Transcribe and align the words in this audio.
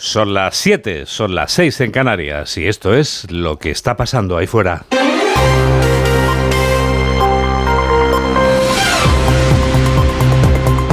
Son 0.00 0.32
las 0.32 0.56
7, 0.56 1.06
son 1.06 1.34
las 1.34 1.50
6 1.50 1.80
en 1.80 1.90
Canarias 1.90 2.56
y 2.56 2.68
esto 2.68 2.94
es 2.94 3.28
lo 3.32 3.58
que 3.58 3.72
está 3.72 3.96
pasando 3.96 4.36
ahí 4.36 4.46
fuera. 4.46 4.84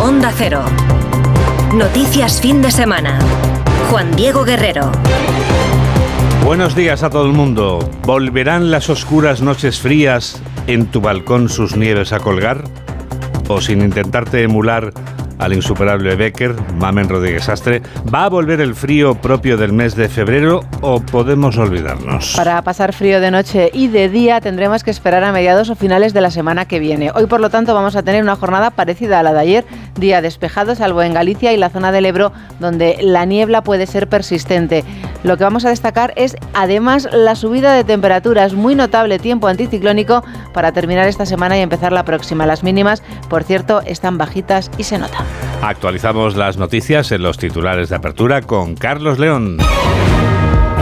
Onda 0.02 0.34
Cero. 0.36 0.64
Noticias 1.76 2.42
fin 2.42 2.64
de 2.64 2.72
semana. 2.72 3.20
Juan 3.92 4.16
Diego 4.16 4.44
Guerrero. 4.44 4.92
Buenos 6.44 6.76
días 6.76 7.04
a 7.04 7.12
todo 7.12 7.28
el 7.28 7.34
mundo. 7.34 7.88
¿Volverán 8.08 8.72
las 8.72 8.90
oscuras 8.90 9.40
noches 9.40 9.80
frías 9.80 10.42
en 10.66 10.88
tu 10.88 11.00
balcón 11.00 11.48
sus 11.48 11.78
nieves 11.78 12.12
a 12.12 12.20
colgar? 12.20 12.64
¿O 13.50 13.62
sin 13.62 13.84
intentarte 13.84 14.42
emular 14.42 14.92
al 15.40 15.54
insuperable 15.54 16.16
Becker, 16.16 16.56
Mamen 16.76 17.10
Rodríguez 17.10 17.50
Astre. 17.50 17.82
¿Va 18.14 18.26
a 18.26 18.30
volver 18.30 18.62
el 18.62 18.76
frío 18.76 19.16
propio 19.16 19.58
del 19.58 19.74
mes 19.74 19.96
de 19.96 20.10
febrero 20.10 20.62
o 20.82 21.00
podemos 21.00 21.58
olvidarnos? 21.58 22.34
Para 22.36 22.62
pasar 22.62 22.94
frío 22.94 23.20
de 23.20 23.32
noche 23.32 23.70
y 23.74 23.88
de 23.88 24.10
día 24.10 24.42
tendremos 24.42 24.84
que 24.84 24.92
esperar 24.92 25.24
a 25.24 25.32
mediados 25.32 25.70
o 25.70 25.76
finales 25.76 26.14
de 26.14 26.22
la 26.22 26.32
semana 26.32 26.66
que 26.66 26.80
viene. 26.80 27.12
Hoy, 27.14 27.26
por 27.26 27.40
lo 27.40 27.50
tanto, 27.50 27.74
vamos 27.74 27.96
a 27.96 28.04
tener 28.04 28.24
una 28.24 28.36
jornada 28.36 28.72
parecida 28.72 29.20
a 29.20 29.24
la 29.24 29.34
de 29.34 29.40
ayer, 29.40 29.66
día 30.00 30.22
despejado, 30.22 30.76
salvo 30.76 31.02
en 31.02 31.14
Galicia 31.14 31.54
y 31.54 31.58
la 31.58 31.70
zona 31.70 31.92
del 31.92 32.06
Ebro, 32.06 32.32
donde 32.60 32.98
la 33.02 33.26
niebla 33.26 33.64
puede 33.64 33.88
ser 33.88 34.08
persistente. 34.08 34.84
Lo 35.26 35.38
que 35.38 35.44
vamos 35.44 35.66
a 35.66 35.70
destacar 35.70 36.14
es, 36.18 36.38
además, 36.54 37.10
la 37.12 37.34
subida 37.34 37.74
de 37.74 37.84
temperaturas, 37.84 38.54
muy 38.54 38.76
notable 38.76 39.18
tiempo 39.18 39.48
anticiclónico 39.48 40.24
para 40.54 40.72
terminar 40.72 41.08
esta 41.08 41.26
semana 41.26 41.58
y 41.58 41.62
empezar 41.62 41.92
la 41.92 42.06
próxima. 42.06 42.46
Las 42.46 42.62
mínimas, 42.62 43.02
por 43.28 43.44
cierto, 43.44 43.82
están 43.88 44.20
bajitas 44.20 44.70
y 44.78 44.84
se 44.84 45.00
nota. 45.00 45.26
Actualizamos 45.64 46.36
las 46.36 46.58
noticias 46.58 47.12
en 47.12 47.24
los 47.24 47.40
titulares 47.40 47.90
de 47.90 47.96
apertura 47.96 48.44
con 48.44 48.76
Carlos 48.76 49.18
León. 49.18 49.58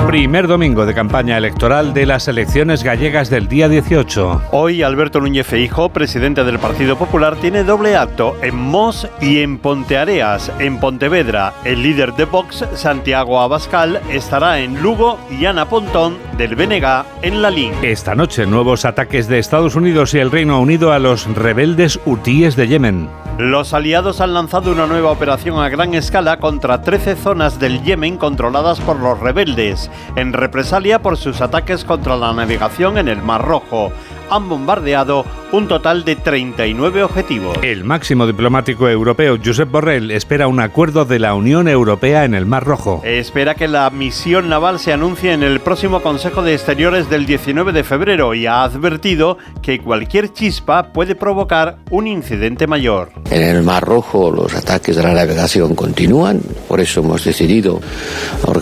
Primer 0.08 0.48
domingo 0.48 0.86
de 0.86 0.94
campaña 0.94 1.38
electoral 1.38 1.94
de 1.94 2.06
las 2.06 2.28
elecciones 2.28 2.84
gallegas 2.84 3.30
del 3.30 3.48
día 3.48 3.70
18. 3.70 4.44
Hoy 4.52 4.84
Alberto 4.84 5.20
Núñez 5.20 5.48
Feijo, 5.48 5.90
presidente 5.90 6.44
del 6.44 6.60
Partido 6.60 6.98
Popular, 6.98 7.38
tiene 7.38 7.64
doble 7.64 7.96
acto 7.96 8.36
en 8.42 8.56
Mos 8.56 9.08
y 9.22 9.40
en 9.40 9.58
Ponteareas, 9.58 10.52
en 10.60 10.80
Pontevedra. 10.80 11.54
El 11.64 11.82
líder 11.82 12.14
de 12.14 12.26
Vox, 12.26 12.66
Santiago 12.76 13.42
Abascal, 13.42 14.02
estará 14.12 14.60
en 14.60 14.82
Lugo 14.84 15.20
y 15.32 15.46
Ana 15.46 15.68
Pontón 15.68 16.18
del 16.38 16.56
BNG 16.56 17.06
en 17.22 17.42
Lalín. 17.42 17.74
Esta 17.82 18.14
noche 18.14 18.46
nuevos 18.46 18.86
ataques 18.86 19.28
de 19.28 19.40
Estados 19.40 19.76
Unidos 19.76 20.14
y 20.14 20.20
el 20.20 20.32
Reino 20.32 20.60
Unido 20.60 20.92
a 20.92 21.00
los 21.00 21.26
rebeldes 21.34 22.00
hutíes 22.06 22.56
de 22.56 22.68
Yemen. 22.68 23.23
Los 23.40 23.74
aliados 23.74 24.22
han 24.22 24.36
lanzado 24.36 24.72
una 24.72 24.86
nueva 24.86 25.10
operación 25.10 25.58
a 25.60 25.68
gran 25.68 25.96
escala 25.96 26.38
contra 26.38 26.84
13 26.84 27.16
zonas 27.16 27.60
del 27.60 27.82
Yemen 27.82 28.18
controladas 28.18 28.80
por 28.80 29.00
los 29.00 29.20
rebeldes, 29.20 29.90
en 30.16 30.34
represalia 30.34 31.02
por 31.02 31.18
sus 31.18 31.42
ataques 31.42 31.84
contra 31.84 32.16
la 32.16 32.32
navegación 32.32 33.00
en 33.00 33.08
el 33.08 33.24
Mar 33.24 33.44
Rojo. 33.44 33.92
Han 34.30 34.50
bombardeado 34.50 35.26
un 35.54 35.68
total 35.68 36.04
de 36.04 36.16
39 36.16 37.04
objetivos. 37.04 37.56
El 37.62 37.84
máximo 37.84 38.26
diplomático 38.26 38.90
europeo, 38.90 39.38
Josep 39.44 39.70
Borrell, 39.70 40.10
espera 40.10 40.48
un 40.48 40.60
acuerdo 40.60 41.06
de 41.06 41.20
la 41.20 41.36
Unión 41.36 41.68
Europea 41.68 42.26
en 42.26 42.34
el 42.34 42.48
Mar 42.48 42.64
Rojo. 42.64 43.02
Espera 43.06 43.54
que 43.54 43.68
la 43.68 43.88
misión 43.92 44.50
naval 44.50 44.80
se 44.80 44.94
anuncie 44.94 45.32
en 45.32 45.44
el 45.44 45.60
próximo 45.60 46.02
Consejo 46.02 46.42
de 46.42 46.56
Exteriores 46.56 47.08
del 47.08 47.28
19 47.28 47.72
de 47.72 47.84
febrero 47.84 48.34
y 48.34 48.48
ha 48.48 48.64
advertido 48.64 49.38
que 49.62 49.80
cualquier 49.80 50.34
chispa 50.34 50.92
puede 50.92 51.14
provocar 51.14 51.78
un 51.92 52.08
incidente 52.08 52.66
mayor. 52.66 53.12
En 53.30 53.44
el 53.44 53.62
Mar 53.62 53.84
Rojo 53.84 54.32
los 54.32 54.56
ataques 54.56 54.96
de 54.96 55.04
la 55.04 55.14
navegación 55.14 55.76
continúan, 55.76 56.42
por 56.68 56.82
eso 56.82 57.02
hemos 57.02 57.24
decidido 57.24 57.80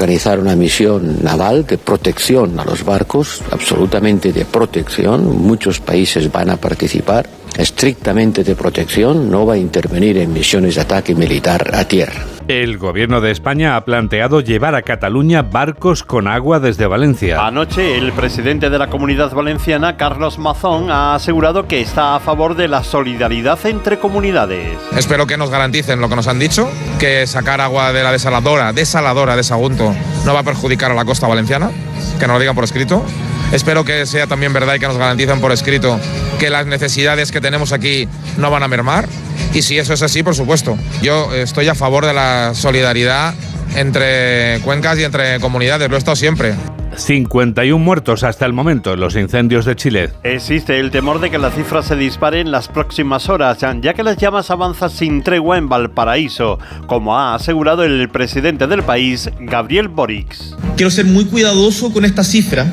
organizar 0.01 0.39
una 0.39 0.55
misión 0.55 1.21
naval 1.21 1.63
de 1.67 1.77
protección 1.77 2.59
a 2.59 2.65
los 2.65 2.83
barcos, 2.83 3.39
absolutamente 3.51 4.33
de 4.33 4.45
protección, 4.45 5.37
muchos 5.37 5.79
países 5.79 6.31
van 6.31 6.49
a 6.49 6.57
participar, 6.57 7.29
estrictamente 7.57 8.43
de 8.43 8.55
protección, 8.55 9.29
no 9.29 9.45
va 9.45 9.53
a 9.53 9.57
intervenir 9.57 10.17
en 10.17 10.33
misiones 10.33 10.75
de 10.75 10.81
ataque 10.81 11.15
militar 11.15 11.71
a 11.73 11.85
tierra. 11.85 12.25
El 12.47 12.77
gobierno 12.77 13.21
de 13.21 13.31
España 13.31 13.75
ha 13.75 13.85
planteado 13.85 14.41
llevar 14.41 14.75
a 14.75 14.81
Cataluña 14.81 15.41
barcos 15.41 16.03
con 16.03 16.27
agua 16.27 16.59
desde 16.59 16.87
Valencia. 16.87 17.45
Anoche, 17.45 17.97
el 17.97 18.11
presidente 18.13 18.69
de 18.69 18.77
la 18.77 18.87
comunidad 18.87 19.31
valenciana, 19.31 19.95
Carlos 19.95 20.37
Mazón, 20.37 20.89
ha 20.91 21.15
asegurado 21.15 21.67
que 21.67 21.81
está 21.81 22.15
a 22.15 22.19
favor 22.19 22.55
de 22.55 22.67
la 22.67 22.83
solidaridad 22.83 23.59
entre 23.65 23.99
comunidades. 23.99 24.77
Espero 24.97 25.27
que 25.27 25.37
nos 25.37 25.49
garanticen 25.49 26.01
lo 26.01 26.09
que 26.09 26.15
nos 26.15 26.27
han 26.27 26.39
dicho, 26.39 26.69
que 26.99 27.25
sacar 27.27 27.61
agua 27.61 27.93
de 27.93 28.03
la 28.03 28.11
desaladora, 28.11 28.73
desaladora 28.73 29.35
de 29.35 29.43
Sagunto, 29.43 29.93
no 30.25 30.33
va 30.33 30.39
a 30.41 30.43
perjudicar 30.43 30.91
a 30.91 30.95
la 30.95 31.05
costa 31.05 31.27
valenciana, 31.27 31.71
que 32.19 32.27
nos 32.27 32.35
lo 32.35 32.39
digan 32.39 32.55
por 32.55 32.63
escrito. 32.63 33.05
Espero 33.51 33.83
que 33.83 34.05
sea 34.05 34.27
también 34.27 34.53
verdad 34.53 34.75
y 34.75 34.79
que 34.79 34.87
nos 34.87 34.97
garanticen 34.97 35.41
por 35.41 35.51
escrito 35.51 35.99
que 36.39 36.49
las 36.49 36.65
necesidades 36.65 37.31
que 37.31 37.41
tenemos 37.41 37.73
aquí 37.73 38.07
no 38.37 38.49
van 38.49 38.63
a 38.63 38.67
mermar. 38.69 39.07
Y 39.53 39.61
si 39.61 39.77
eso 39.77 39.93
es 39.93 40.01
así, 40.01 40.23
por 40.23 40.35
supuesto, 40.35 40.77
yo 41.01 41.33
estoy 41.33 41.67
a 41.67 41.75
favor 41.75 42.05
de 42.05 42.13
la 42.13 42.53
solidaridad 42.53 43.33
entre 43.75 44.59
cuencas 44.63 44.97
y 44.99 45.03
entre 45.03 45.39
comunidades, 45.39 45.89
lo 45.89 45.95
he 45.95 45.99
estado 45.99 46.15
siempre. 46.15 46.53
51 46.95 47.83
muertos 47.83 48.23
hasta 48.23 48.45
el 48.45 48.53
momento 48.53 48.93
en 48.93 48.99
los 48.99 49.15
incendios 49.15 49.65
de 49.65 49.75
Chile. 49.75 50.09
Existe 50.23 50.79
el 50.79 50.91
temor 50.91 51.19
de 51.19 51.29
que 51.29 51.37
la 51.37 51.51
cifra 51.51 51.81
se 51.81 51.95
dispare 51.95 52.39
en 52.39 52.51
las 52.51 52.67
próximas 52.67 53.29
horas, 53.29 53.59
ya 53.81 53.93
que 53.93 54.03
las 54.03 54.17
llamas 54.17 54.51
avanzan 54.51 54.89
sin 54.89 55.23
tregua 55.23 55.57
en 55.57 55.69
Valparaíso, 55.69 56.59
como 56.87 57.17
ha 57.17 57.35
asegurado 57.35 57.83
el 57.83 58.09
presidente 58.09 58.67
del 58.67 58.83
país, 58.83 59.29
Gabriel 59.39 59.87
Boric. 59.87 60.35
Quiero 60.75 60.91
ser 60.91 61.05
muy 61.05 61.25
cuidadoso 61.25 61.93
con 61.93 62.05
esta 62.05 62.23
cifra 62.23 62.65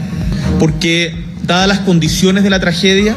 porque 0.59 1.15
dadas 1.45 1.69
las 1.69 1.79
condiciones 1.81 2.45
de 2.45 2.51
la 2.51 2.61
tragedia, 2.61 3.15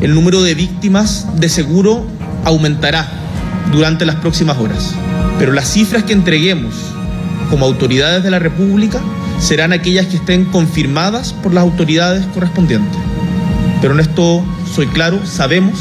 el 0.00 0.14
número 0.14 0.42
de 0.42 0.54
víctimas 0.54 1.26
de 1.38 1.48
seguro 1.48 2.06
aumentará 2.44 3.08
durante 3.72 4.06
las 4.06 4.16
próximas 4.16 4.58
horas. 4.58 4.94
Pero 5.38 5.52
las 5.52 5.68
cifras 5.68 6.04
que 6.04 6.12
entreguemos 6.12 6.74
como 7.50 7.66
autoridades 7.66 8.22
de 8.22 8.30
la 8.30 8.38
República 8.38 9.00
serán 9.38 9.72
aquellas 9.72 10.06
que 10.06 10.16
estén 10.16 10.44
confirmadas 10.46 11.32
por 11.32 11.54
las 11.54 11.62
autoridades 11.62 12.24
correspondientes. 12.34 12.98
Pero 13.80 13.94
en 13.94 14.00
esto 14.00 14.44
soy 14.74 14.86
claro, 14.86 15.24
sabemos 15.26 15.78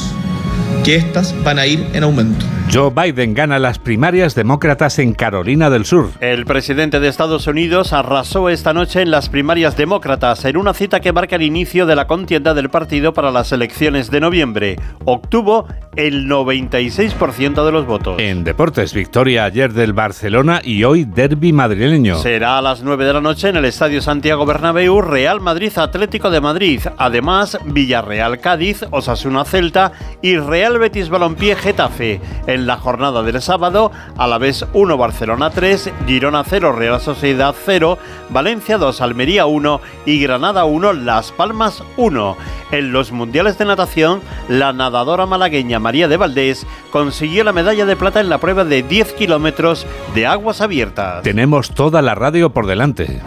que 0.84 0.96
estas 0.96 1.36
van 1.44 1.60
a 1.60 1.68
ir 1.68 1.86
en 1.94 2.04
aumento. 2.04 2.46
Joe 2.72 2.92
Biden 2.92 3.34
gana 3.34 3.58
las 3.58 3.80
primarias 3.80 4.36
demócratas 4.36 5.00
en 5.00 5.14
Carolina 5.14 5.72
del 5.72 5.86
Sur. 5.86 6.12
El 6.20 6.46
presidente 6.46 7.00
de 7.00 7.08
Estados 7.08 7.48
Unidos 7.48 7.94
arrasó 7.94 8.48
esta 8.48 8.74
noche 8.74 9.02
en 9.02 9.10
las 9.10 9.28
primarias 9.28 9.76
demócratas 9.76 10.46
en 10.46 10.56
una 10.56 10.76
cita 10.76 11.00
que 11.00 11.12
marca 11.12 11.38
el 11.38 11.42
inicio 11.42 11.88
de 11.88 11.96
la 11.96 12.06
contienda 12.06 12.54
del 12.54 12.70
partido 12.70 13.12
para 13.12 13.32
las 13.32 13.52
elecciones 13.52 14.12
de 14.12 14.20
noviembre. 14.20 14.76
Obtuvo 15.06 15.68
el 15.96 16.28
96% 16.30 17.66
de 17.66 17.72
los 17.72 17.88
votos. 17.88 18.20
En 18.20 18.44
deportes, 18.44 18.94
victoria 18.94 19.46
ayer 19.46 19.74
del 19.74 19.94
Barcelona 19.94 20.62
y 20.64 20.84
hoy 20.84 21.06
derby 21.06 21.52
madrileño. 21.52 22.20
Será 22.20 22.60
a 22.60 22.62
las 22.62 22.84
9 22.84 23.04
de 23.04 23.14
la 23.14 23.22
noche 23.22 23.50
en 23.50 23.58
el 23.58 23.66
Estadio 23.66 24.02
Santiago 24.02 24.46
Bernabéu, 24.46 25.02
Real 25.02 25.42
Madrid 25.42 25.76
Atlético 25.76 26.30
de 26.30 26.40
Madrid. 26.40 26.82
Además, 26.98 27.58
Villarreal 27.66 28.40
Cádiz, 28.40 28.86
Osasuna 28.92 29.44
Celta 29.44 29.92
y 30.22 30.38
Real 30.38 30.78
Betis 30.78 31.10
Balompié 31.10 31.56
Getafe. 31.56 32.22
En 32.60 32.68
la 32.68 32.76
jornada 32.76 33.24
del 33.24 33.42
sábado, 33.42 33.90
a 34.18 34.28
la 34.28 34.38
vez 34.38 34.66
1 34.74 34.98
Barcelona 34.98 35.50
3, 35.50 35.94
Girona 36.06 36.44
0 36.44 36.74
Real 36.74 37.00
Sociedad 37.00 37.56
0, 37.66 37.98
Valencia 38.32 38.78
2 38.78 39.00
Almería 39.00 39.46
1 39.46 39.80
y 40.06 40.22
Granada 40.22 40.66
1 40.66 40.92
Las 40.92 41.32
Palmas 41.32 41.82
1. 41.96 42.36
En 42.74 42.92
los 42.92 43.14
mundiales 43.14 43.58
de 43.58 43.64
natación, 43.64 44.20
la 44.50 44.74
nadadora 44.74 45.26
malagueña 45.26 45.80
María 45.80 46.10
de 46.10 46.18
Valdés 46.18 46.68
consiguió 46.92 47.46
la 47.46 47.54
medalla 47.54 47.86
de 47.86 47.96
plata 47.96 48.20
en 48.20 48.28
la 48.28 48.40
prueba 48.40 48.66
de 48.66 48.84
10 48.84 49.14
kilómetros 49.14 49.88
de 50.14 50.28
aguas 50.28 50.60
abiertas. 50.60 51.24
Tenemos 51.24 51.74
toda 51.74 52.02
la 52.02 52.14
radio 52.14 52.50
por 52.50 52.68
delante. 52.68 53.22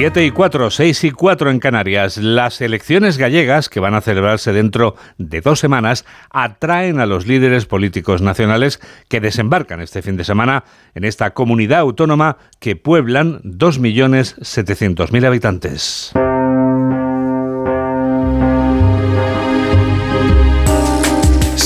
7 0.00 0.24
y 0.24 0.30
4, 0.30 0.70
6 0.70 1.04
y 1.04 1.10
4 1.10 1.50
en 1.50 1.58
Canarias. 1.58 2.18
Las 2.18 2.60
elecciones 2.60 3.18
gallegas, 3.18 3.68
que 3.68 3.80
van 3.80 3.94
a 3.94 4.00
celebrarse 4.00 4.52
dentro 4.52 4.94
de 5.18 5.40
dos 5.40 5.58
semanas, 5.58 6.04
atraen 6.30 7.00
a 7.00 7.06
los 7.06 7.26
líderes 7.26 7.66
políticos 7.66 8.22
nacionales 8.22 8.78
que 9.08 9.20
desembarcan 9.20 9.80
este 9.80 10.00
fin 10.00 10.16
de 10.16 10.22
semana 10.22 10.62
en 10.94 11.02
esta 11.02 11.34
comunidad 11.34 11.80
autónoma 11.80 12.36
que 12.60 12.76
pueblan 12.76 13.42
2.700.000 13.42 15.26
habitantes. 15.26 16.12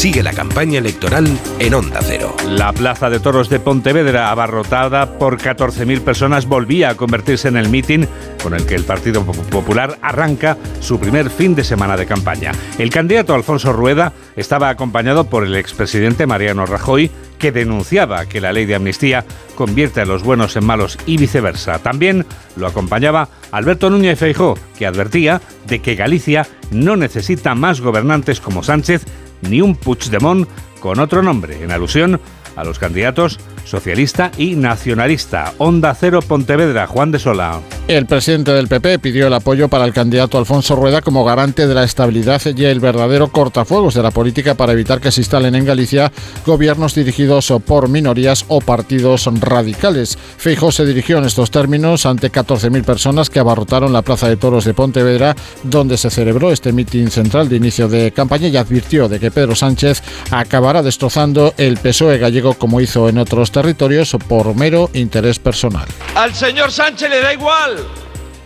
Sigue 0.03 0.25
la 0.25 0.33
campaña 0.33 0.81
electoral 0.81 1.29
en 1.61 1.75
Onda 1.75 2.01
Cero. 2.03 2.35
La 2.49 2.73
Plaza 2.73 3.09
de 3.09 3.21
Toros 3.21 3.49
de 3.49 3.61
Pontevedra, 3.61 4.33
abarrotada 4.33 5.17
por 5.17 5.39
14.000 5.39 6.01
personas, 6.01 6.47
volvía 6.47 6.91
a 6.91 6.97
convertirse 6.97 7.47
en 7.47 7.57
el 7.57 7.69
mitin 7.69 8.09
con 8.43 8.53
el 8.53 8.67
que 8.67 8.75
el 8.75 8.83
Partido 8.83 9.25
Popular 9.25 10.01
arranca 10.03 10.59
su 10.81 10.99
primer 10.99 11.31
fin 11.31 11.55
de 11.55 11.63
semana 11.63 11.97
de 11.97 12.07
campaña. 12.07 12.51
El 12.81 12.91
candidato 12.91 13.33
Alfonso 13.33 13.73
Rueda 13.73 14.13
estaba 14.35 14.71
acompañado 14.71 15.31
por 15.31 15.45
el 15.45 15.55
expresidente 15.55 16.27
Mariano 16.27 16.67
Rajoy, 16.67 17.09
que 17.39 17.53
denunciaba 17.53 18.27
que 18.27 18.41
la 18.41 18.53
ley 18.53 18.67
de 18.67 18.75
amnistía 18.75 19.25
convierte 19.55 20.01
a 20.01 20.05
los 20.05 20.25
buenos 20.25 20.57
en 20.57 20.65
malos 20.65 20.99
y 21.07 21.17
viceversa. 21.17 21.79
También 21.79 22.27
lo 22.57 22.67
acompañaba 22.67 23.29
Alberto 23.53 23.89
Núñez 23.89 24.19
Feijó, 24.19 24.59
que 24.77 24.85
advertía 24.85 25.41
de 25.69 25.79
que 25.79 25.95
Galicia 25.95 26.49
no 26.73 26.97
necesita 26.97 27.55
más 27.55 27.81
gobernantes 27.81 28.41
como 28.41 28.65
Sánchez 28.65 29.07
ni 29.43 29.61
un 29.61 29.77
Puigdemont 29.77 30.49
con 30.81 30.99
otro 30.99 31.23
nombre, 31.23 31.63
en 31.63 31.71
alusión 31.71 32.21
a 32.57 32.65
los 32.65 32.79
candidatos 32.79 33.39
socialista 33.65 34.31
y 34.39 34.55
nacionalista. 34.57 35.55
Onda 35.59 35.95
Cero 35.95 36.21
Pontevedra, 36.27 36.87
Juan 36.87 37.11
de 37.13 37.19
Sola. 37.19 37.61
El 37.89 38.07
presidente 38.07 38.53
del 38.53 38.69
PP 38.69 38.99
pidió 39.01 39.27
el 39.27 39.35
apoyo 39.35 39.69
para 39.69 39.85
el 39.85 39.93
candidato 39.93 40.39
Alfonso 40.39 40.77
Rueda 40.77 41.03
como 41.03 41.25
garante 41.25 41.67
de 41.67 41.75
la 41.75 41.85
estabilidad 41.85 42.41
y 42.57 42.65
el 42.65 42.81
verdadero 42.81 43.29
cortafuegos 43.29 43.95
de 43.95 44.03
la 44.03 44.11
política 44.11 44.55
para 44.55 44.73
evitar 44.73 45.01
que 45.01 45.11
se 45.11 45.21
instalen 45.21 45.55
en 45.55 45.65
Galicia 45.65 46.13
gobiernos 46.47 46.95
dirigidos 46.95 47.53
por 47.67 47.89
minorías 47.89 48.45
o 48.49 48.61
partidos 48.61 49.29
radicales. 49.41 50.19
Feijóo 50.37 50.73
se 50.73 50.87
dirigió 50.87 51.19
en 51.19 51.25
estos 51.25 51.51
términos 51.51 52.07
ante 52.07 52.31
14.000 52.31 52.85
personas 52.85 53.31
que 53.31 53.41
abarrotaron 53.41 53.93
la 53.93 54.03
Plaza 54.03 54.29
de 54.29 54.37
Toros 54.37 54.65
de 54.65 54.75
Pontevedra, 54.75 55.37
donde 55.63 55.97
se 55.97 56.11
celebró 56.11 56.53
este 56.53 56.73
mitin 56.73 57.11
central 57.11 57.49
de 57.49 57.57
inicio 57.57 57.89
de 57.89 58.13
campaña 58.13 58.49
y 58.49 58.57
advirtió 58.57 59.09
de 59.09 59.21
que 59.21 59.31
Pedro 59.31 59.55
Sánchez 59.55 60.03
acabará 60.31 60.83
destrozando 60.83 61.55
el 61.57 61.79
PSOE 61.79 62.19
gallego 62.19 62.55
como 62.55 62.81
hizo 62.81 63.09
en 63.09 63.19
otros 63.19 63.52
territorios 63.53 64.17
por 64.27 64.55
mero 64.57 64.91
interés 64.95 65.39
personal. 65.39 65.87
Al 66.17 66.35
señor 66.35 66.73
Sánchez 66.73 67.11
le 67.11 67.21
da 67.21 67.33
igual, 67.33 67.77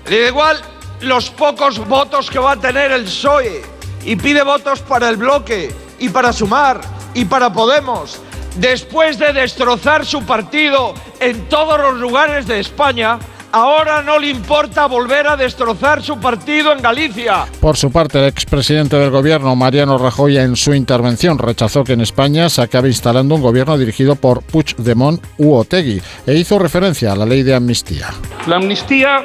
le 0.08 0.20
da 0.22 0.28
igual 0.28 0.60
los 1.00 1.30
pocos 1.30 1.78
votos 1.86 2.30
que 2.30 2.38
va 2.38 2.52
a 2.52 2.56
tener 2.56 2.90
el 2.92 3.04
PSOE 3.04 3.62
y 4.04 4.16
pide 4.16 4.42
votos 4.42 4.80
para 4.80 5.08
el 5.08 5.16
bloque 5.16 5.72
y 5.98 6.08
para 6.08 6.32
Sumar 6.32 6.80
y 7.14 7.24
para 7.24 7.52
Podemos. 7.52 8.20
Después 8.56 9.18
de 9.18 9.32
destrozar 9.32 10.06
su 10.06 10.24
partido 10.24 10.94
en 11.20 11.48
todos 11.48 11.78
los 11.78 11.96
lugares 11.96 12.46
de 12.46 12.60
España, 12.60 13.18
Ahora 13.58 14.02
no 14.02 14.18
le 14.18 14.28
importa 14.28 14.84
volver 14.84 15.26
a 15.26 15.34
destrozar 15.34 16.02
su 16.02 16.20
partido 16.20 16.72
en 16.72 16.82
Galicia. 16.82 17.46
Por 17.58 17.78
su 17.78 17.90
parte, 17.90 18.18
el 18.18 18.26
expresidente 18.26 18.96
del 18.96 19.08
gobierno, 19.08 19.56
Mariano 19.56 19.96
Rajoy, 19.96 20.36
en 20.36 20.56
su 20.56 20.74
intervención 20.74 21.38
rechazó 21.38 21.82
que 21.82 21.94
en 21.94 22.02
España 22.02 22.50
se 22.50 22.60
acabe 22.60 22.88
instalando 22.88 23.34
un 23.34 23.40
gobierno 23.40 23.78
dirigido 23.78 24.14
por 24.14 24.42
Puigdemont 24.42 25.24
u 25.38 25.54
Otegui 25.54 26.02
e 26.26 26.34
hizo 26.34 26.58
referencia 26.58 27.12
a 27.12 27.16
la 27.16 27.24
ley 27.24 27.44
de 27.44 27.54
amnistía. 27.54 28.08
La 28.46 28.56
amnistía 28.56 29.24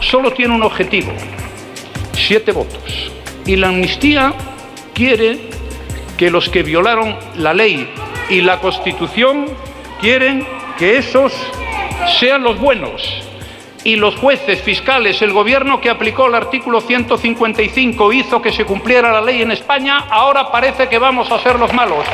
solo 0.00 0.32
tiene 0.32 0.52
un 0.52 0.64
objetivo, 0.64 1.12
siete 2.12 2.50
votos. 2.50 3.12
Y 3.46 3.54
la 3.54 3.68
amnistía 3.68 4.34
quiere 4.94 5.48
que 6.18 6.28
los 6.28 6.48
que 6.48 6.64
violaron 6.64 7.14
la 7.36 7.54
ley 7.54 7.88
y 8.30 8.40
la 8.40 8.58
Constitución 8.58 9.46
quieren 10.00 10.44
que 10.76 10.98
esos 10.98 11.32
sean 12.18 12.42
los 12.42 12.58
buenos 12.58 13.29
y 13.84 13.96
los 13.96 14.16
jueces, 14.16 14.60
fiscales, 14.62 15.22
el 15.22 15.32
gobierno 15.32 15.80
que 15.80 15.90
aplicó 15.90 16.26
el 16.26 16.34
artículo 16.34 16.80
155 16.80 18.12
hizo 18.12 18.42
que 18.42 18.52
se 18.52 18.64
cumpliera 18.64 19.12
la 19.12 19.20
ley 19.20 19.42
en 19.42 19.50
España, 19.50 19.98
ahora 20.10 20.50
parece 20.50 20.88
que 20.88 20.98
vamos 20.98 21.30
a 21.30 21.38
ser 21.42 21.58
los 21.58 21.72
malos. 21.72 22.04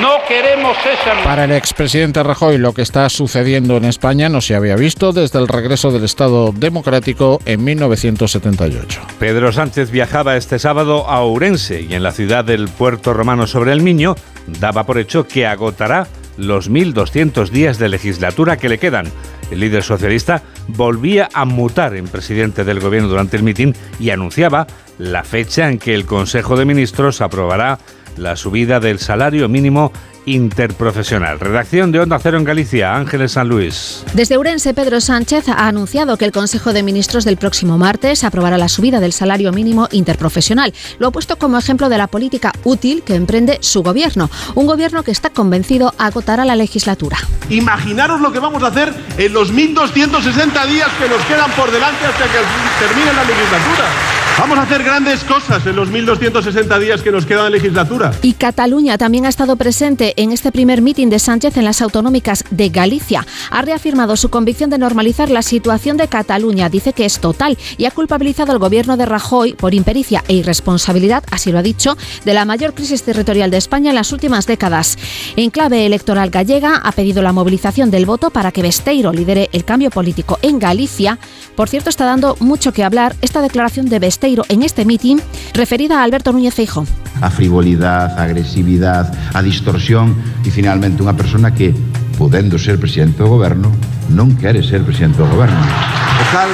No 0.00 0.16
queremos 0.28 0.76
esa... 0.78 1.24
Para 1.24 1.44
el 1.44 1.52
expresidente 1.52 2.22
Rajoy, 2.22 2.58
lo 2.58 2.72
que 2.72 2.82
está 2.82 3.08
sucediendo 3.08 3.76
en 3.76 3.84
España 3.84 4.28
no 4.28 4.40
se 4.40 4.54
había 4.54 4.76
visto 4.76 5.12
desde 5.12 5.38
el 5.38 5.48
regreso 5.48 5.90
del 5.90 6.04
Estado 6.04 6.52
Democrático 6.52 7.40
en 7.44 7.64
1978. 7.64 9.00
Pedro 9.18 9.52
Sánchez 9.52 9.90
viajaba 9.90 10.36
este 10.36 10.58
sábado 10.58 11.08
a 11.08 11.20
Ourense 11.20 11.82
y 11.82 11.94
en 11.94 12.02
la 12.02 12.12
ciudad 12.12 12.44
del 12.44 12.68
puerto 12.68 13.12
romano 13.12 13.46
sobre 13.46 13.72
el 13.72 13.82
Miño 13.82 14.14
daba 14.60 14.84
por 14.84 14.98
hecho 14.98 15.26
que 15.26 15.46
agotará 15.46 16.06
los 16.36 16.70
1.200 16.70 17.48
días 17.50 17.78
de 17.78 17.88
legislatura 17.88 18.56
que 18.56 18.68
le 18.68 18.78
quedan. 18.78 19.06
El 19.50 19.60
líder 19.60 19.82
socialista 19.82 20.42
volvía 20.68 21.28
a 21.32 21.44
mutar 21.44 21.94
en 21.94 22.08
presidente 22.08 22.64
del 22.64 22.80
gobierno 22.80 23.08
durante 23.08 23.36
el 23.36 23.42
mitin 23.42 23.74
y 23.98 24.10
anunciaba 24.10 24.66
la 24.98 25.24
fecha 25.24 25.68
en 25.68 25.78
que 25.78 25.94
el 25.94 26.06
Consejo 26.06 26.56
de 26.56 26.64
Ministros 26.64 27.20
aprobará 27.20 27.78
la 28.16 28.36
subida 28.36 28.80
del 28.80 28.98
salario 28.98 29.48
mínimo 29.48 29.92
interprofesional. 30.26 31.40
Redacción 31.40 31.92
de 31.92 32.00
Onda 32.00 32.18
Cero 32.18 32.36
en 32.36 32.44
Galicia, 32.44 32.94
Ángeles 32.94 33.32
San 33.32 33.48
Luis. 33.48 34.04
Desde 34.12 34.36
Urense, 34.36 34.74
Pedro 34.74 35.00
Sánchez 35.00 35.48
ha 35.48 35.66
anunciado 35.66 36.18
que 36.18 36.24
el 36.24 36.32
Consejo 36.32 36.72
de 36.72 36.82
Ministros 36.82 37.24
del 37.24 37.38
próximo 37.38 37.78
martes 37.78 38.24
aprobará 38.24 38.58
la 38.58 38.68
subida 38.68 39.00
del 39.00 39.12
salario 39.12 39.52
mínimo 39.52 39.88
interprofesional. 39.92 40.74
Lo 40.98 41.08
ha 41.08 41.10
puesto 41.10 41.36
como 41.36 41.58
ejemplo 41.58 41.88
de 41.88 41.98
la 41.98 42.08
política 42.08 42.52
útil 42.64 43.02
que 43.02 43.14
emprende 43.14 43.58
su 43.62 43.82
gobierno. 43.82 44.30
Un 44.54 44.66
gobierno 44.66 45.02
que 45.02 45.12
está 45.12 45.30
convencido 45.30 45.94
agotará 45.98 46.44
la 46.44 46.56
legislatura. 46.56 47.16
Imaginaros 47.48 48.20
lo 48.20 48.32
que 48.32 48.40
vamos 48.40 48.62
a 48.62 48.68
hacer 48.68 48.92
en 49.18 49.32
los 49.32 49.52
1.260 49.52 50.66
días 50.66 50.88
que 50.98 51.08
nos 51.08 51.22
quedan 51.26 51.50
por 51.52 51.70
delante 51.70 52.04
hasta 52.06 52.24
que 52.24 52.38
termine 52.80 53.12
la 53.12 53.24
legislatura. 53.24 54.15
Vamos 54.38 54.58
a 54.58 54.62
hacer 54.62 54.82
grandes 54.82 55.24
cosas 55.24 55.66
en 55.66 55.76
los 55.76 55.90
1.260 55.90 56.78
días 56.78 57.00
que 57.00 57.10
nos 57.10 57.24
quedan 57.24 57.46
de 57.46 57.52
legislatura. 57.52 58.12
Y 58.20 58.34
Cataluña 58.34 58.98
también 58.98 59.24
ha 59.24 59.30
estado 59.30 59.56
presente 59.56 60.12
en 60.18 60.30
este 60.30 60.52
primer 60.52 60.82
mitin 60.82 61.08
de 61.08 61.18
Sánchez 61.18 61.56
en 61.56 61.64
las 61.64 61.80
autonómicas 61.80 62.44
de 62.50 62.68
Galicia. 62.68 63.26
Ha 63.50 63.62
reafirmado 63.62 64.14
su 64.14 64.28
convicción 64.28 64.68
de 64.68 64.76
normalizar 64.76 65.30
la 65.30 65.40
situación 65.40 65.96
de 65.96 66.08
Cataluña. 66.08 66.68
Dice 66.68 66.92
que 66.92 67.06
es 67.06 67.18
total 67.18 67.56
y 67.78 67.86
ha 67.86 67.90
culpabilizado 67.90 68.52
al 68.52 68.58
gobierno 68.58 68.98
de 68.98 69.06
Rajoy 69.06 69.54
por 69.54 69.72
impericia 69.72 70.22
e 70.28 70.34
irresponsabilidad, 70.34 71.24
así 71.30 71.50
lo 71.50 71.58
ha 71.58 71.62
dicho, 71.62 71.96
de 72.26 72.34
la 72.34 72.44
mayor 72.44 72.74
crisis 72.74 73.04
territorial 73.04 73.50
de 73.50 73.56
España 73.56 73.88
en 73.88 73.96
las 73.96 74.12
últimas 74.12 74.46
décadas. 74.46 74.98
En 75.36 75.48
clave 75.48 75.86
electoral 75.86 76.28
gallega 76.28 76.76
ha 76.76 76.92
pedido 76.92 77.22
la 77.22 77.32
movilización 77.32 77.90
del 77.90 78.04
voto 78.04 78.28
para 78.28 78.52
que 78.52 78.60
Besteiro 78.60 79.12
lidere 79.12 79.48
el 79.52 79.64
cambio 79.64 79.90
político 79.90 80.38
en 80.42 80.58
Galicia. 80.58 81.18
Por 81.54 81.70
cierto, 81.70 81.88
está 81.88 82.04
dando 82.04 82.36
mucho 82.40 82.74
que 82.74 82.84
hablar 82.84 83.16
esta 83.22 83.40
declaración 83.40 83.88
de 83.88 83.98
Besteiro 83.98 84.25
en 84.26 84.62
este 84.62 84.84
mitin 84.84 85.20
referida 85.54 86.00
a 86.00 86.02
Alberto 86.02 86.32
Núñez 86.32 86.54
Feijo. 86.54 86.84
A 87.20 87.30
frivolidad, 87.30 88.18
a 88.18 88.24
agresividad, 88.24 89.14
a 89.32 89.40
distorsión 89.40 90.18
e 90.42 90.50
finalmente 90.50 90.98
unha 90.98 91.14
persona 91.14 91.54
que, 91.54 91.70
podendo 92.18 92.58
ser 92.58 92.74
presidente 92.82 93.22
do 93.22 93.30
goberno, 93.30 93.70
non 94.10 94.34
quere 94.34 94.66
ser 94.66 94.82
presidente 94.82 95.22
do 95.22 95.30
goberno. 95.30 95.62
O 95.62 96.24
cal 96.34 96.50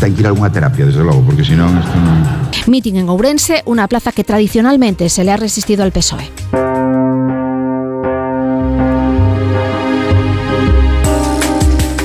ten 0.00 0.16
que 0.16 0.24
ir 0.24 0.26
a 0.26 0.32
alguna 0.32 0.50
terapia, 0.50 0.88
desde 0.88 1.04
logo, 1.04 1.20
porque 1.28 1.44
senón 1.44 1.76
isto 1.76 1.94
non... 2.00 2.24
Mitin 2.66 2.96
en 2.96 3.12
Ourense, 3.12 3.60
unha 3.68 3.84
plaza 3.84 4.16
que 4.16 4.24
tradicionalmente 4.24 5.12
se 5.12 5.28
le 5.28 5.30
ha 5.30 5.38
resistido 5.38 5.84
al 5.84 5.92
PSOE. 5.92 6.71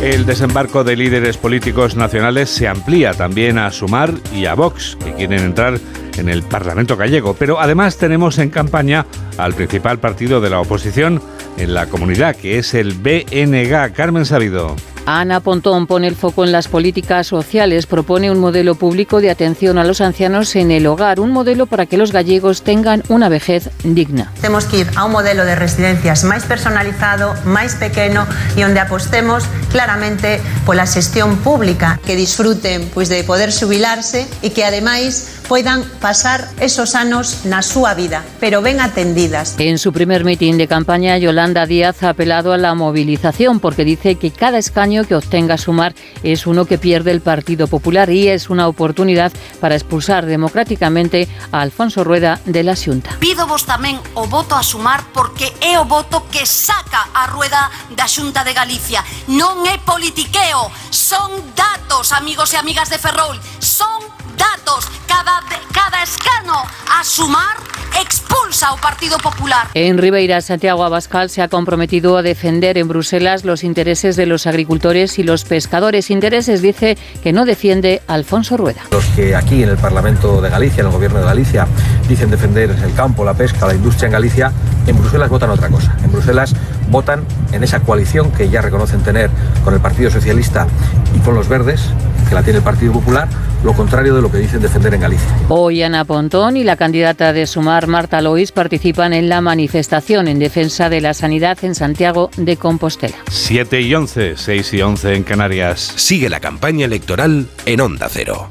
El 0.07 0.25
desembarco 0.25 0.85
de 0.85 0.95
líderes 0.95 1.35
políticos 1.35 1.97
nacionales 1.97 2.49
se 2.49 2.69
amplía 2.69 3.11
también 3.11 3.57
a 3.57 3.69
Sumar 3.71 4.13
y 4.33 4.45
a 4.45 4.55
Vox, 4.55 4.97
que 5.03 5.13
quieren 5.13 5.41
entrar 5.41 5.81
en 6.17 6.29
el 6.29 6.43
Parlamento 6.43 6.95
gallego. 6.95 7.33
Pero 7.33 7.59
además 7.59 7.97
tenemos 7.97 8.37
en 8.37 8.49
campaña 8.49 9.05
al 9.37 9.53
principal 9.53 9.99
partido 9.99 10.39
de 10.39 10.49
la 10.49 10.61
oposición 10.61 11.21
en 11.57 11.73
la 11.73 11.87
comunidad, 11.87 12.37
que 12.37 12.57
es 12.57 12.73
el 12.73 12.93
BNG. 12.93 13.91
Carmen 13.91 14.25
Sabido. 14.25 14.77
Ana 15.09 15.39
Pontón 15.39 15.87
pone 15.87 16.05
el 16.05 16.17
foco 16.17 16.43
en 16.43 16.51
las 16.51 16.67
políticas 16.67 17.27
sociales, 17.27 17.85
propone 17.85 18.29
un 18.29 18.39
modelo 18.39 18.75
público 18.75 19.21
de 19.21 19.31
atención 19.31 19.77
a 19.77 19.85
los 19.85 20.01
ancianos 20.01 20.53
en 20.57 20.69
el 20.69 20.85
hogar, 20.85 21.21
un 21.21 21.31
modelo 21.31 21.65
para 21.65 21.85
que 21.85 21.95
los 21.95 22.11
gallegos 22.11 22.61
tengan 22.61 23.03
una 23.07 23.29
vejez 23.29 23.69
digna. 23.85 24.33
Tenemos 24.41 24.65
que 24.65 24.79
ir 24.79 24.91
a 24.97 25.05
un 25.05 25.13
modelo 25.13 25.45
de 25.45 25.55
residencias 25.55 26.27
máis 26.27 26.43
personalizado, 26.43 27.31
máis 27.47 27.79
pequeno 27.79 28.27
e 28.59 28.67
onde 28.67 28.83
apostemos 28.83 29.47
claramente 29.71 30.43
pola 30.67 30.83
xestión 30.83 31.39
pública, 31.39 32.03
que 32.03 32.19
disfruten 32.19 32.91
pois 32.91 33.07
de 33.07 33.23
poder 33.23 33.55
xubilarse 33.55 34.27
e 34.43 34.51
que 34.51 34.67
ademais 34.67 35.36
poidan 35.47 35.83
pasar 36.01 36.49
esos 36.59 36.93
anos 36.93 37.45
na 37.47 37.63
súa 37.63 37.95
vida, 37.95 38.23
pero 38.39 38.61
ben 38.61 38.83
atendidas. 38.83 39.55
En 39.57 39.79
su 39.79 39.93
primer 39.93 40.23
mitin 40.27 40.57
de 40.57 40.67
campaña, 40.67 41.17
Yolanda 41.17 41.65
Díaz 41.65 42.03
ha 42.03 42.09
apelado 42.09 42.51
a 42.51 42.57
la 42.57 42.75
movilización 42.75 43.59
porque 43.59 43.85
dice 43.85 44.15
que 44.15 44.31
cada 44.31 44.57
escaño 44.57 45.05
que 45.05 45.15
obtenga 45.15 45.57
Sumar 45.57 45.95
es 46.23 46.45
uno 46.47 46.65
que 46.65 46.77
pierde 46.77 47.11
el 47.11 47.21
Partido 47.21 47.67
Popular 47.67 48.09
y 48.09 48.27
es 48.27 48.49
una 48.49 48.67
oportunidade 48.67 49.37
para 49.59 49.75
expulsar 49.75 50.25
democráticamente 50.25 51.27
a 51.51 51.61
Alfonso 51.61 52.03
Rueda 52.03 52.39
de 52.45 52.63
la 52.63 52.75
Xunta. 52.75 53.15
Pido 53.19 53.47
vos 53.47 53.63
tamén 53.63 53.95
o 54.19 54.27
voto 54.27 54.53
a 54.59 54.63
sumar 54.63 55.07
porque 55.15 55.47
é 55.63 55.79
o 55.79 55.87
voto 55.87 56.27
que 56.27 56.43
saca 56.43 57.07
a 57.15 57.31
Rueda 57.31 57.71
da 57.95 58.05
Xunta 58.05 58.43
de 58.43 58.51
Galicia. 58.51 58.99
Non 59.31 59.63
é 59.63 59.79
politiqueo, 59.79 60.67
son 60.91 61.31
datos, 61.55 62.11
amigos 62.11 62.51
e 62.51 62.59
amigas 62.59 62.91
de 62.91 62.99
Ferrol, 62.99 63.39
son 63.63 64.16
datos. 64.37 64.87
Cada, 65.07 65.41
cada 65.73 66.03
escano 66.03 66.63
a 66.97 67.03
Sumar 67.03 67.57
expulsa 67.99 68.67
ao 68.67 68.77
Partido 68.77 69.17
Popular. 69.17 69.67
En 69.73 69.97
Ribeira, 69.97 70.41
Santiago 70.41 70.83
Abascal 70.83 71.29
se 71.29 71.41
ha 71.41 71.47
comprometido 71.47 72.17
a 72.17 72.21
defender 72.21 72.77
en 72.77 72.87
Bruselas 72.87 73.43
los 73.43 73.63
intereses 73.63 74.15
de 74.15 74.25
los 74.25 74.45
agricultores 74.45 75.17
y 75.19 75.23
los 75.23 75.43
pescadores. 75.43 76.11
Intereses, 76.11 76.61
dice, 76.61 76.97
que 77.23 77.33
no 77.33 77.45
defiende 77.45 78.01
Alfonso 78.07 78.55
Rueda. 78.57 78.81
Los 78.91 79.05
que 79.15 79.35
aquí 79.35 79.63
en 79.63 79.69
el 79.69 79.77
Parlamento 79.77 80.41
de 80.41 80.49
Galicia, 80.49 80.81
en 80.81 80.87
el 80.87 80.93
Gobierno 80.93 81.19
de 81.19 81.25
Galicia, 81.25 81.67
dicen 82.07 82.29
defender 82.29 82.69
el 82.69 82.93
campo, 82.93 83.25
la 83.25 83.33
pesca, 83.33 83.65
la 83.65 83.73
industria 83.73 84.07
en 84.07 84.11
Galicia, 84.13 84.51
En 84.87 84.97
Bruselas 84.97 85.29
votan 85.29 85.49
otra 85.49 85.67
cosa. 85.67 85.93
En 86.03 86.11
Bruselas 86.11 86.53
votan 86.89 87.23
en 87.51 87.63
esa 87.63 87.79
coalición 87.81 88.31
que 88.31 88.49
ya 88.49 88.61
reconocen 88.61 89.01
tener 89.01 89.29
con 89.63 89.73
el 89.73 89.79
Partido 89.79 90.09
Socialista 90.09 90.67
y 91.15 91.19
con 91.19 91.35
los 91.35 91.47
Verdes, 91.47 91.81
que 92.29 92.35
la 92.35 92.43
tiene 92.43 92.59
el 92.59 92.63
Partido 92.63 92.93
Popular, 92.93 93.27
lo 93.63 93.73
contrario 93.73 94.15
de 94.15 94.21
lo 94.21 94.31
que 94.31 94.37
dicen 94.37 94.61
defender 94.61 94.93
en 94.93 95.01
Galicia. 95.01 95.27
Hoy 95.49 95.81
Ana 95.81 96.05
Pontón 96.05 96.57
y 96.57 96.63
la 96.63 96.75
candidata 96.75 97.33
de 97.33 97.47
Sumar, 97.47 97.87
Marta 97.87 98.21
Lois, 98.21 98.51
participan 98.51 99.13
en 99.13 99.29
la 99.29 99.41
manifestación 99.41 100.27
en 100.27 100.39
defensa 100.39 100.89
de 100.89 101.01
la 101.01 101.13
sanidad 101.13 101.57
en 101.63 101.75
Santiago 101.75 102.29
de 102.37 102.57
Compostela. 102.57 103.17
7 103.29 103.81
y 103.81 103.93
11, 103.93 104.37
6 104.37 104.73
y 104.73 104.81
11 104.81 105.15
en 105.15 105.23
Canarias. 105.23 105.93
Sigue 105.95 106.29
la 106.29 106.39
campaña 106.39 106.85
electoral 106.85 107.47
en 107.65 107.81
Onda 107.81 108.07
Cero. 108.09 108.49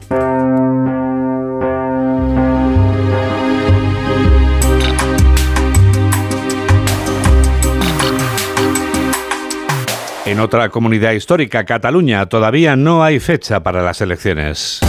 En 10.26 10.40
otra 10.40 10.70
comunidad 10.70 11.12
histórica, 11.12 11.64
Cataluña, 11.64 12.26
todavía 12.26 12.74
no 12.74 13.04
hay 13.04 13.20
fecha 13.20 13.62
para 13.62 13.82
las 13.82 14.00
elecciones. 14.00 14.80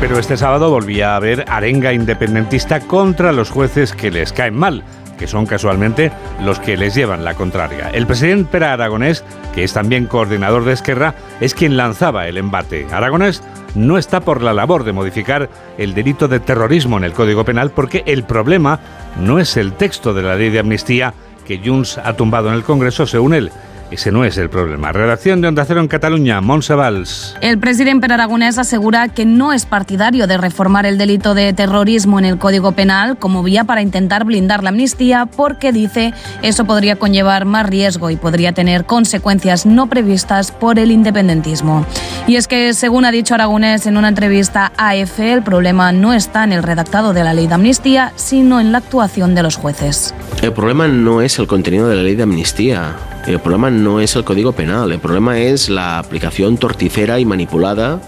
Pero 0.00 0.18
este 0.18 0.36
sábado 0.36 0.68
volvía 0.68 1.12
a 1.12 1.16
haber 1.16 1.44
arenga 1.46 1.92
independentista 1.92 2.80
contra 2.80 3.30
los 3.30 3.50
jueces 3.50 3.92
que 3.92 4.10
les 4.10 4.32
caen 4.32 4.56
mal, 4.56 4.82
que 5.16 5.28
son 5.28 5.46
casualmente 5.46 6.10
los 6.44 6.58
que 6.58 6.76
les 6.76 6.96
llevan 6.96 7.24
la 7.24 7.34
contraria. 7.34 7.90
El 7.90 8.04
presidente 8.08 8.50
Pera 8.50 8.72
Aragonés, 8.72 9.22
que 9.54 9.62
es 9.62 9.72
también 9.72 10.06
coordinador 10.06 10.64
de 10.64 10.72
Esquerra, 10.72 11.14
es 11.40 11.54
quien 11.54 11.76
lanzaba 11.76 12.26
el 12.26 12.36
embate. 12.36 12.88
Aragonés 12.90 13.44
no 13.76 13.96
está 13.96 14.20
por 14.20 14.42
la 14.42 14.52
labor 14.52 14.82
de 14.82 14.92
modificar 14.92 15.48
el 15.78 15.94
delito 15.94 16.26
de 16.26 16.40
terrorismo 16.40 16.96
en 16.96 17.04
el 17.04 17.12
Código 17.12 17.44
Penal 17.44 17.70
porque 17.70 18.02
el 18.06 18.24
problema 18.24 18.80
no 19.20 19.38
es 19.38 19.56
el 19.56 19.72
texto 19.74 20.14
de 20.14 20.22
la 20.22 20.34
ley 20.34 20.50
de 20.50 20.58
amnistía 20.58 21.14
que 21.46 21.60
Junts 21.64 21.98
ha 21.98 22.14
tumbado 22.14 22.48
en 22.48 22.54
el 22.54 22.64
Congreso, 22.64 23.06
según 23.06 23.34
él. 23.34 23.52
Ese 23.90 24.10
no 24.10 24.24
es 24.24 24.36
el 24.36 24.50
problema. 24.50 24.90
Redacción 24.90 25.40
de 25.40 25.48
Onda 25.48 25.64
Cero 25.64 25.80
en 25.80 25.88
Cataluña, 25.88 26.40
Montse 26.40 26.74
Valls. 26.74 27.36
El 27.40 27.58
presidente 27.58 28.00
Per 28.00 28.12
Aragonés 28.12 28.58
asegura 28.58 29.08
que 29.08 29.24
no 29.24 29.52
es 29.52 29.64
partidario 29.64 30.26
de 30.26 30.38
reformar 30.38 30.86
el 30.86 30.98
delito 30.98 31.34
de 31.34 31.52
terrorismo 31.52 32.18
en 32.18 32.24
el 32.24 32.38
Código 32.38 32.72
Penal 32.72 33.16
como 33.16 33.42
vía 33.42 33.64
para 33.64 33.82
intentar 33.82 34.24
blindar 34.24 34.62
la 34.62 34.70
amnistía 34.70 35.26
porque 35.26 35.72
dice 35.72 36.12
eso 36.42 36.64
podría 36.64 36.96
conllevar 36.96 37.44
más 37.44 37.68
riesgo 37.68 38.10
y 38.10 38.16
podría 38.16 38.52
tener 38.52 38.86
consecuencias 38.86 39.66
no 39.66 39.88
previstas 39.88 40.50
por 40.50 40.78
el 40.78 40.90
independentismo. 40.90 41.86
Y 42.26 42.36
es 42.36 42.48
que, 42.48 42.74
según 42.74 43.04
ha 43.04 43.12
dicho 43.12 43.34
Aragonés 43.34 43.86
en 43.86 43.96
una 43.96 44.08
entrevista 44.08 44.72
a 44.76 44.96
EFE, 44.96 45.32
el 45.32 45.42
problema 45.42 45.92
no 45.92 46.12
está 46.12 46.42
en 46.42 46.52
el 46.52 46.62
redactado 46.62 47.12
de 47.12 47.22
la 47.22 47.34
ley 47.34 47.46
de 47.46 47.54
amnistía, 47.54 48.12
sino 48.16 48.60
en 48.60 48.72
la 48.72 48.78
actuación 48.78 49.34
de 49.34 49.44
los 49.44 49.56
jueces. 49.56 50.14
El 50.42 50.52
problema 50.52 50.88
no 50.88 51.22
es 51.22 51.38
el 51.38 51.46
contenido 51.46 51.88
de 51.88 51.96
la 51.96 52.02
ley 52.02 52.16
de 52.16 52.24
amnistía. 52.24 52.96
El 53.26 53.40
problema 53.40 53.70
no 53.70 54.00
es 54.00 54.14
el 54.14 54.22
código 54.22 54.52
penal, 54.52 54.92
el 54.92 55.00
problema 55.00 55.38
es 55.38 55.68
la 55.68 55.98
aplicación 55.98 56.58
torticera 56.58 57.18
y 57.18 57.24
manipulada 57.24 58.00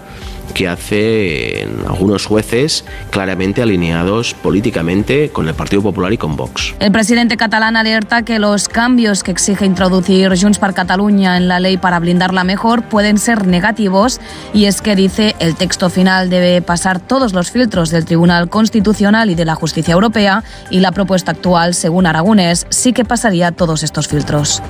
que 0.53 0.67
hacen 0.67 1.69
algunos 1.87 2.25
jueces 2.25 2.85
claramente 3.11 3.61
alineados 3.61 4.33
políticamente 4.33 5.29
con 5.29 5.47
el 5.47 5.53
Partido 5.53 5.81
Popular 5.81 6.13
y 6.13 6.17
con 6.17 6.35
Vox. 6.35 6.75
El 6.79 6.91
presidente 6.91 7.37
catalán 7.37 7.75
alerta 7.75 8.23
que 8.23 8.39
los 8.39 8.69
cambios 8.69 9.23
que 9.23 9.31
exige 9.31 9.65
introducir 9.65 10.31
Junts 10.39 10.59
per 10.59 10.73
Catalunya 10.73 11.37
en 11.37 11.47
la 11.47 11.59
ley 11.59 11.77
para 11.77 11.99
blindarla 11.99 12.43
mejor 12.43 12.83
pueden 12.83 13.17
ser 13.17 13.47
negativos 13.47 14.19
y 14.53 14.65
es 14.65 14.81
que 14.81 14.95
dice 14.95 15.35
el 15.39 15.55
texto 15.55 15.89
final 15.89 16.29
debe 16.29 16.61
pasar 16.61 16.99
todos 16.99 17.33
los 17.33 17.51
filtros 17.51 17.89
del 17.89 18.05
Tribunal 18.05 18.49
Constitucional 18.49 19.29
y 19.29 19.35
de 19.35 19.45
la 19.45 19.55
Justicia 19.55 19.93
Europea 19.93 20.43
y 20.69 20.79
la 20.79 20.91
propuesta 20.91 21.31
actual, 21.31 21.73
según 21.73 22.05
Aragonés, 22.05 22.67
sí 22.69 22.93
que 22.93 23.05
pasaría 23.05 23.51
todos 23.51 23.83
estos 23.83 24.07
filtros. 24.07 24.61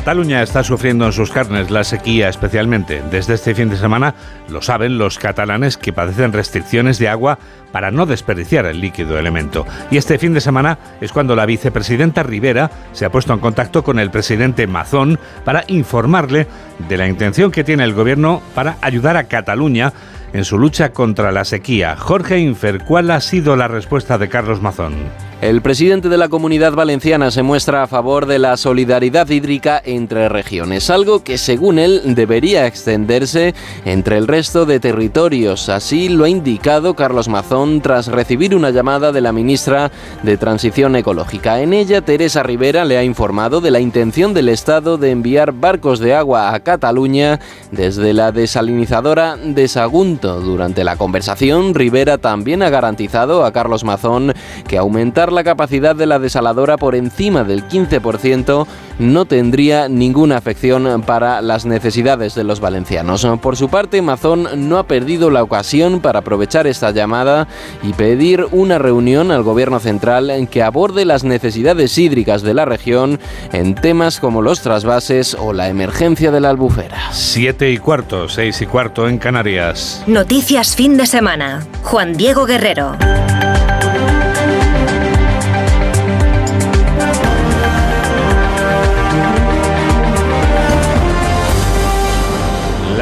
Cataluña 0.00 0.42
está 0.42 0.64
sufriendo 0.64 1.04
en 1.04 1.12
sus 1.12 1.30
carnes 1.30 1.70
la 1.70 1.84
sequía 1.84 2.30
especialmente. 2.30 3.02
Desde 3.10 3.34
este 3.34 3.54
fin 3.54 3.68
de 3.68 3.76
semana 3.76 4.14
lo 4.48 4.62
saben 4.62 4.96
los 4.96 5.18
catalanes 5.18 5.76
que 5.76 5.92
padecen 5.92 6.32
restricciones 6.32 6.98
de 6.98 7.10
agua 7.10 7.38
para 7.70 7.90
no 7.90 8.06
desperdiciar 8.06 8.64
el 8.64 8.80
líquido 8.80 9.18
elemento. 9.18 9.66
Y 9.90 9.98
este 9.98 10.18
fin 10.18 10.32
de 10.32 10.40
semana 10.40 10.78
es 11.02 11.12
cuando 11.12 11.36
la 11.36 11.44
vicepresidenta 11.44 12.22
Rivera 12.22 12.70
se 12.92 13.04
ha 13.04 13.12
puesto 13.12 13.34
en 13.34 13.40
contacto 13.40 13.84
con 13.84 13.98
el 13.98 14.10
presidente 14.10 14.66
Mazón 14.66 15.18
para 15.44 15.64
informarle 15.66 16.46
de 16.88 16.96
la 16.96 17.06
intención 17.06 17.50
que 17.50 17.62
tiene 17.62 17.84
el 17.84 17.92
gobierno 17.92 18.40
para 18.54 18.78
ayudar 18.80 19.18
a 19.18 19.24
Cataluña 19.24 19.92
en 20.32 20.46
su 20.46 20.58
lucha 20.58 20.94
contra 20.94 21.30
la 21.30 21.44
sequía. 21.44 21.94
Jorge 21.94 22.38
Infer, 22.38 22.84
¿cuál 22.84 23.10
ha 23.10 23.20
sido 23.20 23.54
la 23.54 23.68
respuesta 23.68 24.16
de 24.16 24.30
Carlos 24.30 24.62
Mazón? 24.62 24.94
El 25.40 25.62
presidente 25.62 26.10
de 26.10 26.18
la 26.18 26.28
comunidad 26.28 26.74
valenciana 26.74 27.30
se 27.30 27.42
muestra 27.42 27.82
a 27.82 27.86
favor 27.86 28.26
de 28.26 28.38
la 28.38 28.58
solidaridad 28.58 29.26
hídrica 29.30 29.80
entre 29.82 30.28
regiones, 30.28 30.90
algo 30.90 31.24
que 31.24 31.38
según 31.38 31.78
él 31.78 32.14
debería 32.14 32.66
extenderse 32.66 33.54
entre 33.86 34.18
el 34.18 34.26
resto 34.26 34.66
de 34.66 34.80
territorios. 34.80 35.70
Así 35.70 36.10
lo 36.10 36.24
ha 36.24 36.28
indicado 36.28 36.92
Carlos 36.92 37.28
Mazón 37.28 37.80
tras 37.80 38.08
recibir 38.08 38.54
una 38.54 38.68
llamada 38.68 39.12
de 39.12 39.22
la 39.22 39.32
ministra 39.32 39.90
de 40.22 40.36
Transición 40.36 40.94
Ecológica. 40.94 41.62
En 41.62 41.72
ella, 41.72 42.02
Teresa 42.02 42.42
Rivera 42.42 42.84
le 42.84 42.98
ha 42.98 43.02
informado 43.02 43.62
de 43.62 43.70
la 43.70 43.80
intención 43.80 44.34
del 44.34 44.50
Estado 44.50 44.98
de 44.98 45.10
enviar 45.10 45.52
barcos 45.52 46.00
de 46.00 46.14
agua 46.14 46.54
a 46.54 46.60
Cataluña 46.60 47.40
desde 47.70 48.12
la 48.12 48.30
desalinizadora 48.30 49.38
de 49.38 49.68
Sagunto. 49.68 50.42
Durante 50.42 50.84
la 50.84 50.96
conversación, 50.96 51.74
Rivera 51.74 52.18
también 52.18 52.62
ha 52.62 52.68
garantizado 52.68 53.46
a 53.46 53.52
Carlos 53.54 53.84
Mazón 53.84 54.34
que 54.68 54.76
aumentar 54.76 55.29
la 55.32 55.44
capacidad 55.44 55.96
de 55.96 56.06
la 56.06 56.18
desaladora 56.18 56.76
por 56.76 56.94
encima 56.94 57.44
del 57.44 57.66
15% 57.66 58.66
no 58.98 59.24
tendría 59.24 59.88
ninguna 59.88 60.36
afección 60.36 61.02
para 61.02 61.40
las 61.40 61.64
necesidades 61.64 62.34
de 62.34 62.44
los 62.44 62.60
valencianos. 62.60 63.26
Por 63.40 63.56
su 63.56 63.68
parte, 63.68 64.02
Mazón 64.02 64.68
no 64.68 64.78
ha 64.78 64.84
perdido 64.84 65.30
la 65.30 65.42
ocasión 65.42 66.00
para 66.00 66.20
aprovechar 66.20 66.66
esta 66.66 66.90
llamada 66.90 67.48
y 67.82 67.92
pedir 67.94 68.46
una 68.52 68.78
reunión 68.78 69.30
al 69.30 69.42
gobierno 69.42 69.80
central 69.80 70.30
en 70.30 70.46
que 70.46 70.62
aborde 70.62 71.04
las 71.04 71.24
necesidades 71.24 71.96
hídricas 71.96 72.42
de 72.42 72.54
la 72.54 72.64
región 72.64 73.18
en 73.52 73.74
temas 73.74 74.20
como 74.20 74.42
los 74.42 74.60
trasvases 74.60 75.34
o 75.34 75.52
la 75.52 75.68
emergencia 75.68 76.30
de 76.30 76.40
la 76.40 76.50
albufera. 76.50 77.12
Siete 77.12 77.70
y 77.70 77.78
cuarto, 77.78 78.28
seis 78.28 78.60
y 78.60 78.66
cuarto 78.66 79.08
en 79.08 79.18
Canarias. 79.18 80.02
Noticias 80.06 80.76
fin 80.76 80.96
de 80.96 81.06
semana. 81.06 81.66
Juan 81.82 82.14
Diego 82.14 82.44
Guerrero. 82.44 82.96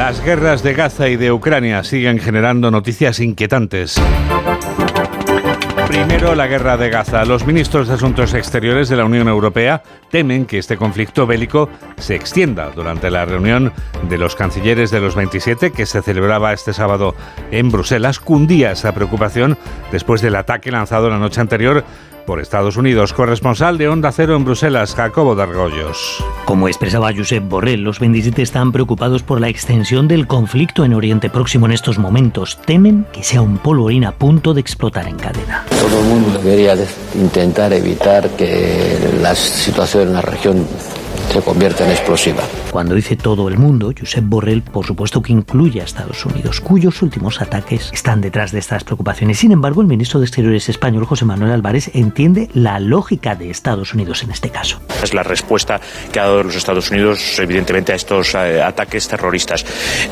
Las 0.09 0.25
guerras 0.25 0.63
de 0.63 0.73
Gaza 0.73 1.07
y 1.07 1.17
de 1.17 1.31
Ucrania 1.31 1.83
siguen 1.83 2.17
generando 2.17 2.71
noticias 2.71 3.19
inquietantes. 3.19 4.01
Primero, 5.87 6.33
la 6.33 6.47
guerra 6.47 6.77
de 6.77 6.89
Gaza. 6.89 7.25
Los 7.25 7.45
ministros 7.45 7.87
de 7.87 7.93
Asuntos 7.93 8.33
Exteriores 8.33 8.89
de 8.89 8.95
la 8.95 9.05
Unión 9.05 9.27
Europea 9.27 9.83
temen 10.09 10.47
que 10.47 10.57
este 10.57 10.77
conflicto 10.77 11.27
bélico 11.27 11.69
se 11.97 12.15
extienda 12.15 12.71
durante 12.71 13.11
la 13.11 13.25
reunión 13.25 13.71
de 14.09 14.17
los 14.17 14.35
cancilleres 14.35 14.89
de 14.89 14.99
los 14.99 15.13
27 15.13 15.71
que 15.71 15.85
se 15.85 16.01
celebraba 16.01 16.53
este 16.53 16.73
sábado 16.73 17.13
en 17.51 17.69
Bruselas. 17.69 18.19
Cundía 18.19 18.71
esa 18.71 18.93
preocupación 18.93 19.59
después 19.91 20.23
del 20.23 20.37
ataque 20.37 20.71
lanzado 20.71 21.11
la 21.11 21.19
noche 21.19 21.39
anterior 21.39 21.83
por 22.29 22.39
Estados 22.39 22.77
Unidos. 22.77 23.11
Corresponsal 23.11 23.79
de 23.79 23.87
Onda 23.87 24.11
Cero 24.11 24.35
en 24.35 24.45
Bruselas, 24.45 24.93
Jacobo 24.93 25.33
Dargollos. 25.33 26.23
Como 26.45 26.67
expresaba 26.67 27.11
Josep 27.11 27.43
Borrell, 27.43 27.81
los 27.81 27.99
27 27.99 28.43
están 28.43 28.71
preocupados 28.71 29.23
por 29.23 29.41
la 29.41 29.49
extensión 29.49 30.07
del 30.07 30.27
conflicto 30.27 30.85
en 30.85 30.93
Oriente 30.93 31.31
Próximo 31.31 31.65
en 31.65 31.71
estos 31.71 31.97
momentos. 31.97 32.59
Temen 32.67 33.07
que 33.11 33.23
sea 33.23 33.41
un 33.41 33.57
polvorín 33.57 34.05
a 34.05 34.11
punto 34.11 34.53
de 34.53 34.61
explotar 34.61 35.07
en 35.07 35.17
cadena. 35.17 35.65
Todo 35.71 36.01
el 36.01 36.05
mundo 36.05 36.37
debería 36.37 36.75
intentar 37.15 37.73
evitar 37.73 38.29
que 38.37 38.99
la 39.23 39.33
situación 39.33 40.09
en 40.09 40.13
la 40.13 40.21
región 40.21 40.67
se 41.29 41.41
convierta 41.41 41.85
en 41.85 41.91
explosiva. 41.91 42.43
Cuando 42.71 42.95
dice 42.95 43.15
todo 43.15 43.47
el 43.47 43.57
mundo, 43.57 43.93
Josep 43.97 44.23
Borrell 44.25 44.63
por 44.63 44.85
supuesto 44.85 45.21
que 45.21 45.31
incluye 45.31 45.81
a 45.81 45.83
Estados 45.83 46.25
Unidos, 46.25 46.59
cuyos 46.59 47.01
últimos 47.01 47.41
ataques 47.41 47.91
están 47.93 48.21
detrás 48.21 48.51
de 48.51 48.59
estas 48.59 48.83
preocupaciones. 48.83 49.37
Sin 49.37 49.51
embargo, 49.51 49.81
el 49.81 49.87
ministro 49.87 50.19
de 50.19 50.25
Exteriores 50.25 50.69
español, 50.69 51.05
José 51.05 51.25
Manuel 51.25 51.51
Álvarez, 51.51 51.91
entiende 51.93 52.49
la 52.53 52.79
lógica 52.79 53.35
de 53.35 53.51
Estados 53.51 53.93
Unidos 53.93 54.23
en 54.23 54.31
este 54.31 54.49
caso. 54.49 54.81
Es 55.03 55.13
la 55.13 55.23
respuesta 55.23 55.79
que 56.11 56.19
ha 56.19 56.23
dado 56.23 56.43
los 56.43 56.55
Estados 56.55 56.89
Unidos, 56.89 57.37
evidentemente, 57.39 57.93
a 57.93 57.95
estos 57.95 58.33
eh, 58.33 58.61
ataques 58.61 59.07
terroristas. 59.07 59.65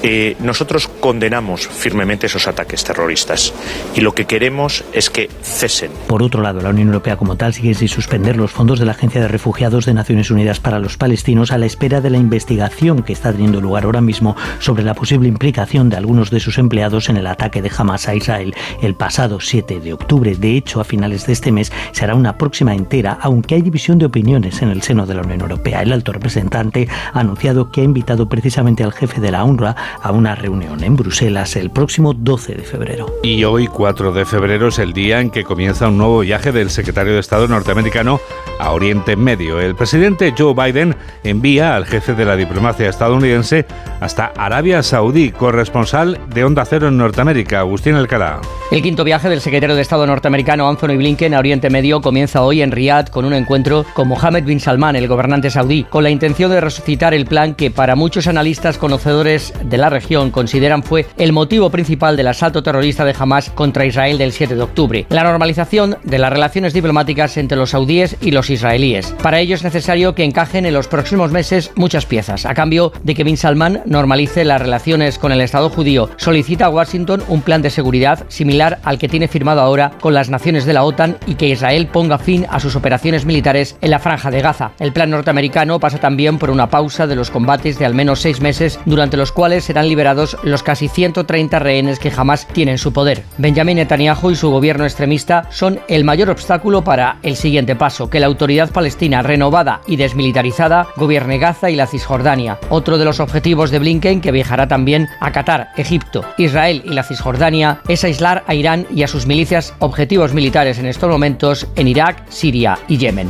Eh, 0.03 0.36
nosotros 0.39 0.88
condenamos 0.88 1.67
firmemente 1.67 2.27
esos 2.27 2.47
ataques 2.47 2.83
terroristas 2.83 3.53
y 3.95 4.01
lo 4.01 4.13
que 4.13 4.25
queremos 4.25 4.83
es 4.93 5.09
que 5.09 5.29
cesen. 5.41 5.91
Por 6.07 6.21
otro 6.21 6.41
lado, 6.43 6.62
la 6.62 6.69
Unión 6.69 6.88
Europea 6.89 7.17
como 7.17 7.38
tal 7.38 7.53
sigue 7.53 7.74
sin 7.74 7.88
suspender 7.88 8.38
los 8.38 8.51
fondos 8.51 8.77
de 8.79 8.86
la 8.86 8.91
Agencia 8.91 9.19
de 9.19 9.27
Refugiados 9.27 9.86
de 9.86 9.93
Naciones 9.93 10.29
Unidas 10.29 10.59
para 10.59 10.79
los 10.79 10.97
países 10.97 11.06
palestinos 11.07 11.53
a 11.53 11.57
la 11.57 11.65
espera 11.65 12.01
de 12.01 12.09
la 12.09 12.17
investigación 12.17 13.01
que 13.01 13.13
está 13.13 13.31
teniendo 13.31 13.61
lugar 13.61 13.85
ahora 13.85 14.01
mismo 14.01 14.35
sobre 14.59 14.83
la 14.83 14.93
posible 14.93 15.29
implicación 15.29 15.87
de 15.87 15.95
algunos 15.95 16.31
de 16.31 16.41
sus 16.41 16.57
empleados 16.57 17.07
en 17.07 17.15
el 17.15 17.27
ataque 17.27 17.61
de 17.61 17.71
Hamas 17.77 18.09
a 18.09 18.15
Israel 18.15 18.53
el 18.81 18.93
pasado 18.93 19.39
7 19.39 19.79
de 19.79 19.93
octubre. 19.93 20.35
De 20.35 20.57
hecho, 20.57 20.81
a 20.81 20.83
finales 20.83 21.25
de 21.25 21.31
este 21.31 21.53
mes 21.53 21.71
se 21.93 22.03
hará 22.03 22.13
una 22.13 22.37
próxima 22.37 22.75
entera, 22.75 23.17
aunque 23.21 23.55
hay 23.55 23.61
división 23.61 23.99
de 23.99 24.05
opiniones 24.05 24.61
en 24.61 24.69
el 24.69 24.81
seno 24.81 25.05
de 25.05 25.13
la 25.13 25.21
Unión 25.21 25.39
Europea. 25.39 25.81
El 25.81 25.93
alto 25.93 26.11
representante 26.11 26.89
ha 27.13 27.21
anunciado 27.21 27.71
que 27.71 27.79
ha 27.79 27.85
invitado 27.85 28.27
precisamente 28.27 28.83
al 28.83 28.91
jefe 28.91 29.21
de 29.21 29.31
la 29.31 29.45
UNRWA 29.45 29.77
a 30.01 30.11
una 30.11 30.35
reunión 30.35 30.83
en 30.83 30.97
Bruselas 30.97 31.55
el 31.55 31.71
próximo 31.71 32.13
12 32.13 32.55
de 32.55 32.63
febrero. 32.63 33.05
Y 33.23 33.45
hoy, 33.45 33.67
4 33.67 34.11
de 34.11 34.25
febrero, 34.25 34.67
es 34.67 34.79
el 34.79 34.91
día 34.91 35.21
en 35.21 35.29
que 35.29 35.45
comienza 35.45 35.87
un 35.87 35.97
nuevo 35.97 36.19
viaje 36.19 36.51
del 36.51 36.69
secretario 36.69 37.13
de 37.13 37.21
Estado 37.21 37.47
norteamericano 37.47 38.19
a 38.59 38.71
Oriente 38.71 39.15
Medio. 39.15 39.61
El 39.61 39.73
presidente 39.73 40.33
Joe 40.37 40.53
Biden 40.53 40.96
envía 41.23 41.75
al 41.75 41.85
jefe 41.85 42.13
de 42.13 42.25
la 42.25 42.35
diplomacia 42.35 42.89
estadounidense 42.89 43.65
hasta 43.99 44.31
Arabia 44.37 44.83
Saudí, 44.83 45.31
corresponsal 45.31 46.19
de 46.33 46.43
Onda 46.43 46.65
Cero 46.65 46.87
en 46.89 46.97
Norteamérica, 46.97 47.59
Agustín 47.59 47.95
Alcalá. 47.95 48.41
El 48.71 48.81
quinto 48.81 49.03
viaje 49.03 49.29
del 49.29 49.41
secretario 49.41 49.75
de 49.75 49.81
Estado 49.81 50.05
norteamericano 50.05 50.67
Anthony 50.67 50.97
Blinken 50.97 51.33
a 51.33 51.39
Oriente 51.39 51.69
Medio 51.69 52.01
comienza 52.01 52.41
hoy 52.41 52.61
en 52.61 52.71
Riyadh 52.71 53.09
con 53.09 53.25
un 53.25 53.33
encuentro 53.33 53.85
con 53.93 54.07
Mohammed 54.07 54.43
bin 54.43 54.59
Salman, 54.59 54.95
el 54.95 55.07
gobernante 55.07 55.49
saudí, 55.49 55.83
con 55.83 56.03
la 56.03 56.09
intención 56.09 56.51
de 56.51 56.61
resucitar 56.61 57.13
el 57.13 57.25
plan 57.25 57.55
que 57.55 57.71
para 57.71 57.95
muchos 57.95 58.27
analistas 58.27 58.77
conocedores 58.77 59.53
de 59.63 59.77
la 59.77 59.89
región 59.89 60.31
consideran 60.31 60.83
fue 60.83 61.05
el 61.17 61.33
motivo 61.33 61.69
principal 61.69 62.17
del 62.17 62.27
asalto 62.27 62.63
terrorista 62.63 63.05
de 63.05 63.15
Hamas 63.17 63.49
contra 63.49 63.85
Israel 63.85 64.17
del 64.17 64.31
7 64.31 64.55
de 64.55 64.61
octubre, 64.61 65.05
la 65.09 65.23
normalización 65.23 65.97
de 66.03 66.17
las 66.19 66.31
relaciones 66.31 66.73
diplomáticas 66.73 67.37
entre 67.37 67.57
los 67.57 67.71
saudíes 67.71 68.17
y 68.21 68.31
los 68.31 68.49
israelíes. 68.49 69.13
Para 69.21 69.39
ello 69.39 69.55
es 69.55 69.63
necesario 69.63 70.15
que 70.15 70.23
encajen 70.23 70.65
en 70.65 70.73
los 70.77 70.88
próximos 70.88 71.31
meses 71.31 71.72
muchas 71.75 72.05
piezas, 72.05 72.46
a 72.46 72.53
cambio 72.53 72.93
de 73.03 73.15
que 73.15 73.24
bin 73.24 73.36
Salman 73.36 73.81
normalice 73.86 74.46
las 74.46 74.62
relaciones 74.62 75.17
con 75.17 75.31
el 75.31 75.41
Estado 75.41 75.72
judío, 75.72 76.12
solicita 76.17 76.67
a 76.67 76.69
Washington 76.69 77.24
un 77.27 77.41
plan 77.41 77.63
de 77.63 77.72
seguridad 77.72 78.25
similar 78.27 78.77
al 78.84 79.00
que 79.00 79.10
tiene 79.10 79.27
firmado 79.27 79.62
ahora 79.62 79.93
con 80.00 80.13
las 80.13 80.29
naciones 80.29 80.65
de 80.65 80.74
la 80.74 80.84
OTAN 80.84 81.17
y 81.25 81.34
que 81.34 81.48
Israel 81.48 81.88
ponga 81.88 82.19
fin 82.19 82.46
a 82.50 82.60
sus 82.60 82.75
operaciones 82.75 83.25
militares 83.25 83.75
en 83.81 83.89
la 83.89 83.98
franja 83.98 84.29
de 84.29 84.41
Gaza. 84.41 84.72
El 84.79 84.93
plan 84.93 85.10
norteamericano 85.10 85.79
pasa 85.79 85.98
también 85.98 86.38
por 86.38 86.51
una 86.51 86.69
pausa 86.69 87.07
de 87.07 87.15
los 87.15 87.31
combates 87.31 87.79
de 87.79 87.86
al 87.86 87.96
menos 87.96 88.19
seis 88.19 88.39
meses, 88.39 88.79
durante 88.86 89.17
los 89.17 89.31
cuales 89.31 89.63
serán 89.63 89.89
liberados 89.89 90.38
los 90.43 90.62
casi 90.62 90.89
130 90.89 91.57
rehenes 91.57 91.98
que 91.98 92.12
jamás 92.12 92.48
tienen 92.48 92.77
su 92.77 92.93
poder. 92.93 93.24
Benjamin 93.39 93.77
Netanyahu 93.77 94.29
y 94.29 94.36
su 94.36 94.51
gobierno 94.51 94.84
extremista 94.84 95.48
son 95.50 95.79
el 95.88 96.03
mayor 96.03 96.29
obstáculo 96.29 96.84
para 96.84 97.17
el 97.24 97.36
siguiente 97.36 97.75
paso, 97.75 98.12
que 98.12 98.19
la 98.19 98.27
autoridad 98.27 98.69
palestina 98.69 99.24
renovada 99.24 99.81
y 99.88 99.96
desmilitarizada 99.96 100.66
gobierne 100.95 101.38
Gaza 101.38 101.69
y 101.69 101.75
la 101.75 101.88
Cisjordania. 101.88 102.59
Otro 102.69 102.97
de 102.97 103.05
los 103.05 103.19
objetivos 103.19 103.71
de 103.71 103.79
Blinken, 103.79 104.21
que 104.21 104.31
viajará 104.31 104.67
también 104.67 105.07
a 105.19 105.31
Qatar, 105.31 105.69
Egipto, 105.77 106.25
Israel 106.38 106.83
y 106.86 106.93
la 106.93 107.03
Cisjordania, 107.03 107.79
es 107.88 108.03
aislar 108.03 108.43
a 108.47 108.53
Irán 108.53 108.86
y 108.93 109.03
a 109.03 109.07
sus 109.07 109.25
milicias 109.25 109.74
objetivos 109.79 110.33
militares 110.33 110.79
en 110.79 110.86
estos 110.86 111.09
momentos 111.09 111.67
en 111.75 111.88
Irak, 111.88 112.24
Siria 112.29 112.77
y 112.88 112.97
Yemen. 112.97 113.29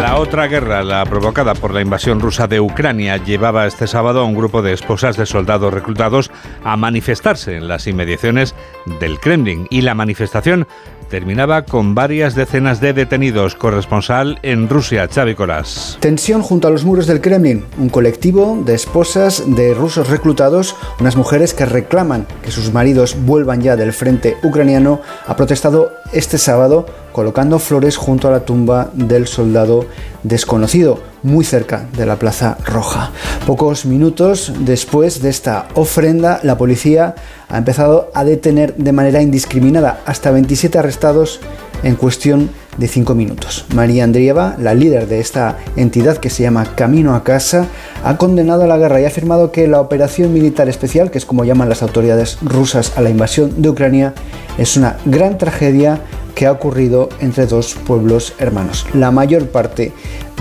La 0.00 0.18
otra 0.18 0.46
guerra, 0.46 0.82
la 0.82 1.04
provocada 1.04 1.54
por 1.54 1.74
la 1.74 1.80
invasión 1.80 2.20
rusa 2.20 2.46
de 2.46 2.60
Ucrania, 2.60 3.16
llevaba 3.16 3.66
este 3.66 3.86
sábado 3.86 4.20
a 4.20 4.24
un 4.24 4.34
grupo 4.34 4.62
de 4.62 4.72
esposas 4.72 5.16
de 5.16 5.26
soldados 5.26 5.74
reclutados 5.74 6.30
a 6.64 6.76
manifestarse 6.76 7.56
en 7.56 7.68
las 7.68 7.86
inmediaciones 7.86 8.54
del 8.98 9.20
Kremlin 9.20 9.66
y 9.70 9.82
la 9.82 9.94
manifestación 9.94 10.66
terminaba 11.10 11.64
con 11.66 11.94
varias 11.94 12.34
decenas 12.34 12.80
de 12.80 12.94
detenidos. 12.94 13.56
Corresponsal 13.56 14.38
en 14.42 14.68
Rusia, 14.68 15.08
Xavi 15.12 15.34
Colás. 15.34 15.98
Tensión 16.00 16.40
junto 16.40 16.68
a 16.68 16.70
los 16.70 16.84
muros 16.84 17.06
del 17.06 17.20
Kremlin. 17.20 17.64
Un 17.76 17.90
colectivo 17.90 18.62
de 18.64 18.74
esposas 18.74 19.42
de 19.46 19.74
rusos 19.74 20.08
reclutados, 20.08 20.76
unas 21.00 21.16
mujeres 21.16 21.52
que 21.52 21.66
reclaman 21.66 22.26
que 22.42 22.52
sus 22.52 22.72
maridos 22.72 23.16
vuelvan 23.26 23.60
ya 23.60 23.76
del 23.76 23.92
frente 23.92 24.36
ucraniano, 24.42 25.00
ha 25.26 25.36
protestado 25.36 25.92
este 26.12 26.38
sábado 26.38 26.86
colocando 27.12 27.58
flores 27.58 27.96
junto 27.96 28.28
a 28.28 28.30
la 28.30 28.44
tumba 28.44 28.90
del 28.92 29.26
soldado 29.26 29.86
desconocido, 30.22 31.00
muy 31.22 31.44
cerca 31.44 31.86
de 31.96 32.06
la 32.06 32.16
Plaza 32.16 32.56
Roja. 32.64 33.10
Pocos 33.46 33.86
minutos 33.86 34.52
después 34.60 35.22
de 35.22 35.30
esta 35.30 35.68
ofrenda, 35.74 36.40
la 36.42 36.56
policía 36.56 37.14
ha 37.48 37.58
empezado 37.58 38.10
a 38.14 38.24
detener 38.24 38.74
de 38.76 38.92
manera 38.92 39.22
indiscriminada 39.22 40.00
hasta 40.06 40.30
27 40.30 40.78
arrestados 40.78 41.40
en 41.82 41.96
cuestión 41.96 42.50
de 42.80 42.88
5 42.88 43.14
minutos. 43.14 43.66
María 43.74 44.04
Andrieva, 44.04 44.56
la 44.58 44.74
líder 44.74 45.06
de 45.06 45.20
esta 45.20 45.58
entidad 45.76 46.16
que 46.16 46.30
se 46.30 46.42
llama 46.42 46.74
Camino 46.74 47.14
a 47.14 47.22
Casa, 47.22 47.66
ha 48.02 48.16
condenado 48.16 48.66
la 48.66 48.78
guerra 48.78 49.00
y 49.00 49.04
ha 49.04 49.08
afirmado 49.08 49.52
que 49.52 49.68
la 49.68 49.80
operación 49.80 50.32
militar 50.32 50.68
especial, 50.68 51.10
que 51.10 51.18
es 51.18 51.26
como 51.26 51.44
llaman 51.44 51.68
las 51.68 51.82
autoridades 51.82 52.38
rusas 52.42 52.96
a 52.96 53.02
la 53.02 53.10
invasión 53.10 53.60
de 53.60 53.68
Ucrania, 53.68 54.14
es 54.56 54.78
una 54.78 54.96
gran 55.04 55.36
tragedia 55.36 56.00
que 56.34 56.46
ha 56.46 56.52
ocurrido 56.52 57.10
entre 57.20 57.46
dos 57.46 57.74
pueblos 57.74 58.32
hermanos. 58.38 58.86
La 58.94 59.10
mayor 59.10 59.48
parte 59.48 59.92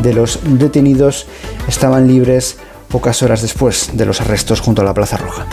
de 0.01 0.13
los 0.13 0.39
detenidos 0.45 1.27
estaban 1.67 2.07
libres 2.07 2.57
pocas 2.87 3.21
horas 3.21 3.41
después 3.41 3.91
de 3.93 4.05
los 4.05 4.21
arrestos 4.21 4.61
junto 4.61 4.81
a 4.81 4.85
la 4.85 4.93
Plaza 4.93 5.17
Roja. 5.17 5.45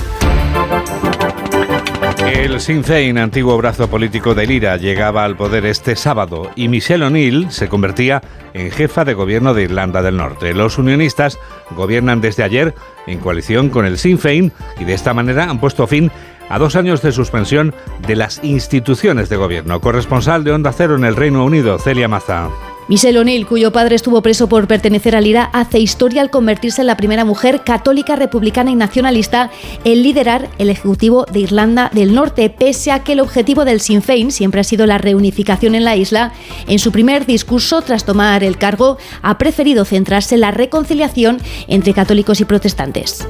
El 2.26 2.60
Sinn 2.60 2.82
Féin, 2.82 3.18
antiguo 3.18 3.56
brazo 3.56 3.88
político 3.88 4.34
del 4.34 4.50
IRA, 4.50 4.76
llegaba 4.76 5.24
al 5.24 5.36
poder 5.36 5.64
este 5.64 5.94
sábado 5.94 6.50
y 6.56 6.68
Michelle 6.68 7.04
O'Neill 7.04 7.50
se 7.50 7.68
convertía 7.68 8.20
en 8.52 8.70
jefa 8.70 9.04
de 9.04 9.14
gobierno 9.14 9.54
de 9.54 9.62
Irlanda 9.62 10.02
del 10.02 10.16
Norte. 10.16 10.52
Los 10.52 10.76
unionistas 10.78 11.38
gobiernan 11.70 12.20
desde 12.20 12.42
ayer 12.42 12.74
en 13.06 13.20
coalición 13.20 13.70
con 13.70 13.86
el 13.86 13.98
Sinn 13.98 14.18
Féin 14.18 14.52
y 14.80 14.84
de 14.84 14.94
esta 14.94 15.14
manera 15.14 15.44
han 15.44 15.60
puesto 15.60 15.86
fin 15.86 16.10
a 16.48 16.58
dos 16.58 16.76
años 16.76 17.00
de 17.02 17.12
suspensión 17.12 17.74
de 18.06 18.16
las 18.16 18.42
instituciones 18.42 19.28
de 19.28 19.36
gobierno. 19.36 19.80
Corresponsal 19.80 20.42
de 20.42 20.52
Onda 20.52 20.72
Cero 20.72 20.96
en 20.96 21.04
el 21.04 21.16
Reino 21.16 21.44
Unido, 21.44 21.78
Celia 21.78 22.08
Maza. 22.08 22.48
Michelle 22.88 23.18
O'Neill, 23.18 23.49
cuyo 23.49 23.72
padre 23.72 23.96
estuvo 23.96 24.22
preso 24.22 24.49
por 24.49 24.68
pertenecer 24.68 25.16
al 25.16 25.27
IRA, 25.27 25.51
hace 25.53 25.81
historia 25.81 26.22
al 26.22 26.31
convertirse 26.31 26.83
en 26.83 26.87
la 26.87 26.96
primera 26.96 27.25
mujer 27.25 27.62
católica, 27.64 28.14
republicana 28.14 28.70
y 28.70 28.77
nacionalista 28.77 29.51
en 29.83 30.05
liderar 30.05 30.49
el 30.59 30.70
Ejecutivo 30.70 31.25
de 31.25 31.40
Irlanda 31.40 31.90
del 31.92 32.14
Norte, 32.14 32.49
pese 32.49 32.92
a 32.92 33.03
que 33.03 33.14
el 33.14 33.20
objetivo 33.20 33.64
del 33.64 33.81
Sinn 33.81 34.03
Féin 34.03 34.31
siempre 34.31 34.61
ha 34.61 34.64
sido 34.64 34.87
la 34.87 34.99
reunificación 34.99 35.75
en 35.75 35.83
la 35.83 35.96
isla. 35.96 36.33
En 36.68 36.79
su 36.79 36.92
primer 36.92 37.27
discurso, 37.27 37.83
tras 37.83 38.05
tomar 38.05 38.44
el 38.44 38.57
cargo, 38.57 38.99
ha 39.20 39.37
preferido 39.37 39.85
centrarse 39.85 40.37
en 40.37 40.42
la 40.42 40.53
reconciliación 40.53 41.38
entre 41.66 41.92
católicos 41.92 42.40
y 42.40 42.44
protestantes. 42.44 43.27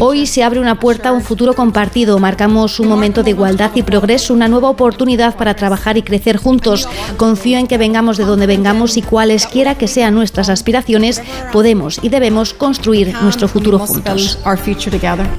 Hoy 0.00 0.26
se 0.26 0.42
abre 0.42 0.60
una 0.60 0.78
puerta 0.78 1.10
a 1.10 1.12
un 1.12 1.22
futuro 1.22 1.54
compartido. 1.54 2.18
Marcamos 2.18 2.80
un 2.80 2.88
momento 2.88 3.22
de 3.22 3.30
igualdad 3.30 3.72
y 3.74 3.82
progreso, 3.82 4.32
una 4.32 4.48
nueva 4.48 4.70
oportunidad 4.70 5.36
para 5.36 5.54
trabajar 5.54 5.98
y 5.98 6.02
crecer 6.02 6.36
juntos. 6.38 6.88
Confío 7.32 7.56
en 7.56 7.66
que 7.66 7.78
vengamos 7.78 8.18
de 8.18 8.26
donde 8.26 8.46
vengamos 8.46 8.98
y 8.98 9.00
cualesquiera 9.00 9.74
que 9.74 9.88
sean 9.88 10.14
nuestras 10.14 10.50
aspiraciones, 10.50 11.22
podemos 11.50 11.98
y 12.02 12.10
debemos 12.10 12.52
construir 12.52 13.14
nuestro 13.22 13.48
futuro 13.48 13.78
juntos. 13.78 14.38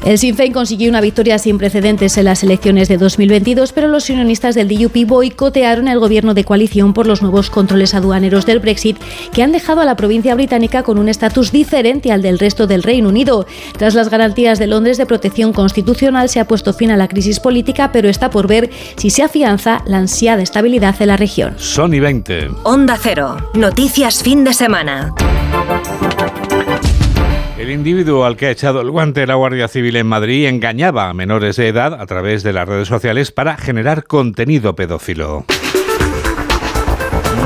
El 0.04 0.18
Sinn 0.18 0.36
Féin 0.36 0.54
consiguió 0.54 0.90
una 0.90 1.02
victoria 1.02 1.38
sin 1.38 1.60
precedentes 1.60 2.18
en 2.18 2.26
las 2.26 2.42
elecciones 2.42 2.88
de 2.88 2.98
2022, 2.98 3.74
pero 3.74 3.90
los 3.90 4.10
unionistas 4.10 4.56
del 4.56 4.70
DUP 4.70 5.06
boicotearon 5.06 5.88
el 5.88 6.00
gobierno 6.00 6.34
de 6.34 6.44
coalición 6.44 6.96
por 6.96 7.06
los 7.06 7.22
nuevos 7.22 7.52
controles 7.52 7.94
aduaneros 7.94 8.48
del 8.48 8.58
Brexit 8.58 8.98
que 9.32 9.44
han 9.44 9.52
dejado 9.52 9.82
a 9.82 9.86
la 9.86 9.96
provincia 9.96 10.34
británica 10.34 10.82
con 10.82 10.98
un 10.98 11.10
estatus 11.10 11.52
diferente 11.52 12.12
al 12.12 12.24
del 12.24 12.40
resto 12.40 12.66
del 12.66 12.82
Reino 12.82 13.10
Unido. 13.10 13.46
Tras 13.78 13.94
las 13.94 14.10
garantías 14.10 14.58
de 14.58 14.66
Londres 14.66 14.98
de 14.98 15.06
protección 15.06 15.54
constitucional 15.54 16.28
se 16.28 16.40
ha 16.40 16.48
puesto 16.48 16.74
fin 16.74 16.90
a 16.90 16.98
la 16.98 17.08
crisis 17.08 17.40
política, 17.40 17.92
pero 17.92 18.10
está 18.10 18.32
por 18.32 18.48
ver 18.48 18.72
si 18.98 19.12
se 19.12 19.22
afianza 19.22 19.84
la 19.86 20.00
ansiada 20.00 20.42
estabilidad 20.42 20.96
en 21.00 21.08
la 21.10 21.18
región. 21.18 21.54
Sony 21.84 22.00
20. 22.00 22.48
Onda 22.64 22.98
Cero. 22.98 23.36
Noticias 23.56 24.24
fin 24.24 24.46
de 24.46 24.54
semana. 24.54 25.14
El 27.58 27.72
individuo 27.72 28.24
al 28.24 28.38
que 28.38 28.46
ha 28.46 28.52
echado 28.52 28.80
el 28.80 28.90
guante 28.90 29.28
la 29.28 29.36
Guardia 29.36 29.68
Civil 29.68 29.98
en 29.98 30.08
Madrid 30.08 30.48
engañaba 30.48 31.10
a 31.10 31.14
menores 31.14 31.58
de 31.58 31.68
edad 31.68 31.94
a 32.00 32.06
través 32.06 32.42
de 32.42 32.54
las 32.54 32.70
redes 32.70 32.88
sociales 32.88 33.34
para 33.34 33.58
generar 33.58 34.06
contenido 34.06 34.78
pedófilo. 34.78 35.44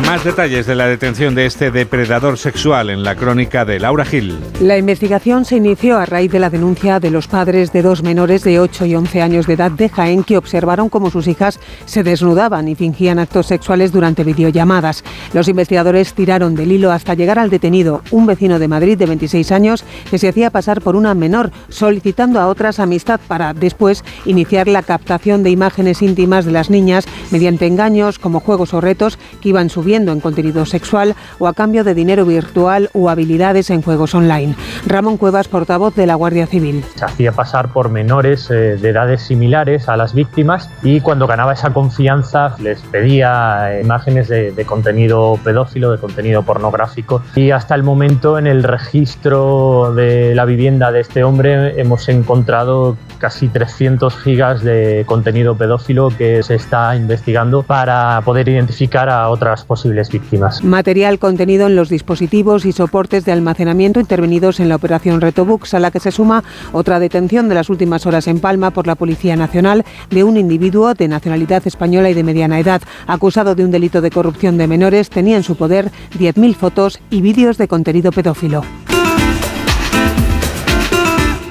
Más 0.07 0.23
detalles 0.23 0.65
de 0.65 0.73
la 0.73 0.87
detención 0.87 1.35
de 1.35 1.45
este 1.45 1.69
depredador 1.69 2.37
sexual 2.37 2.89
en 2.89 3.03
la 3.03 3.15
crónica 3.15 3.65
de 3.65 3.77
Laura 3.77 4.05
Gil. 4.05 4.37
La 4.61 4.77
investigación 4.77 5.43
se 5.43 5.57
inició 5.57 5.97
a 5.97 6.05
raíz 6.05 6.31
de 6.31 6.39
la 6.39 6.49
denuncia 6.49 7.01
de 7.01 7.11
los 7.11 7.27
padres 7.27 7.73
de 7.73 7.81
dos 7.81 8.03
menores 8.03 8.45
de 8.45 8.57
8 8.61 8.85
y 8.85 8.95
11 8.95 9.21
años 9.21 9.47
de 9.47 9.55
edad 9.55 9.69
de 9.69 9.89
Jaén 9.89 10.23
que 10.23 10.37
observaron 10.37 10.87
cómo 10.87 11.11
sus 11.11 11.27
hijas 11.27 11.59
se 11.83 12.03
desnudaban 12.03 12.69
y 12.69 12.75
fingían 12.75 13.19
actos 13.19 13.47
sexuales 13.47 13.91
durante 13.91 14.23
videollamadas. 14.23 15.03
Los 15.33 15.49
investigadores 15.49 16.13
tiraron 16.13 16.55
del 16.55 16.71
hilo 16.71 16.93
hasta 16.93 17.13
llegar 17.13 17.37
al 17.37 17.49
detenido, 17.49 18.01
un 18.09 18.27
vecino 18.27 18.59
de 18.59 18.69
Madrid 18.69 18.97
de 18.97 19.07
26 19.07 19.51
años 19.51 19.83
que 20.09 20.19
se 20.19 20.29
hacía 20.29 20.51
pasar 20.51 20.81
por 20.81 20.95
una 20.95 21.15
menor, 21.15 21.51
solicitando 21.67 22.39
a 22.39 22.47
otras 22.47 22.79
amistad 22.79 23.19
para 23.27 23.53
después 23.53 24.05
iniciar 24.25 24.69
la 24.69 24.83
captación 24.83 25.43
de 25.43 25.49
imágenes 25.49 26.01
íntimas 26.01 26.45
de 26.45 26.53
las 26.53 26.69
niñas 26.69 27.05
mediante 27.29 27.67
engaños 27.67 28.19
como 28.19 28.39
juegos 28.39 28.73
o 28.73 28.79
retos 28.79 29.19
que 29.41 29.49
iban 29.49 29.69
subiendo 29.69 29.96
incluyendo 29.97 30.11
en 30.11 30.19
contenido 30.19 30.65
sexual 30.65 31.15
o 31.39 31.47
a 31.47 31.53
cambio 31.53 31.83
de 31.83 31.95
dinero 31.95 32.23
virtual 32.25 32.89
o 32.93 33.09
habilidades 33.09 33.71
en 33.71 33.81
juegos 33.81 34.13
online. 34.13 34.55
Ramón 34.85 35.17
Cuevas, 35.17 35.47
portavoz 35.47 35.95
de 35.95 36.05
la 36.05 36.15
Guardia 36.15 36.45
Civil. 36.45 36.83
Se 36.95 37.05
hacía 37.05 37.31
pasar 37.31 37.73
por 37.73 37.89
menores 37.89 38.49
eh, 38.51 38.77
de 38.77 38.89
edades 38.89 39.23
similares 39.23 39.89
a 39.89 39.97
las 39.97 40.13
víctimas 40.13 40.69
y 40.83 41.01
cuando 41.01 41.25
ganaba 41.25 41.53
esa 41.53 41.73
confianza 41.73 42.55
les 42.59 42.79
pedía 42.81 43.73
eh, 43.73 43.81
imágenes 43.81 44.27
de, 44.27 44.51
de 44.51 44.65
contenido 44.65 45.39
pedófilo, 45.43 45.91
de 45.91 45.97
contenido 45.97 46.43
pornográfico 46.43 47.23
y 47.35 47.49
hasta 47.51 47.73
el 47.73 47.81
momento 47.81 48.37
en 48.37 48.45
el 48.45 48.63
registro 48.63 49.93
de 49.95 50.35
la 50.35 50.45
vivienda 50.45 50.91
de 50.91 50.99
este 50.99 51.23
hombre 51.23 51.79
hemos 51.81 52.07
encontrado 52.07 52.97
casi 53.17 53.47
300 53.47 54.15
gigas 54.17 54.61
de 54.61 55.03
contenido 55.07 55.55
pedófilo 55.55 56.09
que 56.15 56.43
se 56.43 56.55
está 56.55 56.95
investigando 56.95 57.63
para 57.63 58.21
poder 58.23 58.47
identificar 58.47 59.09
a 59.09 59.29
otras 59.29 59.63
posibles 59.87 60.09
víctimas. 60.09 60.63
Material 60.63 61.19
contenido 61.19 61.67
en 61.67 61.75
los 61.75 61.89
dispositivos 61.89 62.65
y 62.65 62.71
soportes 62.71 63.25
de 63.25 63.31
almacenamiento 63.31 63.99
intervenidos 63.99 64.59
en 64.59 64.69
la 64.69 64.75
operación 64.75 65.21
Retobux, 65.21 65.73
a 65.73 65.79
la 65.79 65.91
que 65.91 65.99
se 65.99 66.11
suma 66.11 66.43
otra 66.73 66.99
detención 66.99 67.47
de 67.47 67.55
las 67.55 67.69
últimas 67.69 68.05
horas 68.05 68.27
en 68.27 68.39
Palma 68.39 68.71
por 68.71 68.87
la 68.87 68.95
Policía 68.95 69.35
Nacional 69.35 69.85
de 70.09 70.23
un 70.23 70.37
individuo 70.37 70.93
de 70.93 71.07
nacionalidad 71.07 71.65
española 71.65 72.09
y 72.09 72.13
de 72.13 72.23
mediana 72.23 72.59
edad, 72.59 72.81
acusado 73.07 73.55
de 73.55 73.63
un 73.63 73.71
delito 73.71 74.01
de 74.01 74.11
corrupción 74.11 74.57
de 74.57 74.67
menores, 74.67 75.09
tenía 75.09 75.37
en 75.37 75.43
su 75.43 75.55
poder 75.55 75.91
10.000 76.19 76.55
fotos 76.55 76.99
y 77.09 77.21
vídeos 77.21 77.57
de 77.57 77.67
contenido 77.67 78.11
pedófilo. 78.11 78.63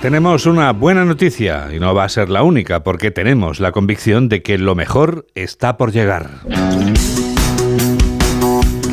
Tenemos 0.02 0.46
una 0.46 0.72
buena 0.72 1.04
noticia 1.04 1.68
y 1.74 1.80
no 1.80 1.94
va 1.94 2.04
a 2.04 2.08
ser 2.08 2.28
la 2.28 2.42
única 2.42 2.84
porque 2.84 3.10
tenemos 3.10 3.60
la 3.60 3.72
convicción 3.72 4.28
de 4.28 4.42
que 4.42 4.58
lo 4.58 4.74
mejor 4.74 5.26
está 5.34 5.76
por 5.76 5.90
llegar. 5.90 6.30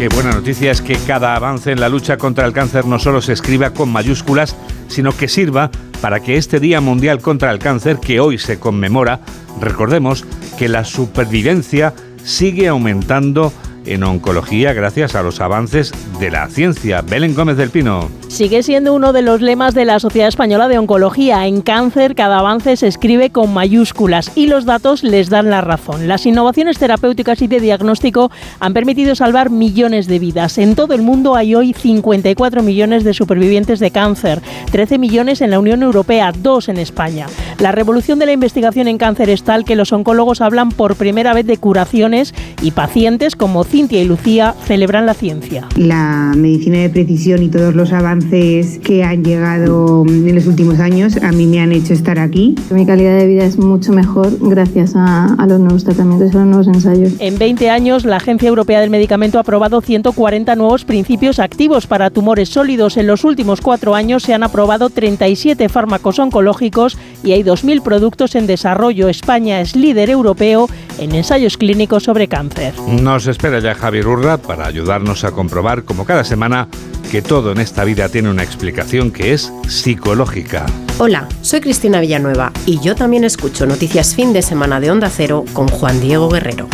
Qué 0.04 0.10
buena 0.10 0.34
noticia 0.34 0.70
es 0.70 0.82
que 0.82 0.98
cada 0.98 1.34
avance 1.34 1.72
en 1.72 1.80
la 1.80 1.88
lucha 1.88 2.18
contra 2.18 2.46
el 2.46 2.52
cáncer 2.52 2.86
no 2.86 3.00
solo 3.00 3.22
se 3.22 3.32
escriba 3.32 3.70
con 3.70 3.90
mayúsculas, 3.90 4.54
sino 4.90 5.16
que 5.16 5.30
sirva 5.30 5.72
para 6.02 6.20
que 6.20 6.36
este 6.36 6.60
Día 6.60 6.82
Mundial 6.82 7.22
contra 7.22 7.50
el 7.52 7.60
Cáncer, 7.60 8.00
que 8.02 8.20
hoy 8.20 8.38
se 8.38 8.60
conmemora, 8.60 9.22
recordemos 9.62 10.26
que 10.60 10.68
la 10.68 10.84
supervivencia 10.84 11.94
sigue 12.22 12.68
aumentando 12.68 13.54
en 13.86 14.04
oncología 14.04 14.74
gracias 14.74 15.16
a 15.16 15.24
los 15.24 15.42
avances 15.42 15.92
de 16.20 16.32
la 16.32 16.48
ciencia. 16.48 17.02
Belén 17.02 17.36
Gómez 17.36 17.58
del 17.58 17.70
Pino. 17.70 18.10
Sigue 18.28 18.64
siendo 18.64 18.94
uno 18.94 19.14
de 19.14 19.22
los 19.22 19.42
lemas 19.42 19.76
de 19.76 19.86
la 19.86 20.00
Sociedad 20.00 20.28
Española 20.28 20.68
de 20.68 20.80
Oncología. 20.80 21.46
En 21.46 21.62
cáncer 21.62 22.16
cada 22.16 22.40
avance 22.40 22.76
se 22.78 22.88
escribe 22.88 23.30
con 23.30 23.54
mayúsculas 23.54 24.32
y 24.36 24.48
los 24.48 24.66
datos 24.66 25.04
les 25.04 25.30
dan 25.30 25.50
la 25.50 25.62
razón. 25.62 26.08
Las 26.08 26.26
innovaciones 26.26 26.80
terapéuticas 26.80 27.42
y 27.42 27.48
de 27.48 27.60
diagnóstico 27.60 28.32
han 28.60 28.74
permitido 28.74 29.16
salvar 29.16 29.50
millones 29.50 30.08
de 30.08 30.20
vidas. 30.20 30.58
En 30.58 30.76
todo 30.76 30.94
el 30.94 31.04
mundo 31.04 31.36
hay 31.36 31.54
hoy 31.54 31.74
54 31.74 32.64
millones 32.64 33.04
de 33.04 33.14
supervivientes 33.14 33.80
de 33.80 33.92
cáncer, 33.92 34.42
13 34.72 34.98
millones 34.98 35.42
en 35.42 35.52
la 35.52 35.60
Unión 35.60 35.84
Europea, 35.84 36.32
2 36.36 36.70
en 36.70 36.78
España. 36.78 37.28
La 37.60 37.72
revolución 37.72 38.20
de 38.20 38.26
la 38.26 38.32
investigación 38.32 38.88
en 38.88 38.98
cáncer 38.98 39.30
es 39.30 39.44
tal 39.44 39.64
que 39.64 39.76
los 39.76 39.94
oncólogos 39.94 40.42
hablan 40.42 40.70
por 40.70 40.96
primera 40.96 41.34
vez 41.34 41.46
de 41.46 41.58
curaciones 41.58 42.34
y 42.62 42.72
pacientes 42.72 43.36
como 43.36 43.64
Cintia 43.74 44.04
y 44.04 44.06
Lucía 44.06 44.54
celebran 44.66 45.08
la 45.08 45.16
ciencia. 45.16 45.68
La 45.78 46.34
medicina 46.38 46.78
de 46.78 46.92
precisión 46.92 47.42
y 47.42 47.50
todos 47.50 47.74
los 47.74 47.92
avances 47.92 48.78
que 48.78 49.04
han 49.04 49.24
llegado 49.24 50.04
en 50.08 50.36
los 50.36 50.46
últimos 50.46 50.80
años 50.80 51.18
a 51.18 51.32
mí 51.32 51.48
me 51.48 51.60
han 51.60 51.72
hecho 51.72 51.94
estar 51.94 52.20
aquí. 52.20 52.54
Mi 52.70 52.86
calidad 52.86 53.18
de 53.18 53.26
vida 53.26 53.44
es 53.46 53.58
mucho 53.58 53.92
mejor 53.92 54.38
gracias 54.40 54.96
a, 54.96 55.34
a 55.34 55.48
los 55.48 55.60
nuevos 55.60 55.84
tratamientos 55.86 56.32
y 56.32 56.38
a 56.38 56.42
los 56.42 56.48
nuevos 56.50 56.68
ensayos. 56.68 57.14
En 57.18 57.40
20 57.40 57.72
años, 57.72 58.06
la 58.06 58.18
Agencia 58.18 58.48
Europea 58.48 58.80
del 58.80 58.92
Medicamento 58.92 59.40
ha 59.40 59.42
aprobado 59.42 59.82
140 59.82 60.56
nuevos 60.56 60.86
principios 60.86 61.40
activos 61.40 61.88
para 61.88 62.12
tumores 62.12 62.50
sólidos. 62.50 62.98
En 62.98 63.08
los 63.08 63.24
últimos 63.24 63.60
cuatro 63.60 63.96
años 63.96 64.22
se 64.22 64.36
han 64.36 64.44
aprobado 64.44 64.92
37 64.92 65.68
fármacos 65.68 66.20
oncológicos 66.20 66.96
y 67.24 67.32
hay 67.32 67.44
2.000 67.44 67.82
productos 67.82 68.36
en 68.36 68.48
desarrollo. 68.48 69.10
España 69.10 69.62
es 69.62 69.76
líder 69.76 70.10
europeo 70.10 70.70
en 71.00 71.16
ensayos 71.16 71.58
clínicos 71.58 72.04
sobre 72.04 72.28
cáncer. 72.28 72.74
Nos 72.88 73.28
espera 73.28 73.60
ya 73.60 73.76
Javier 73.76 74.08
Urra 74.08 74.38
para 74.38 74.68
ayudarnos 74.68 75.24
a 75.24 75.32
comprobar, 75.32 75.84
como 75.84 76.06
cada 76.06 76.24
semana, 76.24 76.68
que 77.12 77.22
todo 77.22 77.52
en 77.52 77.60
esta 77.60 77.84
vida 77.84 78.10
tiene 78.10 78.30
una 78.30 78.44
explicación 78.44 79.12
que 79.12 79.34
es 79.34 79.52
psicológica. 79.68 80.66
Hola, 81.00 81.28
soy 81.42 81.62
Cristina 81.62 82.00
Villanueva 82.00 82.52
y 82.66 82.80
yo 82.80 82.96
también 82.96 83.24
escucho 83.24 83.66
Noticias 83.66 84.16
Fin 84.16 84.34
de 84.34 84.42
Semana 84.42 84.80
de 84.80 84.92
Onda 84.92 85.10
Cero 85.10 85.46
con 85.54 85.68
Juan 85.68 86.00
Diego 86.02 86.30
Guerrero. 86.30 86.68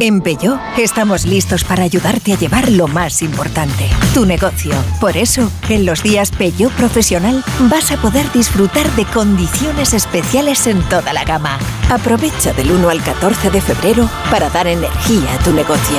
En 0.00 0.20
Peugeot 0.20 0.58
estamos 0.78 1.26
listos 1.26 1.62
para 1.62 1.84
ayudarte 1.84 2.32
a 2.32 2.38
llevar 2.38 2.72
lo 2.72 2.88
más 2.88 3.22
importante, 3.22 3.88
tu 4.14 4.26
negocio. 4.26 4.72
Por 5.00 5.16
eso, 5.16 5.48
en 5.68 5.86
los 5.86 6.02
días 6.02 6.32
Peugeot 6.32 6.72
Profesional 6.72 7.44
vas 7.70 7.92
a 7.92 7.98
poder 7.98 8.30
disfrutar 8.32 8.90
de 8.96 9.04
condiciones 9.04 9.92
especiales 9.92 10.66
en 10.66 10.82
toda 10.88 11.12
la 11.12 11.24
gama. 11.24 11.58
Aprovecha 11.88 12.52
del 12.52 12.72
1 12.72 12.88
al 12.88 13.00
14 13.02 13.50
de 13.50 13.60
febrero 13.60 14.08
para 14.30 14.50
dar 14.50 14.66
energía 14.66 15.34
a 15.34 15.44
tu 15.44 15.52
negocio. 15.52 15.98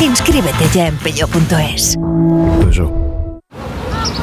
Inscríbete 0.00 0.64
ya 0.74 0.88
en 0.88 0.96
peugeot.es. 0.96 1.96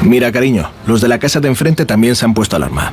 Mira, 0.02 0.32
cariño, 0.32 0.70
los 0.86 1.00
de 1.00 1.08
la 1.08 1.18
casa 1.18 1.40
de 1.40 1.48
enfrente 1.48 1.86
también 1.86 2.16
se 2.16 2.24
han 2.24 2.34
puesto 2.34 2.56
alarma. 2.56 2.92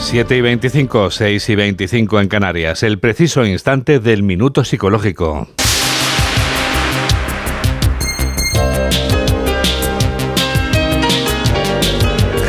7 0.00 0.36
y 0.36 0.40
25, 0.40 1.10
6 1.10 1.48
y 1.48 1.54
25 1.54 2.20
en 2.20 2.28
Canarias. 2.28 2.82
El 2.82 2.98
preciso 2.98 3.44
instante 3.44 3.98
del 3.98 4.22
minuto 4.22 4.64
psicológico. 4.64 5.48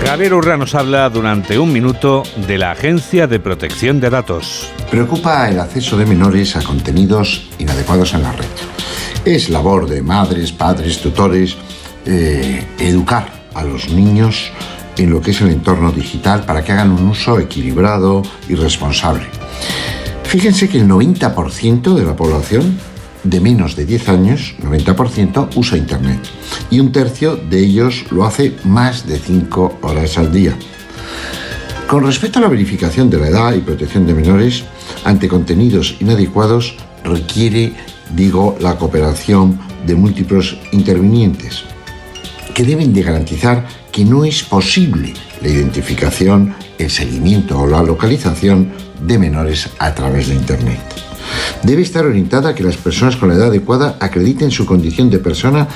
Javier 0.06 0.34
Urra 0.34 0.58
nos 0.58 0.74
habla 0.74 1.10
durante 1.10 1.60
un 1.60 1.74
minuto 1.74 2.24
de 2.48 2.58
la 2.58 2.72
Agencia 2.72 3.28
de 3.28 3.40
Protección 3.40 4.00
de 4.00 4.10
Datos. 4.10 4.72
Preocupa 4.90 5.50
el 5.50 5.60
acceso 5.60 5.98
de 5.98 6.06
menores 6.06 6.56
a 6.56 6.64
contenidos 6.64 7.50
inadecuados 7.60 8.14
en 8.14 8.24
la 8.24 8.32
red. 8.32 8.48
Es 9.26 9.50
labor 9.50 9.88
de 9.90 10.02
madres, 10.02 10.52
padres, 10.52 11.00
tutores, 11.02 11.58
eh, 12.06 12.66
educar 12.80 13.28
a 13.54 13.64
los 13.64 13.90
niños 13.90 14.52
en 15.00 15.10
lo 15.10 15.22
que 15.22 15.32
es 15.32 15.42
el 15.42 15.50
entorno 15.50 15.92
digital 15.92 16.44
para 16.46 16.64
que 16.64 16.74
hagan 16.74 16.92
un 16.92 17.08
uso 17.08 17.40
equilibrado 17.40 18.22
y 18.48 18.56
responsable. 18.56 19.26
Fíjense 20.24 20.70
que 20.70 20.80
el 20.80 20.88
90% 20.88 21.96
de 21.96 22.06
la 22.06 22.16
población 22.16 22.78
de 23.24 23.40
menos 23.40 23.76
de 23.76 23.86
10 23.86 24.10
años, 24.10 24.56
90%, 24.62 25.50
usa 25.56 25.78
Internet 25.78 26.20
y 26.70 26.80
un 26.80 26.92
tercio 26.92 27.36
de 27.36 27.60
ellos 27.60 28.06
lo 28.12 28.26
hace 28.26 28.56
más 28.64 29.08
de 29.08 29.18
5 29.18 29.80
horas 29.82 30.18
al 30.18 30.32
día. 30.32 30.56
Con 31.88 32.04
respecto 32.04 32.40
a 32.40 32.44
la 32.44 32.48
verificación 32.48 33.10
de 33.10 33.18
la 33.18 33.30
edad 33.30 33.54
y 33.54 33.62
protección 33.62 34.06
de 34.06 34.14
menores 34.14 34.64
ante 35.04 35.28
contenidos 35.28 35.96
inadecuados, 36.00 36.76
requiere, 37.04 37.74
digo, 38.16 38.56
la 38.60 38.78
cooperación 38.78 39.60
de 39.88 39.96
múltiples 39.96 40.58
intervinientes 40.72 41.64
que 42.54 42.64
deben 42.64 42.94
de 42.94 43.04
garantizar 43.04 43.66
no 44.06 44.26
es 44.26 44.44
posible 44.44 45.14
la 45.42 45.48
identificación, 45.48 46.56
el 46.78 46.90
seguimiento 46.90 47.60
o 47.60 47.68
la 47.68 47.82
localización 47.82 48.72
de 49.02 49.18
menores 49.18 49.70
a 49.80 49.94
través 49.94 50.28
de 50.28 50.36
Internet. 50.36 50.80
Debe 51.64 51.82
estar 51.82 52.06
orientada 52.06 52.50
a 52.50 52.56
que 52.56 52.64
las 52.64 52.78
personas 52.78 53.16
con 53.16 53.30
la 53.30 53.36
edad 53.36 53.48
adecuada 53.48 53.98
acrediten 54.00 54.52
su 54.52 54.66
condición 54.66 55.10
de 55.10 55.20
persona 55.20 55.68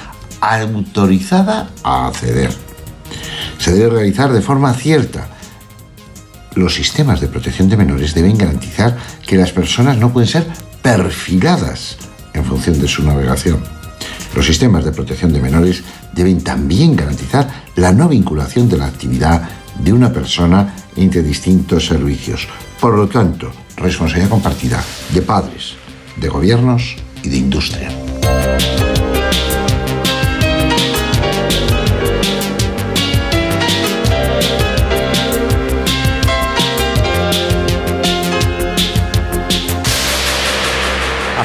autorizada 0.42 1.70
a 1.84 2.08
acceder. 2.08 2.52
Se 3.58 3.72
debe 3.72 3.96
realizar 3.96 4.32
de 4.32 4.42
forma 4.42 4.74
cierta. 4.74 5.30
Los 6.56 6.76
sistemas 6.76 7.22
de 7.22 7.28
protección 7.28 7.70
de 7.70 7.78
menores 7.78 8.14
deben 8.14 8.38
garantizar 8.38 8.98
que 9.26 9.38
las 9.38 9.52
personas 9.52 9.98
no 9.98 10.12
pueden 10.12 10.30
ser 10.30 10.46
perfiladas 10.82 11.98
en 12.34 12.46
función 12.46 12.80
de 12.80 12.88
su 12.88 13.04
navegación. 13.04 13.73
Los 14.36 14.48
sistemas 14.48 14.84
de 14.84 14.92
protección 14.92 15.32
de 15.32 15.40
menores 15.40 15.84
deben 16.14 16.44
también 16.44 16.96
garantizar 16.96 17.48
la 17.76 17.92
no 17.92 18.10
vinculación 18.10 18.68
de 18.68 18.78
la 18.78 18.88
actividad 18.88 19.48
de 19.80 19.94
una 19.94 20.12
persona 20.12 20.74
entre 20.96 21.22
distintos 21.22 21.86
servicios. 21.86 22.48
Por 22.80 22.96
lo 22.96 23.08
tanto, 23.08 23.52
responsabilidad 23.78 24.30
compartida 24.30 24.84
de 25.14 25.22
padres, 25.22 25.76
de 26.18 26.30
gobiernos 26.30 26.96
y 27.24 27.30
de 27.30 27.38
industria. 27.38 27.90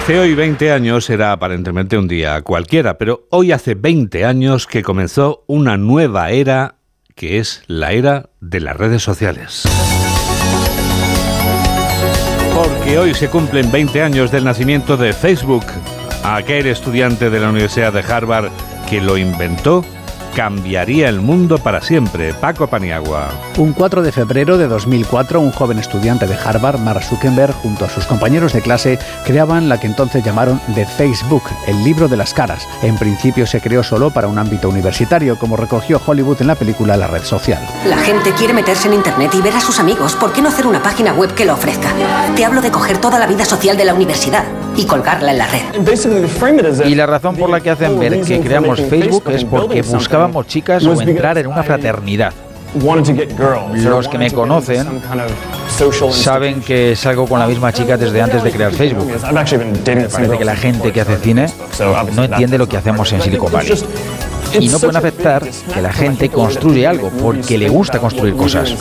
Hace 0.08 0.20
hoy 0.20 0.34
20 0.34 0.72
años 0.72 1.10
era 1.10 1.32
aparentemente 1.32 1.98
un 1.98 2.08
día 2.08 2.40
cualquiera, 2.40 2.96
pero 2.96 3.26
hoy 3.28 3.52
hace 3.52 3.74
20 3.74 4.24
años 4.24 4.66
que 4.66 4.82
comenzó 4.82 5.44
una 5.46 5.76
nueva 5.76 6.30
era 6.30 6.76
que 7.14 7.38
es 7.38 7.62
la 7.66 7.92
era 7.92 8.30
de 8.40 8.60
las 8.60 8.74
redes 8.74 9.02
sociales. 9.02 9.64
Porque 12.54 12.98
hoy 12.98 13.12
se 13.12 13.28
cumplen 13.28 13.70
20 13.70 14.00
años 14.00 14.30
del 14.30 14.44
nacimiento 14.44 14.96
de 14.96 15.12
Facebook, 15.12 15.66
aquel 16.24 16.68
estudiante 16.68 17.28
de 17.28 17.40
la 17.40 17.50
Universidad 17.50 17.92
de 17.92 18.00
Harvard 18.00 18.48
que 18.88 19.02
lo 19.02 19.18
inventó 19.18 19.84
cambiaría 20.34 21.08
el 21.08 21.20
mundo 21.20 21.58
para 21.58 21.80
siempre. 21.80 22.34
Paco 22.34 22.66
Paniagua. 22.66 23.28
Un 23.56 23.72
4 23.72 24.02
de 24.02 24.12
febrero 24.12 24.58
de 24.58 24.68
2004, 24.68 25.40
un 25.40 25.52
joven 25.52 25.78
estudiante 25.78 26.26
de 26.26 26.36
Harvard, 26.36 26.78
Mark 26.78 27.02
Zuckerberg, 27.02 27.52
junto 27.54 27.84
a 27.84 27.88
sus 27.88 28.06
compañeros 28.06 28.52
de 28.52 28.62
clase, 28.62 28.98
creaban 29.24 29.68
la 29.68 29.78
que 29.80 29.86
entonces 29.86 30.24
llamaron 30.24 30.60
The 30.74 30.86
Facebook, 30.86 31.42
el 31.66 31.82
libro 31.84 32.08
de 32.08 32.16
las 32.16 32.34
caras. 32.34 32.66
En 32.82 32.96
principio 32.96 33.46
se 33.46 33.60
creó 33.60 33.82
solo 33.82 34.10
para 34.10 34.28
un 34.28 34.38
ámbito 34.38 34.68
universitario, 34.68 35.38
como 35.38 35.56
recogió 35.56 36.00
Hollywood 36.04 36.40
en 36.40 36.48
la 36.48 36.54
película 36.54 36.96
La 36.96 37.06
red 37.06 37.22
social. 37.22 37.60
La 37.86 37.98
gente 37.98 38.32
quiere 38.32 38.54
meterse 38.54 38.88
en 38.88 38.94
Internet 38.94 39.32
y 39.34 39.40
ver 39.40 39.54
a 39.54 39.60
sus 39.60 39.78
amigos. 39.78 40.14
¿Por 40.16 40.32
qué 40.32 40.42
no 40.42 40.48
hacer 40.48 40.66
una 40.66 40.82
página 40.82 41.12
web 41.12 41.34
que 41.34 41.44
lo 41.44 41.54
ofrezca? 41.54 41.88
Te 42.36 42.44
hablo 42.44 42.60
de 42.60 42.70
coger 42.70 42.98
toda 42.98 43.18
la 43.18 43.26
vida 43.26 43.44
social 43.44 43.76
de 43.76 43.84
la 43.84 43.94
universidad 43.94 44.57
y 44.76 44.84
colgarla 44.86 45.32
en 45.32 45.38
la 45.38 45.46
red. 45.46 46.86
Y 46.86 46.94
la 46.94 47.06
razón 47.06 47.36
por 47.36 47.50
la 47.50 47.60
que 47.60 47.70
hacen 47.70 47.98
ver 47.98 48.20
que 48.22 48.40
creamos 48.40 48.80
Facebook 48.80 49.24
es 49.30 49.44
porque 49.44 49.82
buscaban 49.82 50.32
chicas 50.46 50.84
o 50.84 51.00
entrar 51.00 51.38
en 51.38 51.46
una 51.48 51.62
fraternidad. 51.62 52.32
Los 53.74 54.08
que 54.08 54.18
me 54.18 54.30
conocen 54.30 54.86
saben 56.10 56.60
que 56.60 56.94
salgo 56.96 57.26
con 57.26 57.40
la 57.40 57.46
misma 57.46 57.72
chica 57.72 57.96
desde 57.96 58.20
antes 58.20 58.42
de 58.42 58.50
crear 58.50 58.72
Facebook. 58.72 59.06
Me 59.06 60.08
parece 60.08 60.38
que 60.38 60.44
la 60.44 60.56
gente 60.56 60.92
que 60.92 61.00
hace 61.00 61.16
cine 61.16 61.46
no 62.14 62.24
entiende 62.24 62.58
lo 62.58 62.68
que 62.68 62.76
hacemos 62.76 63.12
en 63.12 63.22
Silicon 63.22 63.50
Valley 63.50 63.78
y 64.58 64.68
no 64.68 64.78
pueden 64.78 64.96
afectar 64.96 65.44
que 65.72 65.82
la 65.82 65.92
gente 65.92 66.28
construye 66.28 66.86
algo 66.86 67.10
porque 67.10 67.58
le 67.58 67.68
gusta 67.68 67.98
construir 67.98 68.34
cosas. 68.34 68.74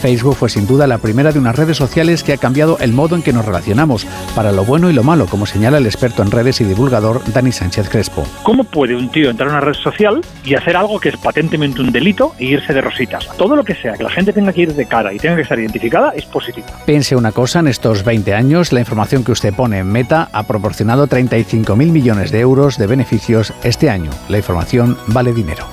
Facebook 0.00 0.36
fue 0.36 0.48
sin 0.48 0.66
duda 0.66 0.86
la 0.86 0.98
primera 0.98 1.32
de 1.32 1.38
unas 1.38 1.56
redes 1.56 1.76
sociales 1.76 2.22
que 2.22 2.32
ha 2.32 2.36
cambiado 2.36 2.78
el 2.80 2.92
modo 2.92 3.16
en 3.16 3.22
que 3.22 3.32
nos 3.32 3.44
relacionamos, 3.44 4.06
para 4.34 4.52
lo 4.52 4.64
bueno 4.64 4.90
y 4.90 4.92
lo 4.92 5.02
malo, 5.02 5.26
como 5.26 5.46
señala 5.46 5.78
el 5.78 5.86
experto 5.86 6.22
en 6.22 6.30
redes 6.30 6.60
y 6.60 6.64
divulgador 6.64 7.22
Dani 7.32 7.52
Sánchez 7.52 7.88
Crespo. 7.88 8.26
¿Cómo 8.42 8.64
puede 8.64 8.94
un 8.96 9.08
tío 9.08 9.30
entrar 9.30 9.48
a 9.48 9.52
una 9.52 9.60
red 9.60 9.74
social 9.74 10.20
y 10.44 10.54
hacer 10.54 10.76
algo 10.76 11.00
que 11.00 11.10
es 11.10 11.16
patentemente 11.16 11.80
un 11.80 11.92
delito 11.92 12.34
e 12.38 12.44
irse 12.44 12.72
de 12.72 12.80
rositas? 12.80 13.28
Todo 13.36 13.56
lo 13.56 13.64
que 13.64 13.74
sea 13.74 13.94
que 13.94 14.02
la 14.02 14.10
gente 14.10 14.32
tenga 14.32 14.52
que 14.52 14.62
ir 14.62 14.74
de 14.74 14.86
cara 14.86 15.12
y 15.12 15.18
tenga 15.18 15.36
que 15.36 15.42
estar 15.42 15.58
identificada 15.58 16.12
es 16.16 16.24
positivo. 16.26 16.66
Piense 16.86 17.16
una 17.16 17.32
cosa, 17.32 17.60
en 17.60 17.68
estos 17.68 18.04
20 18.04 18.34
años 18.34 18.72
la 18.72 18.80
información 18.80 19.24
que 19.24 19.32
usted 19.32 19.54
pone 19.54 19.78
en 19.78 19.86
Meta 19.86 20.28
ha 20.32 20.42
proporcionado 20.44 21.06
35.000 21.06 21.76
millones 21.76 22.30
de 22.30 22.40
euros 22.40 22.78
de 22.78 22.86
beneficios 22.86 23.52
este 23.62 23.90
año. 23.90 24.03
La 24.28 24.38
información 24.38 24.96
vale 25.08 25.32
dinero. 25.32 25.66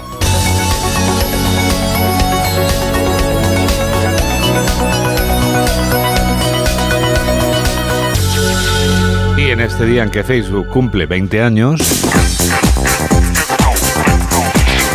Y 9.37 9.49
en 9.49 9.59
este 9.59 9.85
día 9.85 10.03
en 10.03 10.11
que 10.11 10.23
Facebook 10.23 10.67
cumple 10.67 11.07
20 11.07 11.41
años, 11.41 11.81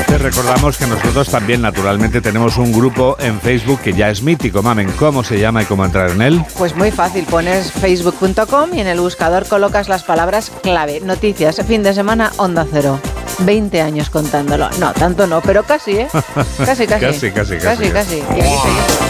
te 0.06 0.18
recordamos 0.18 0.76
que 0.76 0.86
nosotros 0.86 1.28
también 1.28 1.62
naturalmente 1.62 2.20
tenemos 2.20 2.56
un 2.56 2.72
grupo 2.72 3.16
en 3.18 3.40
Facebook 3.40 3.80
que 3.80 3.92
ya 3.92 4.10
es 4.10 4.22
mítico. 4.22 4.62
Mamen, 4.62 4.90
¿cómo 4.92 5.24
se 5.24 5.38
llama 5.38 5.62
y 5.62 5.66
cómo 5.66 5.84
entrar 5.84 6.10
en 6.10 6.22
él? 6.22 6.44
Pues 6.56 6.74
muy 6.76 6.90
fácil, 6.90 7.24
pones 7.24 7.72
facebook.com 7.72 8.74
y 8.74 8.80
en 8.80 8.86
el 8.86 9.00
buscador 9.00 9.46
colocas 9.46 9.88
las 9.88 10.04
palabras 10.04 10.50
clave, 10.62 11.00
noticias, 11.00 11.60
fin 11.66 11.82
de 11.82 11.94
semana, 11.94 12.32
onda 12.36 12.66
cero. 12.70 13.00
20 13.40 13.80
años 13.82 14.08
contándolo. 14.10 14.70
No, 14.78 14.92
tanto 14.92 15.26
no, 15.26 15.42
pero 15.42 15.62
casi, 15.64 15.92
¿eh? 15.92 16.08
Casi, 16.64 16.86
casi. 16.86 17.04
casi, 17.04 17.30
casi, 17.30 17.58
casi. 17.58 17.90
Casi, 17.90 19.05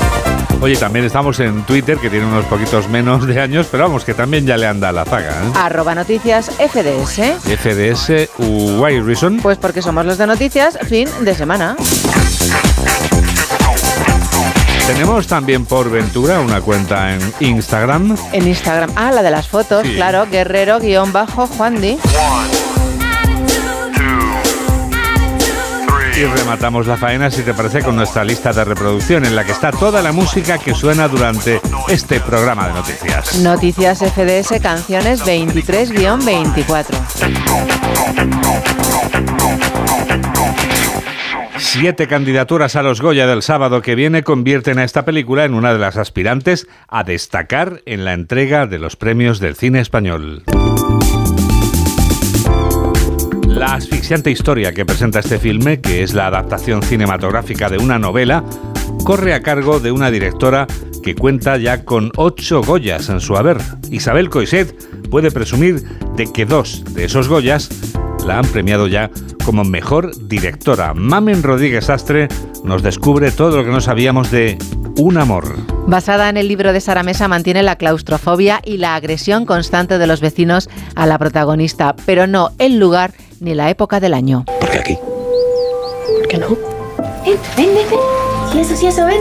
Oye, 0.67 0.77
también 0.77 1.05
estamos 1.05 1.39
en 1.39 1.63
Twitter, 1.63 1.97
que 1.97 2.11
tiene 2.11 2.27
unos 2.27 2.45
poquitos 2.47 2.89
menos 2.89 3.25
de 3.25 3.41
años, 3.41 3.69
pero 3.71 3.85
vamos, 3.85 4.05
que 4.05 4.15
también 4.15 4.45
ya 4.45 4.57
le 4.57 4.67
anda 4.67 4.91
la 4.91 5.05
zaga. 5.05 5.31
¿eh? 5.31 5.53
Arroba 5.55 5.95
noticias 5.95 6.51
FDS. 6.51 7.21
FDS, 7.45 8.31
why 8.37 8.99
reason? 8.99 9.39
Pues 9.41 9.59
porque 9.59 9.81
somos 9.81 10.05
los 10.05 10.19
de 10.19 10.27
noticias 10.27 10.77
fin 10.89 11.09
de 11.21 11.37
semana. 11.37 11.77
Tenemos 14.89 15.29
también 15.29 15.65
por 15.67 15.89
Ventura 15.89 16.41
una 16.41 16.61
cuenta 16.61 17.15
en 17.15 17.21
Instagram. 17.39 18.17
En 18.33 18.49
Instagram, 18.49 18.91
ah, 18.97 19.13
la 19.13 19.23
de 19.23 19.31
las 19.31 19.47
fotos, 19.47 19.87
claro, 19.87 20.27
guerrero-juandi. 20.29 21.97
Y 26.17 26.25
rematamos 26.25 26.87
la 26.87 26.97
faena, 26.97 27.31
si 27.31 27.43
te 27.43 27.53
parece, 27.53 27.83
con 27.83 27.95
nuestra 27.95 28.25
lista 28.25 28.51
de 28.51 28.65
reproducción 28.65 29.27
en 29.27 29.37
la 29.37 29.45
que 29.45 29.53
está 29.53 29.71
toda 29.71 30.01
la 30.01 30.13
música 30.13 30.57
que 30.57 30.73
suena 30.73 31.09
durante 31.09 31.61
este 31.89 32.21
programa 32.21 32.69
de 32.69 32.73
noticias. 32.73 33.39
Noticias 33.41 33.99
FDS 33.99 34.59
Canciones 34.63 35.23
23-24. 35.27 36.87
Siete 41.59 42.07
candidaturas 42.07 42.77
a 42.77 42.83
los 42.83 43.03
Goya 43.03 43.27
del 43.27 43.43
sábado 43.43 43.83
que 43.83 43.95
viene 43.95 44.23
convierten 44.23 44.79
a 44.79 44.85
esta 44.85 45.05
película 45.05 45.45
en 45.45 45.53
una 45.53 45.75
de 45.75 45.79
las 45.79 45.99
aspirantes 45.99 46.67
a 46.89 47.05
destacar 47.05 47.83
en 47.85 48.07
la 48.07 48.15
entrega 48.15 48.67
de 48.67 48.79
los 48.79 48.97
premios 48.97 49.39
del 49.39 49.55
cine 49.55 49.81
español. 49.81 50.45
La 53.57 53.73
asfixiante 53.73 54.31
historia 54.31 54.75
que 54.75 54.85
presenta 54.85 55.21
este 55.21 55.39
filme, 55.39 55.81
que 55.81 56.03
es 56.03 56.13
la 56.13 56.27
adaptación 56.27 56.83
cinematográfica 56.83 57.71
de 57.71 57.79
una 57.79 57.99
novela, 57.99 58.45
corre 59.03 59.33
a 59.33 59.41
cargo 59.41 59.81
de 59.81 59.91
una 59.93 60.11
directora 60.11 60.67
que 61.03 61.15
cuenta 61.15 61.57
ya 61.57 61.83
con 61.83 62.13
ocho 62.17 62.61
Goyas 62.61 63.09
en 63.09 63.19
su 63.19 63.35
haber. 63.35 63.57
Isabel 63.91 64.29
Coiset 64.29 65.09
puede 65.09 65.31
presumir 65.31 65.83
de 66.17 66.31
que 66.31 66.45
dos 66.45 66.85
de 66.93 67.05
esos 67.05 67.29
Goyas 67.29 67.71
la 68.27 68.41
han 68.41 68.45
premiado 68.45 68.89
ya 68.89 69.11
como 69.43 69.65
mejor 69.65 70.15
directora. 70.29 70.93
Mamen 70.93 71.43
Rodríguez 71.43 71.89
Astre 71.89 72.29
nos 72.63 72.83
descubre 72.83 73.31
todo 73.31 73.57
lo 73.57 73.65
que 73.65 73.71
no 73.71 73.81
sabíamos 73.81 74.31
de 74.31 74.59
Un 74.99 75.17
amor. 75.17 75.57
Basada 75.87 76.29
en 76.29 76.37
el 76.37 76.49
libro 76.49 76.75
de 76.75 76.81
Sara 76.83 77.03
Mesa, 77.03 77.27
mantiene 77.27 77.63
la 77.63 77.77
claustrofobia 77.77 78.61
y 78.67 78.77
la 78.77 78.97
agresión 78.97 79.47
constante 79.47 79.97
de 79.97 80.07
los 80.07 80.21
vecinos 80.21 80.69
a 80.95 81.07
la 81.07 81.19
protagonista, 81.19 81.97
pero 82.05 82.27
no 82.27 82.51
el 82.59 82.79
lugar 82.79 83.13
ni 83.41 83.55
la 83.55 83.71
época 83.71 84.01
del 84.01 84.15
año. 84.15 84.45
¿Por 84.61 84.71
qué 84.71 84.79
aquí? 84.79 84.99
¿Por 86.19 86.29
qué 86.29 86.39
no? 86.39 86.49
Ven, 87.25 87.39
ven, 87.57 87.75
ven, 87.75 87.87
ven. 87.91 88.01
¿Y 88.55 88.61
eso, 88.61 88.77
sí, 88.77 88.87
eso, 88.87 89.05
ven? 89.05 89.21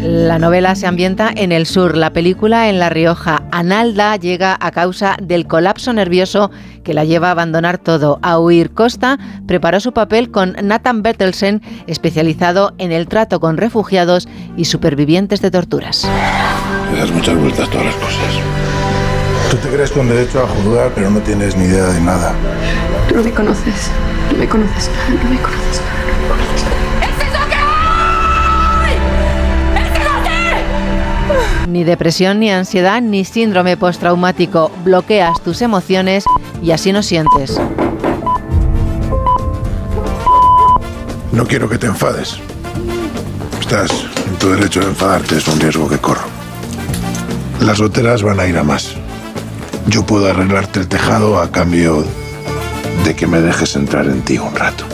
La 0.00 0.38
novela 0.38 0.74
se 0.74 0.86
ambienta 0.86 1.30
en 1.34 1.52
el 1.52 1.66
sur, 1.66 1.96
la 1.96 2.12
película 2.12 2.68
en 2.68 2.78
La 2.78 2.90
Rioja. 2.90 3.42
Analda 3.50 4.16
llega 4.16 4.56
a 4.60 4.70
causa 4.70 5.16
del 5.20 5.46
colapso 5.46 5.92
nervioso 5.92 6.50
que 6.84 6.94
la 6.94 7.04
lleva 7.04 7.28
a 7.28 7.30
abandonar 7.32 7.78
todo, 7.78 8.18
a 8.22 8.38
huir. 8.38 8.72
Costa 8.72 9.18
preparó 9.46 9.80
su 9.80 9.92
papel 9.92 10.30
con 10.30 10.54
Nathan 10.62 11.02
Bertelsen, 11.02 11.62
especializado 11.86 12.74
en 12.78 12.92
el 12.92 13.08
trato 13.08 13.40
con 13.40 13.56
refugiados 13.56 14.28
y 14.56 14.66
supervivientes 14.66 15.40
de 15.40 15.50
torturas. 15.50 16.08
Me 16.92 16.98
das 16.98 17.10
muchas 17.10 17.36
vueltas 17.36 17.68
todas 17.68 17.86
las 17.86 17.94
cosas. 17.96 18.40
Tú 19.50 19.56
te 19.56 19.68
crees 19.68 19.90
con 19.90 20.08
derecho 20.08 20.42
a 20.42 20.46
juzgar, 20.46 20.92
pero 20.94 21.10
no 21.10 21.20
tienes 21.20 21.56
ni 21.56 21.64
idea 21.64 21.86
de 21.86 22.00
nada. 22.00 22.34
No 23.16 23.22
me 23.22 23.32
conoces. 23.32 23.90
No 24.30 24.36
me 24.36 24.46
conoces 24.46 24.90
nada, 24.90 25.08
no 25.08 25.30
me 25.30 25.40
conoces 25.40 25.80
nada, 25.80 26.04
no 26.04 26.12
me 26.20 26.28
conoces 26.28 26.64
nada. 26.64 26.76
Ni 31.66 31.82
depresión, 31.84 32.40
ni 32.40 32.50
ansiedad, 32.50 33.00
ni 33.00 33.24
síndrome 33.24 33.78
postraumático. 33.78 34.70
Bloqueas 34.84 35.40
tus 35.42 35.62
emociones 35.62 36.24
y 36.62 36.72
así 36.72 36.92
no 36.92 37.02
sientes. 37.02 37.58
No 41.32 41.46
quiero 41.46 41.70
que 41.70 41.78
te 41.78 41.86
enfades. 41.86 42.36
Estás 43.58 43.90
en 44.26 44.36
tu 44.36 44.50
derecho 44.50 44.80
de 44.80 44.88
enfadarte, 44.88 45.38
es 45.38 45.48
un 45.48 45.58
riesgo 45.58 45.88
que 45.88 45.96
corro. 45.96 46.26
Las 47.60 47.80
goteras 47.80 48.22
van 48.22 48.40
a 48.40 48.46
ir 48.46 48.58
a 48.58 48.62
más. 48.62 48.94
Yo 49.86 50.04
puedo 50.04 50.28
arreglarte 50.28 50.80
el 50.80 50.88
tejado 50.88 51.40
a 51.40 51.50
cambio 51.50 52.04
de 53.06 53.14
que 53.14 53.28
me 53.28 53.40
dejes 53.40 53.76
entrar 53.76 54.06
en 54.06 54.20
ti 54.22 54.36
un 54.36 54.54
rato. 54.54 54.84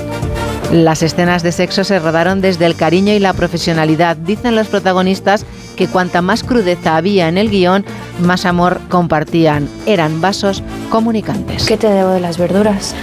Las 0.70 1.03
escenas 1.03 1.42
de 1.42 1.51
sexo 1.51 1.83
se 1.83 1.98
rodaron 1.98 2.42
desde 2.42 2.66
el 2.66 2.77
cariño 2.77 3.14
y 3.14 3.18
la 3.18 3.33
profesionalidad. 3.33 4.16
Dicen 4.18 4.55
los 4.55 4.68
protagonistas 4.68 5.46
que 5.77 5.88
cuanta 5.88 6.20
más 6.20 6.44
crudeza 6.44 6.96
había 6.96 7.29
en 7.29 7.38
el 7.38 7.48
guion, 7.48 7.87
más 8.20 8.44
amor 8.44 8.81
compartían. 8.90 9.66
Eran 9.87 10.20
vasos 10.20 10.62
comunicantes. 10.90 11.64
¿Qué 11.64 11.79
te 11.79 11.88
debo 11.88 12.11
de 12.11 12.20
las 12.20 12.37
verduras? 12.37 12.94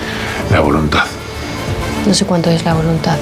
La 0.51 0.59
voluntad. 0.59 1.05
No 2.05 2.13
sé 2.13 2.25
cuánto 2.25 2.51
es 2.51 2.63
la 2.63 2.75
voluntad. 2.75 3.17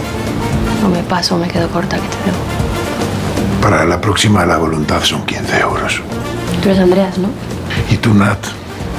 O 0.86 0.90
me 0.90 1.04
paso 1.04 1.38
me 1.38 1.48
quedo 1.48 1.70
corta, 1.70 1.96
¿qué 1.96 2.08
te 2.08 2.32
debo? 2.32 3.62
Para 3.62 3.86
la 3.86 4.00
próxima 4.02 4.46
la 4.46 4.58
voluntad 4.58 5.02
son 5.04 5.26
15 5.26 5.60
euros. 5.60 6.02
Tú 6.62 6.70
eres 6.70 6.82
Andreas, 6.82 7.18
¿no? 7.18 7.30
Y 7.90 7.96
tú, 7.96 8.14
Nat, 8.14 8.40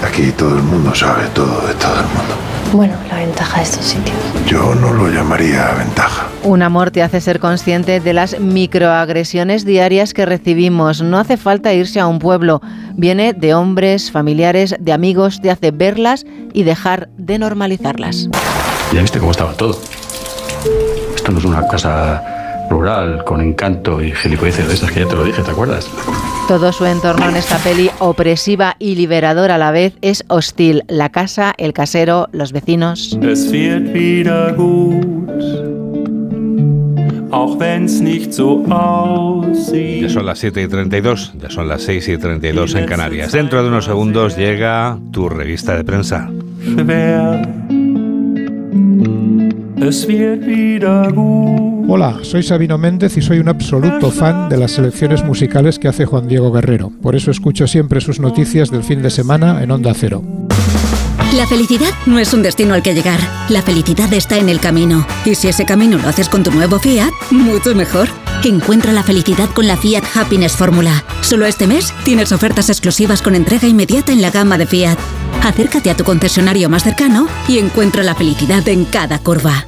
aquí 0.07 0.33
todo 0.33 0.57
el 0.57 0.63
mundo 0.63 0.95
sabe 0.95 1.27
todo 1.35 1.67
de 1.67 1.75
todo 1.75 1.95
el 1.95 2.07
mundo. 2.07 2.58
Bueno, 2.73 2.93
la 3.09 3.17
ventaja 3.17 3.59
de 3.59 3.63
estos 3.63 3.85
sitios. 3.85 4.17
Yo 4.47 4.75
no 4.75 4.93
lo 4.93 5.09
llamaría 5.09 5.73
ventaja. 5.73 6.27
Un 6.43 6.63
amor 6.63 6.91
te 6.91 7.03
hace 7.03 7.21
ser 7.21 7.41
consciente 7.41 7.99
de 7.99 8.13
las 8.13 8.39
microagresiones 8.39 9.65
diarias 9.65 10.13
que 10.13 10.27
recibimos. 10.27 11.01
No 11.01 11.19
hace 11.19 11.39
falta 11.39 11.73
irse 11.73 11.99
a 11.99 12.07
un 12.07 12.19
pueblo. 12.19 12.61
Viene 12.95 13.33
de 13.33 13.55
hombres, 13.55 14.11
familiares, 14.11 14.77
de 14.79 14.93
amigos, 14.93 15.41
te 15.41 15.51
hace 15.51 15.71
verlas 15.71 16.27
y 16.53 16.65
dejar 16.65 17.09
de 17.17 17.39
normalizarlas. 17.39 18.29
Ya 18.93 19.01
viste 19.01 19.19
cómo 19.19 19.31
estaba 19.31 19.55
todo. 19.55 19.81
Esto 21.17 21.33
no 21.33 21.39
es 21.39 21.45
una 21.47 21.67
casa 21.67 22.67
rural 22.69 23.25
con 23.25 23.41
encanto 23.41 24.03
y 24.03 24.13
gilipolleces 24.13 24.69
de 24.69 24.75
estas 24.75 24.91
que 24.91 25.01
ya 25.01 25.09
te 25.09 25.17
lo 25.17 25.25
dije, 25.25 25.43
¿te 25.43 25.51
acuerdas? 25.51 25.89
Todo 26.49 26.73
su 26.73 26.87
entorno 26.87 27.29
en 27.29 27.37
esta 27.37 27.59
peli, 27.59 27.91
opresiva 27.99 28.75
y 28.79 28.95
liberadora 28.95 29.57
a 29.57 29.59
la 29.59 29.71
vez, 29.71 29.99
es 30.01 30.25
hostil. 30.29 30.83
La 30.89 31.11
casa, 31.11 31.53
el 31.59 31.75
casero, 31.75 32.31
los 32.33 32.53
vecinos. 32.53 33.19
Es 33.21 33.53
wird 33.53 33.93
wieder 33.93 34.55
gut, 34.57 35.29
auch 37.31 37.59
wenn's 37.59 38.01
nicht 38.01 38.33
so 38.33 38.65
aussieht. 38.71 40.01
Ya 40.01 40.09
son 40.09 40.25
las 40.25 40.39
7 40.39 40.63
y 40.63 40.69
32, 40.69 41.35
ya 41.39 41.51
son 41.51 41.69
las 41.69 41.83
6 41.83 42.09
y 42.09 42.17
32 42.17 42.77
en 42.77 42.87
Canarias. 42.87 43.33
Dentro 43.33 43.63
de 43.63 43.69
unos 43.69 43.85
segundos 43.85 44.35
llega 44.39 44.99
tu 45.13 45.29
revista 45.29 45.77
de 45.77 45.85
prensa. 45.85 46.31
Schwer. 46.65 47.68
Hola, 51.89 52.19
soy 52.23 52.43
Sabino 52.43 52.79
Méndez 52.79 53.17
y 53.17 53.23
soy 53.23 53.39
un 53.39 53.49
absoluto 53.49 54.11
fan 54.11 54.49
de 54.49 54.57
las 54.57 54.73
selecciones 54.73 55.25
musicales 55.25 55.79
que 55.79 55.89
hace 55.89 56.05
Juan 56.05 56.27
Diego 56.27 56.51
Guerrero. 56.53 56.93
Por 57.01 57.15
eso 57.15 57.31
escucho 57.31 57.67
siempre 57.67 58.01
sus 58.01 58.21
noticias 58.21 58.71
del 58.71 58.83
fin 58.83 59.03
de 59.03 59.11
semana 59.11 59.63
en 59.63 59.71
Onda 59.71 59.95
Cero. 59.95 60.23
La 61.35 61.47
felicidad 61.47 61.91
no 62.07 62.19
es 62.19 62.33
un 62.35 62.43
destino 62.43 62.75
al 62.75 62.83
que 62.83 62.95
llegar. 62.95 63.21
La 63.51 63.63
felicidad 63.63 64.13
está 64.13 64.39
en 64.39 64.49
el 64.49 64.61
camino. 64.61 65.07
Y 65.25 65.35
si 65.35 65.49
ese 65.49 65.65
camino 65.65 65.99
lo 65.99 66.09
haces 66.09 66.29
con 66.29 66.43
tu 66.43 66.51
nuevo 66.51 66.79
Fiat, 66.79 67.13
mucho 67.31 67.75
mejor. 67.75 68.09
Encuentra 68.45 68.93
la 68.93 69.03
felicidad 69.03 69.49
con 69.51 69.67
la 69.67 69.77
Fiat 69.77 70.05
Happiness 70.15 70.57
Fórmula. 70.57 71.05
Solo 71.21 71.47
este 71.47 71.67
mes 71.67 71.93
tienes 72.05 72.33
ofertas 72.33 72.69
exclusivas 72.69 73.23
con 73.23 73.35
entrega 73.35 73.69
inmediata 73.69 74.13
en 74.13 74.23
la 74.23 74.31
gama 74.31 74.59
de 74.59 74.67
Fiat. 74.67 74.99
Acércate 75.43 75.91
a 75.91 75.97
tu 75.97 76.05
concesionario 76.05 76.69
más 76.69 76.83
cercano 76.83 77.29
y 77.47 77.59
encuentra 77.59 78.03
la 78.03 78.15
felicidad 78.15 78.67
en 78.69 78.85
cada 78.85 79.19
curva. 79.19 79.68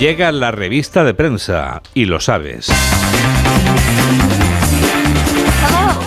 Llega 0.00 0.32
la 0.32 0.50
revista 0.50 1.04
de 1.04 1.12
prensa 1.12 1.82
y 1.92 2.06
lo 2.06 2.20
sabes. 2.20 2.72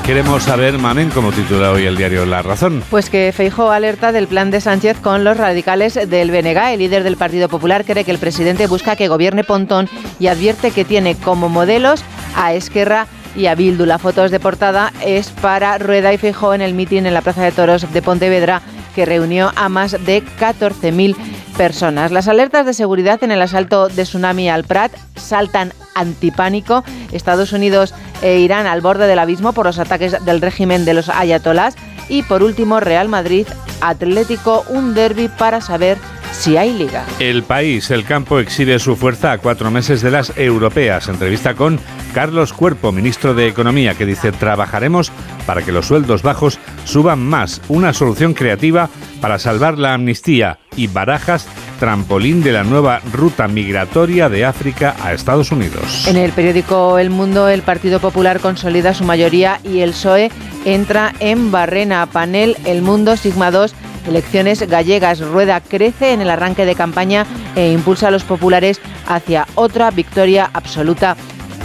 Queremos 0.04 0.42
saber, 0.42 0.80
Mamen, 0.80 1.12
como 1.12 1.32
titula 1.32 1.72
hoy 1.72 1.86
el 1.86 1.96
diario 1.96 2.26
La 2.26 2.42
Razón. 2.42 2.84
Pues 2.90 3.12
que 3.12 3.32
Feijóo 3.32 3.70
alerta 3.70 4.12
del 4.12 4.26
plan 4.26 4.50
de 4.50 4.62
Sánchez 4.62 4.98
con 5.00 5.24
los 5.24 5.38
radicales 5.38 5.94
del 6.10 6.32
BNG. 6.32 6.74
El 6.74 6.80
líder 6.80 7.04
del 7.04 7.18
Partido 7.18 7.48
Popular 7.50 7.86
cree 7.86 8.04
que 8.04 8.10
el 8.10 8.18
presidente 8.18 8.66
busca 8.66 8.96
que 8.96 9.10
gobierne 9.10 9.44
Pontón 9.44 9.88
y 10.20 10.26
advierte 10.26 10.72
que 10.72 10.86
tiene 10.86 11.14
como 11.14 11.48
modelos 11.48 12.04
a 12.36 12.52
Esquerra 12.54 13.06
y 13.36 13.46
a 13.46 13.54
Bildu. 13.54 13.86
La 13.86 14.00
foto 14.00 14.28
de 14.28 14.40
portada 14.40 14.92
es 15.06 15.30
para 15.30 15.78
Rueda 15.78 16.12
y 16.12 16.18
Feijóo 16.18 16.56
en 16.56 16.62
el 16.62 16.74
mitin 16.74 17.06
en 17.06 17.14
la 17.14 17.22
Plaza 17.22 17.44
de 17.44 17.52
Toros 17.52 17.94
de 17.94 18.02
Pontevedra 18.02 18.64
que 18.96 19.06
reunió 19.06 19.52
a 19.56 19.70
más 19.70 19.92
de 19.92 20.24
14.000 20.40 21.16
personas. 21.58 22.12
Las 22.12 22.28
alertas 22.28 22.66
de 22.66 22.74
seguridad 22.74 23.24
en 23.24 23.32
el 23.32 23.42
asalto 23.42 23.88
de 23.88 24.04
tsunami 24.04 24.50
al 24.50 24.64
Prat 24.64 24.92
saltan 25.16 25.74
antipánico. 25.96 26.84
Estados 27.12 27.54
Unidos 27.54 27.94
e 28.22 28.40
Irán 28.40 28.66
al 28.66 28.82
borde 28.82 29.08
del 29.08 29.20
abismo 29.20 29.54
por 29.54 29.66
los 29.66 29.80
ataques 29.80 30.24
del 30.26 30.42
régimen 30.42 30.86
de 30.86 30.94
los 30.94 31.10
ayatolás. 31.10 31.76
Y 32.10 32.24
por 32.24 32.44
último, 32.44 32.80
Real 32.80 33.08
Madrid, 33.08 33.48
Atlético, 33.82 34.66
un 34.70 34.94
derby 34.94 35.30
para 35.30 35.62
saber 35.62 35.98
si 36.34 36.58
hay 36.58 36.74
liga. 36.74 37.06
El 37.20 37.44
país, 37.44 37.92
el 37.92 38.04
campo 38.04 38.40
exhibe 38.40 38.80
su 38.80 38.96
fuerza 38.96 39.32
a 39.32 39.38
cuatro 39.38 39.72
meses 39.72 40.02
de 40.02 40.12
las 40.12 40.36
europeas. 40.38 41.08
Entrevista 41.08 41.54
con 41.54 41.80
Carlos 42.14 42.52
Cuerpo, 42.54 42.92
ministro 42.92 43.34
de 43.34 43.48
Economía, 43.48 43.94
que 43.94 44.06
dice 44.06 44.32
trabajaremos 44.32 45.12
para 45.46 45.62
que 45.62 45.72
los 45.72 45.88
sueldos 45.88 46.24
bajos 46.24 46.60
suban 46.86 47.20
más. 47.20 47.62
Una 47.70 47.94
solución 47.94 48.34
creativa 48.34 48.90
para 49.22 49.40
salvar 49.40 49.78
la 49.78 49.94
amnistía 49.94 50.60
y 50.76 50.88
barajas 50.88 51.48
trampolín 51.80 52.44
de 52.44 52.52
la 52.52 52.64
nueva 52.64 53.02
ruta 53.12 53.48
migratoria 53.48 54.30
de 54.30 54.46
África 54.46 54.96
a 55.02 55.14
Estados 55.14 55.52
Unidos. 55.52 56.08
En 56.08 56.18
el 56.18 56.32
periódico 56.32 56.98
El 56.98 57.10
Mundo, 57.10 57.48
el 57.48 57.62
Partido 57.62 58.00
Popular 58.00 58.40
consolida 58.40 58.94
su 58.94 59.04
mayoría 59.04 59.60
y 59.64 59.80
el 59.80 59.92
PSOE 59.92 60.32
entra 60.66 61.14
en 61.20 61.52
barrena. 61.52 62.06
Panel 62.06 62.58
El 62.66 62.82
Mundo, 62.82 63.18
Sigma 63.18 63.52
2, 63.52 63.76
elecciones 64.08 64.68
gallegas. 64.68 65.20
Rueda 65.20 65.62
crece 65.62 66.14
en 66.14 66.22
el 66.22 66.30
arranque 66.30 66.66
de 66.66 66.76
campaña 66.76 67.26
e 67.56 67.72
impulsa 67.72 68.08
a 68.08 68.12
los 68.12 68.24
populares 68.24 68.80
hacia 69.08 69.48
otra 69.56 69.92
victoria 69.92 70.50
absoluta 70.54 71.16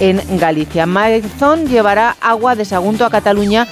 en 0.01 0.20
Galicia. 0.38 0.87
Maezón 0.87 1.66
llevará 1.66 2.16
agua 2.20 2.55
de 2.55 2.64
Sagunto 2.64 3.05
a 3.05 3.11
Cataluña 3.11 3.66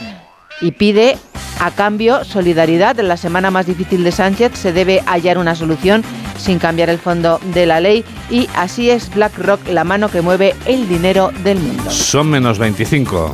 y 0.61 0.72
pide 0.72 1.16
a 1.61 1.70
cambio 1.70 2.24
solidaridad. 2.24 2.98
En 2.98 3.09
la 3.09 3.16
semana 3.16 3.50
más 3.50 3.66
difícil 3.66 4.05
de 4.05 4.12
Sánchez 4.12 4.52
se 4.55 4.72
debe 4.72 5.02
hallar 5.07 5.38
una 5.38 5.55
solución 5.55 6.02
sin 6.38 6.59
cambiar 6.59 6.90
el 6.90 6.98
fondo 6.98 7.40
de 7.55 7.66
la 7.66 7.81
ley 7.81 8.05
y 8.31 8.48
así 8.55 8.90
es 8.90 9.12
BlackRock 9.14 9.69
la 9.69 9.85
mano 9.85 10.10
que 10.10 10.21
mueve 10.21 10.54
el 10.67 10.88
dinero 10.88 11.33
del 11.42 11.58
mundo. 11.58 11.90
Son 11.90 12.29
menos 12.29 12.58
25. 12.58 13.33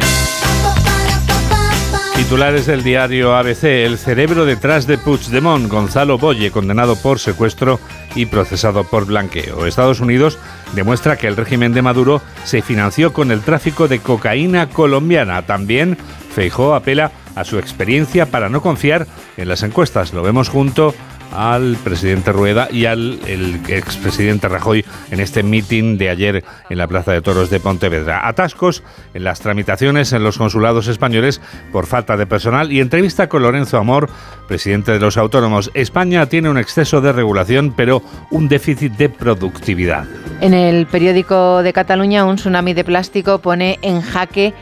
Titulares 2.23 2.67
del 2.67 2.85
diario 2.85 3.35
ABC, 3.35 3.65
el 3.65 3.99
cerebro 3.99 4.47
detrás 4.47 4.87
de 4.87 4.97
Puigdemont, 4.97 5.69
Gonzalo 5.69 6.19
Boye, 6.19 6.53
condenado 6.53 6.95
por 6.95 7.19
secuestro 7.19 7.81
y 8.15 8.27
procesado 8.27 8.85
por 8.85 9.07
blanqueo. 9.07 9.67
Estados 9.67 9.99
Unidos 9.99 10.39
demuestra 10.73 11.17
que 11.17 11.27
el 11.27 11.37
régimen 11.37 11.75
de 11.75 11.83
Maduro 11.83 12.23
se 12.45 12.63
financió 12.63 13.13
con 13.13 13.33
el 13.33 13.41
tráfico 13.41 13.89
de 13.89 13.99
cocaína 13.99 14.69
colombiana. 14.69 15.43
También 15.43 15.99
Feijó 16.33 16.77
apela 16.77 17.11
a 17.35 17.45
su 17.45 17.59
experiencia 17.59 18.27
para 18.27 18.49
no 18.49 18.63
confiar 18.63 19.09
en 19.37 19.49
las 19.49 19.65
encuestas. 19.65 20.15
Lo 20.15 20.23
vemos 20.23 20.49
junto 20.49 20.95
al 21.33 21.77
presidente 21.83 22.33
Rueda 22.33 22.69
y 22.71 22.87
al 22.87 23.19
el 23.27 23.61
expresidente 23.69 24.49
Rajoy 24.49 24.85
en 25.11 25.21
este 25.21 25.43
mitin 25.43 25.99
de 25.99 26.11
ayer 26.11 26.45
en 26.69 26.79
la 26.79 26.87
Plaza 26.87 27.13
de 27.13 27.23
Toros 27.23 27.51
de 27.51 27.61
Pontevedra. 27.61 28.27
Atascos 28.27 28.83
en 29.15 29.25
las 29.25 29.41
tramitaciones 29.41 30.13
en 30.13 30.23
los 30.23 30.39
consulados 30.39 30.89
españoles 30.89 31.41
por 31.73 31.87
falta 31.87 32.17
de 32.17 32.27
personal 32.27 32.73
y 32.73 32.81
entrevista 32.81 33.29
con 33.29 33.43
Lorenzo 33.43 33.79
Amor, 33.79 34.09
presidente 34.49 34.93
de 34.93 35.01
los 35.01 35.17
autónomos. 35.17 35.71
España 35.75 36.27
tiene 36.27 36.51
un 36.51 36.59
exceso 36.59 37.01
de 37.01 37.13
regulación, 37.13 37.73
pero 37.77 38.03
un 38.31 38.49
déficit 38.49 38.93
de 38.93 39.09
productividad. 39.09 40.07
En 40.41 40.55
el 40.55 40.87
periódico 40.87 41.63
de 41.63 41.73
Cataluña, 41.73 42.25
un 42.25 42.37
tsunami 42.37 42.75
de 42.75 42.85
plástico 42.85 43.39
pone 43.39 43.79
en 43.83 44.01
jaque 44.01 44.55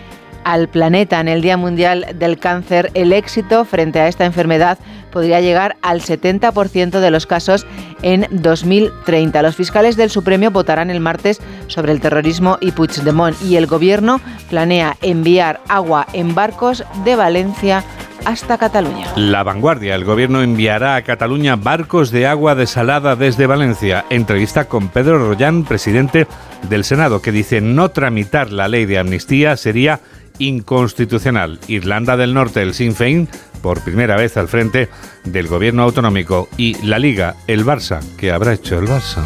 al 0.45 0.69
planeta 0.69 1.21
en 1.21 1.29
el 1.29 1.43
Día 1.43 1.57
Mundial 1.57 2.07
del 2.15 2.39
Cáncer, 2.39 2.91
el 2.95 3.13
éxito 3.13 3.65
frente 3.65 4.01
a 4.01 4.09
esta 4.09 4.25
enfermedad 4.25 4.79
podría 5.11 5.41
llegar 5.41 5.77
al 5.83 6.01
70% 6.01 7.01
de 7.01 7.11
los 7.11 7.27
casos 7.27 7.67
en 8.03 8.27
2030. 8.31 9.43
Los 9.43 9.57
fiscales 9.57 9.97
del 9.97 10.11
Supremo 10.11 10.51
votarán 10.51 10.91
el 10.91 11.01
martes 11.01 11.41
sobre 11.67 11.93
el 11.93 12.01
terrorismo 12.01 12.59
y 12.61 12.73
Puigdemont 12.73 13.41
y 13.43 13.57
el 13.57 13.67
gobierno 13.67 14.21
planea 14.49 14.97
enviar 15.03 15.61
agua 15.69 16.07
en 16.13 16.35
barcos 16.35 16.85
de 17.05 17.17
Valencia 17.17 17.85
hasta 18.25 18.59
Cataluña. 18.59 19.07
La 19.17 19.43
vanguardia. 19.43 19.95
El 19.95 20.05
gobierno 20.05 20.43
enviará 20.43 20.97
a 20.97 21.03
Cataluña 21.03 21.57
barcos 21.57 22.11
de 22.11 22.27
agua 22.27 22.55
desalada 22.55 23.17
desde 23.17 23.47
Valencia. 23.47 24.05
Entrevista 24.11 24.67
con 24.67 24.89
Pedro 24.89 25.19
Rollán, 25.19 25.65
presidente 25.65 26.27
del 26.69 26.85
Senado, 26.85 27.23
que 27.23 27.33
dice 27.33 27.61
no 27.61 27.91
tramitar 27.91 28.53
la 28.53 28.69
ley 28.69 28.87
de 28.87 28.99
amnistía 28.99 29.57
sería 29.57 30.01
inconstitucional. 30.41 31.61
Irlanda 31.69 32.17
del 32.17 32.35
Norte, 32.35 32.63
el 32.63 32.75
Sinn 32.75 32.95
Féin, 32.95 33.29
por 33.63 33.81
primera 33.83 34.17
vez 34.17 34.37
al 34.39 34.49
frente 34.49 34.89
del 35.25 35.47
gobierno 35.47 35.83
autonómico. 35.83 36.49
Y 36.57 36.75
la 36.87 36.99
Liga, 36.99 37.37
el 37.47 37.65
Barça, 37.65 38.01
¿qué 38.17 38.33
habrá 38.33 38.55
hecho 38.55 38.79
el 38.79 38.87
Barça? 38.87 39.23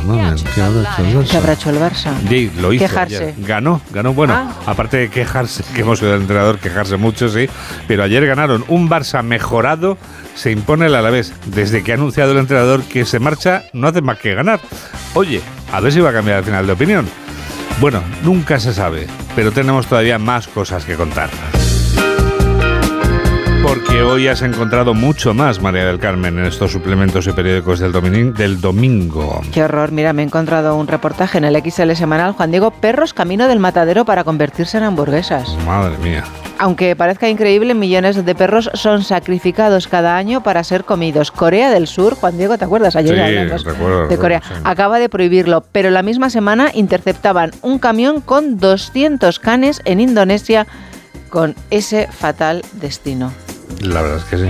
¿Qué 0.54 0.60
habrá 1.38 1.52
hecho 1.52 1.70
el 1.70 1.76
Barça? 1.78 2.12
Sí, 2.28 2.50
lo 2.60 2.72
hizo. 2.72 2.84
Quejarse. 2.84 3.34
ya. 3.38 3.46
Ganó, 3.46 3.80
ganó. 3.92 4.12
Bueno, 4.12 4.34
Ah. 4.34 4.52
aparte 4.66 4.96
de 4.96 5.08
quejarse, 5.08 5.62
que 5.74 5.82
hemos 5.82 6.02
oído 6.02 6.14
al 6.14 6.20
entrenador 6.22 6.58
quejarse 6.58 6.96
mucho, 6.96 7.28
sí. 7.28 7.48
Pero 7.86 8.02
ayer 8.02 8.26
ganaron 8.26 8.64
un 8.68 8.88
Barça 8.90 9.22
mejorado, 9.22 9.96
se 10.34 10.50
impone 10.50 10.86
el 10.86 10.94
Alavés. 10.96 11.32
Desde 11.46 11.84
que 11.84 11.92
ha 11.92 11.94
anunciado 11.94 12.32
el 12.32 12.38
entrenador 12.38 12.82
que 12.82 13.04
se 13.04 13.20
marcha, 13.20 13.62
no 13.72 13.86
hace 13.86 14.02
más 14.02 14.18
que 14.18 14.34
ganar. 14.34 14.60
Oye, 15.14 15.40
a 15.72 15.80
ver 15.80 15.92
si 15.92 16.00
va 16.00 16.10
a 16.10 16.12
cambiar 16.12 16.38
al 16.38 16.44
final 16.44 16.66
de 16.66 16.72
opinión. 16.72 17.06
Bueno, 17.80 18.02
nunca 18.22 18.58
se 18.60 18.72
sabe, 18.72 19.06
pero 19.34 19.52
tenemos 19.52 19.86
todavía 19.86 20.18
más 20.18 20.48
cosas 20.48 20.84
que 20.84 20.94
contar. 20.94 21.30
Porque 23.62 24.02
hoy 24.02 24.28
has 24.28 24.42
encontrado 24.42 24.92
mucho 24.92 25.32
más, 25.32 25.60
María 25.60 25.86
del 25.86 25.98
Carmen, 25.98 26.38
en 26.38 26.44
estos 26.44 26.70
suplementos 26.70 27.26
y 27.26 27.32
periódicos 27.32 27.80
del, 27.80 27.92
domingo. 28.60 29.40
Qué 29.52 29.64
horror, 29.64 29.90
mira, 29.90 30.12
me 30.12 30.22
he 30.22 30.26
encontrado 30.26 30.76
un 30.76 30.86
reportaje 30.86 31.38
en 31.38 31.44
el 31.44 31.56
XL 31.56 31.92
semanal, 31.92 32.32
Juan 32.32 32.50
Diego, 32.50 32.70
perros 32.70 33.14
camino 33.14 33.48
del 33.48 33.60
matadero 33.60 34.04
para 34.04 34.22
convertirse 34.22 34.76
en 34.76 34.84
hamburguesas. 34.84 35.56
Madre 35.66 35.96
mía. 35.98 36.24
Aunque 36.58 36.94
parezca 36.94 37.28
increíble, 37.28 37.74
millones 37.74 38.24
de 38.24 38.34
perros 38.34 38.70
son 38.74 39.02
sacrificados 39.02 39.88
cada 39.88 40.16
año 40.16 40.42
para 40.42 40.62
ser 40.62 40.84
comidos. 40.84 41.30
Corea 41.32 41.70
del 41.70 41.86
Sur, 41.88 42.14
Juan 42.14 42.38
Diego, 42.38 42.56
¿te 42.56 42.64
acuerdas? 42.64 42.94
Ayer 42.96 43.16
Sí, 43.16 43.20
hablamos 43.20 43.64
recuerdo, 43.64 44.06
de 44.06 44.16
Corea. 44.16 44.40
sí. 44.46 44.54
Acaba 44.62 44.98
de 44.98 45.08
prohibirlo, 45.08 45.64
pero 45.72 45.90
la 45.90 46.02
misma 46.02 46.30
semana 46.30 46.70
interceptaban 46.72 47.50
un 47.62 47.78
camión 47.80 48.20
con 48.20 48.58
200 48.58 49.38
canes 49.40 49.82
en 49.84 50.00
Indonesia 50.00 50.66
con 51.28 51.56
ese 51.70 52.06
fatal 52.06 52.62
destino. 52.74 53.32
La 53.80 54.02
verdad 54.02 54.18
es 54.18 54.24
que 54.24 54.36
sí, 54.38 54.48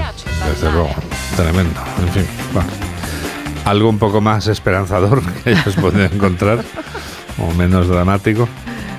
desde 0.53 0.71
luego. 0.73 0.91
Tremendo. 1.37 1.81
En 2.03 2.09
fin, 2.11 2.27
bueno. 2.53 2.69
Algo 3.65 3.89
un 3.89 3.99
poco 3.99 4.21
más 4.21 4.47
esperanzador 4.47 5.23
que 5.43 5.51
hayas 5.51 5.75
podido 5.77 6.05
encontrar, 6.05 6.63
o 7.39 7.51
menos 7.55 7.89
dramático. 7.89 8.47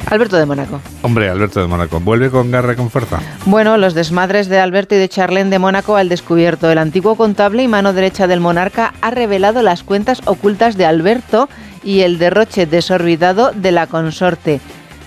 Alberto 0.07 0.37
de 0.37 0.45
Mónaco. 0.45 0.81
Hombre, 1.01 1.29
Alberto 1.29 1.59
de 1.61 1.67
Mónaco, 1.67 1.99
vuelve 1.99 2.29
con 2.29 2.51
garra 2.51 2.73
y 2.73 2.75
con 2.75 2.89
fuerza. 2.91 3.19
Bueno, 3.45 3.77
los 3.77 3.93
desmadres 3.93 4.47
de 4.47 4.59
Alberto 4.59 4.95
y 4.95 4.97
de 4.99 5.09
Charlene 5.09 5.49
de 5.49 5.59
Mónaco 5.59 5.95
al 5.95 6.09
descubierto. 6.09 6.71
El 6.71 6.77
antiguo 6.77 7.15
contable 7.15 7.63
y 7.63 7.67
mano 7.67 7.91
derecha 7.93 8.27
del 8.27 8.39
monarca 8.39 8.93
ha 9.01 9.11
revelado 9.11 9.61
las 9.63 9.83
cuentas 9.83 10.21
ocultas 10.25 10.77
de 10.77 10.85
Alberto 10.85 11.49
y 11.83 12.01
el 12.01 12.17
derroche 12.19 12.65
desorbitado 12.65 13.51
de 13.53 13.71
la 13.71 13.87
consorte. 13.87 14.61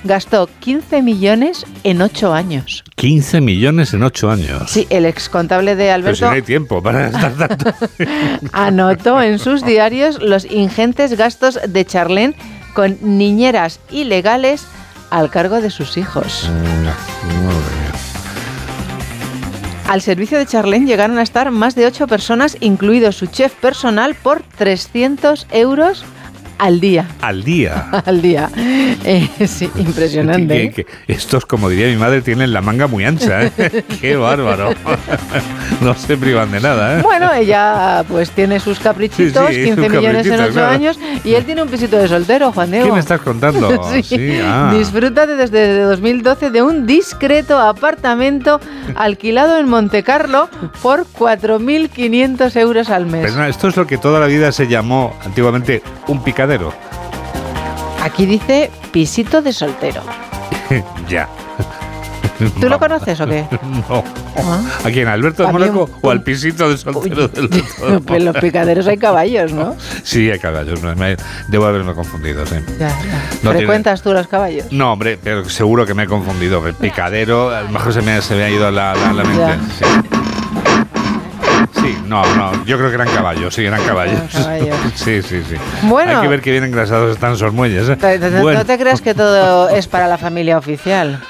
Gastó 0.05 0.49
15 0.61 1.03
millones 1.03 1.65
en 1.83 2.01
8 2.03 2.33
años. 2.33 2.85
15 2.97 3.41
millones 3.41 3.95
en 3.95 4.05
8 4.05 4.31
años. 4.31 4.71
Sí, 4.71 4.87
el 4.91 5.05
ex 5.07 5.29
contable 5.29 5.75
de 5.75 5.87
Pero 5.87 5.89
si 5.89 5.95
Alberto 5.95 6.27
no 6.27 6.31
hay 6.33 6.43
tiempo 6.43 6.83
para 6.83 7.11
gastar 7.11 7.37
tanto. 7.49 7.73
anotó 8.53 9.21
en 9.23 9.39
sus 9.39 9.65
diarios 9.65 10.21
los 10.23 10.45
ingentes 10.45 11.17
gastos 11.17 11.59
de 11.67 11.85
Charlene 11.85 12.37
con 12.75 12.97
niñeras 13.01 13.81
ilegales 13.91 14.67
al 15.11 15.31
cargo 15.31 15.61
de 15.61 15.71
sus 15.71 15.97
hijos. 15.97 16.49
Al 19.89 20.03
servicio 20.03 20.37
de 20.37 20.47
Charlene 20.47 20.87
llegaron 20.87 21.19
a 21.19 21.23
estar 21.23 21.51
más 21.51 21.75
de 21.75 21.87
ocho 21.87 22.07
personas, 22.07 22.59
incluido 22.61 23.11
su 23.13 23.27
chef 23.27 23.55
personal, 23.55 24.15
por 24.15 24.43
300 24.59 25.47
euros 25.51 26.05
al 26.59 26.81
día. 26.81 27.07
Al 27.21 27.45
día. 27.45 27.89
Al 28.07 28.21
día. 28.23 28.51
Eh, 29.05 29.29
sí, 29.47 29.71
impresionante. 29.77 30.63
¿eh? 30.65 30.71
que 30.73 30.87
estos, 31.07 31.47
como 31.47 31.69
diría 31.69 31.87
mi 31.89 31.97
madre, 31.97 32.21
tienen 32.23 32.53
la 32.53 32.61
manga 32.61 32.87
muy 32.87 33.05
ancha. 33.05 33.45
¿eh? 33.45 33.85
Qué 34.01 34.17
bárbaro. 34.17 34.71
No 35.81 35.95
se 35.95 36.17
privan 36.17 36.51
de 36.51 36.61
nada. 36.61 36.99
¿eh? 36.99 37.03
Bueno, 37.03 37.33
ella 37.33 38.05
pues 38.09 38.31
tiene 38.31 38.59
sus 38.61 38.79
caprichitos, 38.79 39.49
Sí, 39.49 39.55
sí, 39.55 39.65
15 39.65 39.83
sus 39.83 39.91
millones 39.91 40.27
en 40.27 40.33
caprichitos, 40.33 40.41
8 40.47 40.53
claro. 40.53 40.69
años, 40.73 40.99
y 41.25 41.35
él 41.35 41.45
tiene 41.45 41.63
un 41.63 41.69
pisito 41.69 41.97
de 41.97 42.09
soltero, 42.09 42.53
Juan 42.53 42.71
Diego. 42.71 42.87
¿Qué 42.87 42.93
me 42.93 43.01
estás 43.01 43.21
contando? 43.21 43.81
Ah. 44.45 44.75
Disfruta 44.77 45.27
de- 45.27 45.37
desde 45.37 45.81
2012 45.83 46.51
de 46.51 46.63
un 46.63 46.87
discreto 46.87 47.59
apartamento 47.59 48.61
alquilado 48.97 49.59
en 49.59 49.69
Montecarlo 49.69 50.49
por 50.83 51.07
4.500 51.07 52.57
euros 52.57 52.91
al 52.91 53.07
mes. 53.07 53.23
Perdona, 53.23 53.49
esto 53.49 53.69
es 53.69 53.77
lo 53.77 53.87
que 53.87 53.99
toda 53.99 54.21
la 54.21 54.27
vida 54.27 54.51
se 54.53 54.67
llamó 54.67 55.17
antiguamente 55.25 55.83
un 56.09 56.23
Aquí 58.03 58.27
dice 58.27 58.71
pisito 58.93 59.43
de 59.43 59.53
soltero. 59.53 60.03
ya. 61.09 61.29
¿Tú 62.61 62.69
lo 62.69 62.79
conoces 62.79 63.21
o 63.21 63.27
qué? 63.27 63.45
No. 63.89 64.05
Ah. 64.37 64.61
¿A 64.85 64.91
quién? 64.91 65.09
¿A 65.09 65.13
Alberto 65.15 65.45
de 65.45 65.53
Mónaco 65.53 65.91
o 66.01 66.11
al 66.11 66.23
pisito 66.23 66.71
de 66.71 66.77
soltero 66.79 67.27
del 67.27 67.49
Pues 68.07 68.21
en 68.21 68.25
los 68.25 68.37
picaderos 68.37 68.87
hay 68.87 68.97
caballos, 68.97 69.53
¿no? 69.53 69.75
Sí, 70.05 70.31
hay 70.31 70.39
caballos. 70.39 70.81
Debo 71.49 71.67
haberme 71.67 71.93
confundido, 71.95 72.47
sí. 72.47 72.55
Ya, 72.79 72.89
ya. 72.89 72.95
No 73.43 73.51
tiene- 73.51 73.57
¿Frecuentas 73.59 74.03
tú 74.03 74.13
los 74.13 74.29
caballos? 74.29 74.67
No, 74.71 74.93
hombre, 74.93 75.19
pero 75.23 75.49
seguro 75.49 75.85
que 75.85 75.95
me 75.95 76.05
he 76.05 76.07
confundido. 76.07 76.65
El 76.67 76.75
picadero, 76.75 77.51
a 77.51 77.63
lo 77.63 77.71
mejor 77.71 77.93
se 77.93 78.03
me, 78.03 78.23
se 78.23 78.37
me 78.37 78.45
ha 78.45 78.51
ido 78.51 78.71
la, 78.71 78.95
la, 78.95 79.13
la 79.13 79.25
mente. 79.25 80.18
Sí. 81.75 81.97
No, 82.07 82.23
no, 82.37 82.65
yo 82.65 82.77
creo 82.79 82.89
que 82.89 82.95
eran 82.97 83.09
caballos, 83.09 83.55
sí, 83.55 83.65
eran 83.65 83.83
caballos. 83.85 84.21
caballos. 84.33 84.77
Sí, 84.95 85.23
sí, 85.23 85.43
sí. 85.49 85.57
Bueno. 85.83 86.17
Hay 86.17 86.23
que 86.23 86.29
ver 86.29 86.41
qué 86.41 86.51
bien 86.51 86.65
engrasados 86.65 87.13
están 87.15 87.33
esos 87.35 87.53
muelles. 87.53 87.89
¿eh? 87.89 87.97
Bueno. 88.41 88.61
No 88.61 88.65
te 88.67 88.79
creas 88.79 89.01
que 89.01 89.15
todo 89.15 89.69
es 89.69 89.87
para 89.87 90.09
la 90.09 90.19
familia 90.19 90.59
oficial. 90.59 91.21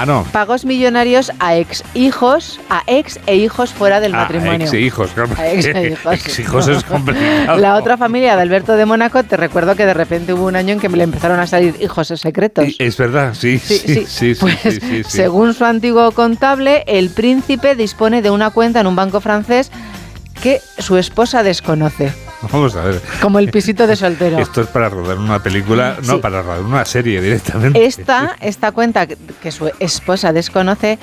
Ah, 0.00 0.06
no. 0.06 0.24
Pagos 0.32 0.64
millonarios 0.64 1.32
a 1.40 1.56
ex 1.56 1.82
hijos, 1.94 2.60
a 2.70 2.82
ex 2.86 3.18
e 3.26 3.34
hijos 3.36 3.72
fuera 3.72 3.98
del 4.00 4.14
Ah, 4.14 4.18
matrimonio. 4.18 4.66
ex 4.66 4.74
hijos, 4.74 5.10
claro. 5.12 5.30
A 5.36 5.48
ex 5.48 5.66
e 5.66 5.88
hijos. 5.92 6.14
Ex 6.14 6.38
hijos 6.38 6.68
es 6.68 6.84
complicado. 6.84 7.58
La 7.58 7.74
otra 7.76 7.96
familia 7.96 8.36
de 8.36 8.42
Alberto 8.42 8.74
de 8.76 8.86
Mónaco, 8.86 9.24
te 9.24 9.36
recuerdo 9.36 9.74
que 9.74 9.86
de 9.86 9.94
repente 9.94 10.32
hubo 10.34 10.46
un 10.46 10.54
año 10.56 10.74
en 10.74 10.80
que 10.80 10.88
le 10.88 11.02
empezaron 11.04 11.40
a 11.40 11.46
salir 11.46 11.74
hijos 11.80 12.08
secretos. 12.08 12.76
Es 12.78 12.96
verdad, 12.96 13.34
sí, 13.34 13.58
sí, 13.58 13.78
sí, 13.78 13.94
sí, 14.06 14.06
sí, 14.06 14.34
Pues, 14.40 14.56
sí, 14.62 14.70
sí, 14.80 14.80
sí. 14.80 15.04
Según 15.04 15.52
su 15.54 15.64
antiguo 15.64 16.12
contable, 16.12 16.84
el 16.86 17.10
príncipe 17.10 17.74
dispone 17.74 18.22
de 18.22 18.30
una 18.30 18.50
cuenta 18.50 18.80
en 18.80 18.86
un 18.86 18.94
banco 18.96 19.20
francés 19.20 19.70
que 20.42 20.60
su 20.78 20.96
esposa 20.96 21.42
desconoce, 21.42 22.12
Vamos 22.52 22.76
a 22.76 22.82
ver. 22.84 23.00
como 23.20 23.38
el 23.38 23.50
pisito 23.50 23.86
de 23.86 23.96
soltero. 23.96 24.38
Esto 24.40 24.60
es 24.62 24.66
para 24.68 24.88
rodar 24.88 25.18
una 25.18 25.42
película, 25.42 25.96
no, 26.04 26.14
Sí. 26.14 26.20
para 26.20 26.42
rodar 26.42 26.60
una 26.62 26.84
serie 26.84 27.20
directamente. 27.20 27.84
Esta, 27.84 28.36
esta 28.40 28.72
cuenta 28.72 29.06
que- 29.06 29.52
su 29.52 29.70
esposa 29.80 30.32
desconoce. 30.32 30.98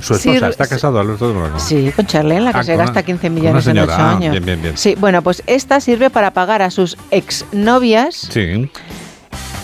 Su 0.00 0.14
esposa 0.14 0.48
está 0.48 0.66
casado, 0.66 0.98
Alberto 0.98 1.28
de 1.28 1.34
Mónaco. 1.34 1.60
Sí, 1.60 1.92
con 1.94 2.06
Charlene, 2.06 2.40
la 2.40 2.52
que 2.54 2.58
Ah, 2.60 2.64
se 2.64 2.74
gasta 2.76 2.92
una- 2.92 3.02
15 3.02 3.26
con 3.28 3.34
millones 3.34 3.66
en 3.66 3.74
señora. 3.74 3.94
8 3.94 4.02
Ah, 4.02 4.10
años. 4.16 4.30
bien, 4.32 4.44
bien, 4.46 4.62
bien. 4.62 4.76
Sí, 4.78 4.96
bueno, 4.98 5.20
pues 5.22 5.42
esta 5.46 5.78
sirve 5.80 6.08
para 6.08 6.32
pagar 6.32 6.62
a 6.62 6.70
sus 6.70 6.96
exnovias 7.10 8.14
Sí. 8.30 8.70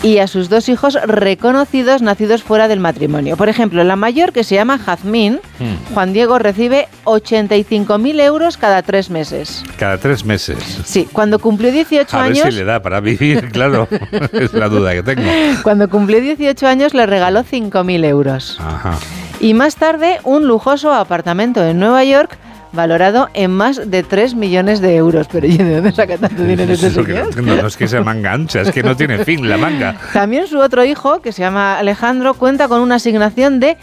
Y 0.02 0.18
a 0.18 0.26
sus 0.26 0.48
dos 0.48 0.68
hijos 0.68 0.94
reconocidos 1.06 2.02
nacidos 2.02 2.42
fuera 2.42 2.68
del 2.68 2.80
matrimonio. 2.80 3.36
Por 3.36 3.48
ejemplo, 3.48 3.82
la 3.84 3.96
mayor, 3.96 4.32
que 4.32 4.44
se 4.44 4.54
llama 4.54 4.78
Jazmín, 4.78 5.40
Hmm. 5.58 5.94
Juan 5.94 6.12
Diego 6.12 6.38
recibe 6.38 6.86
85.000 7.04 8.20
euros 8.20 8.56
cada 8.58 8.82
tres 8.82 9.08
meses. 9.08 9.64
Cada 9.78 9.96
tres 9.98 10.24
meses. 10.24 10.58
Sí, 10.84 11.08
cuando 11.10 11.38
cumplió 11.38 11.72
18 11.72 12.14
A 12.16 12.22
ver 12.22 12.30
años, 12.32 12.44
si 12.44 12.52
le 12.52 12.64
da 12.64 12.82
para 12.82 13.00
vivir, 13.00 13.48
claro. 13.52 13.88
es 14.32 14.52
la 14.52 14.68
duda 14.68 14.92
que 14.92 15.02
tengo. 15.02 15.22
cuando 15.62 15.88
cumplió 15.88 16.20
18 16.20 16.66
años 16.66 16.92
le 16.94 17.06
regaló 17.06 17.42
5.000 17.42 18.04
euros. 18.04 18.58
Ajá. 18.60 18.98
Y 19.40 19.54
más 19.54 19.76
tarde, 19.76 20.20
un 20.24 20.46
lujoso 20.46 20.92
apartamento 20.92 21.64
en 21.64 21.78
Nueva 21.78 22.04
York 22.04 22.36
valorado 22.76 23.28
en 23.34 23.50
más 23.50 23.90
de 23.90 24.02
3 24.04 24.34
millones 24.36 24.80
de 24.80 24.94
euros. 24.94 25.26
Pero 25.32 25.46
¿y 25.48 25.56
de 25.56 25.74
dónde 25.76 25.90
saca 25.92 26.16
tanto 26.18 26.44
dinero 26.44 26.72
este 26.72 26.88
que 26.90 26.96
no, 26.98 27.04
señor? 27.06 27.26
entiendo, 27.28 27.56
no 27.62 27.66
es 27.68 27.76
que 27.76 27.88
sea 27.88 28.02
manga 28.02 28.32
ancha, 28.32 28.60
es 28.60 28.70
que 28.70 28.82
no 28.84 28.96
tiene 28.96 29.24
fin 29.24 29.48
la 29.48 29.56
manga. 29.56 29.96
También 30.12 30.46
su 30.46 30.58
otro 30.60 30.84
hijo, 30.84 31.20
que 31.20 31.32
se 31.32 31.40
llama 31.42 31.78
Alejandro, 31.78 32.34
cuenta 32.34 32.68
con 32.68 32.80
una 32.80 32.94
asignación 32.96 33.58
de 33.58 33.76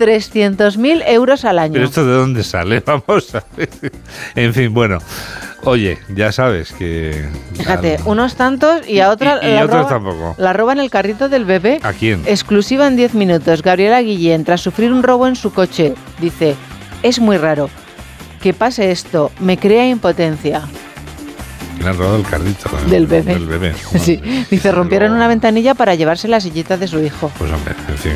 300.000 0.00 1.02
euros 1.08 1.44
al 1.44 1.58
año. 1.58 1.74
Pero 1.74 1.84
esto 1.84 2.04
de 2.06 2.12
dónde 2.14 2.42
sale, 2.42 2.80
vamos 2.86 3.34
a 3.34 3.44
ver. 3.56 3.68
En 4.34 4.52
fin, 4.54 4.72
bueno. 4.74 4.98
Oye, 5.64 5.98
ya 6.16 6.32
sabes 6.32 6.72
que... 6.72 7.28
Fíjate, 7.54 7.98
unos 8.06 8.34
tantos 8.34 8.88
y 8.88 9.00
a 9.00 9.10
otra 9.10 9.40
Y- 9.42 9.46
y 9.50 9.54
la, 9.56 9.64
otros 9.66 9.80
roba- 9.82 9.88
tampoco. 9.90 10.34
la 10.38 10.54
roban 10.54 10.80
el 10.80 10.88
carrito 10.88 11.28
del 11.28 11.44
bebé. 11.44 11.80
¿A 11.82 11.92
quién? 11.92 12.22
Exclusiva 12.24 12.86
en 12.86 12.96
10 12.96 13.12
minutos. 13.12 13.62
Gabriela 13.62 14.00
Guillén, 14.00 14.44
tras 14.46 14.62
sufrir 14.62 14.90
un 14.90 15.02
robo 15.02 15.26
en 15.26 15.36
su 15.36 15.52
coche, 15.52 15.92
dice, 16.18 16.56
es 17.02 17.20
muy 17.20 17.36
raro. 17.36 17.68
Que 18.40 18.54
pase 18.54 18.90
esto, 18.90 19.30
me 19.40 19.58
crea 19.58 19.86
impotencia. 19.88 20.62
Le 21.80 21.88
han 21.88 21.96
robado 21.96 22.16
el 22.16 22.22
carrito. 22.24 22.70
Del 22.88 23.06
bebé. 23.06 23.34
Del 23.34 23.46
bebé. 23.46 23.74
Sí, 23.98 24.20
dice, 24.50 24.72
rompieron 24.72 25.12
una 25.12 25.28
ventanilla 25.28 25.74
para 25.74 25.94
llevarse 25.94 26.28
la 26.28 26.40
sillita 26.40 26.76
de 26.76 26.86
su 26.88 27.00
hijo. 27.00 27.30
Pues 27.38 27.50
hombre, 27.52 27.74
en 27.88 27.98
fin. 27.98 28.12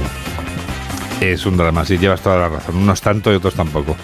Es 1.20 1.46
un 1.46 1.56
drama, 1.56 1.84
sí, 1.84 1.96
llevas 1.98 2.20
toda 2.20 2.36
la 2.38 2.48
razón. 2.48 2.76
Unos 2.76 3.00
tanto 3.00 3.32
y 3.32 3.36
otros 3.36 3.54
tampoco. 3.54 3.96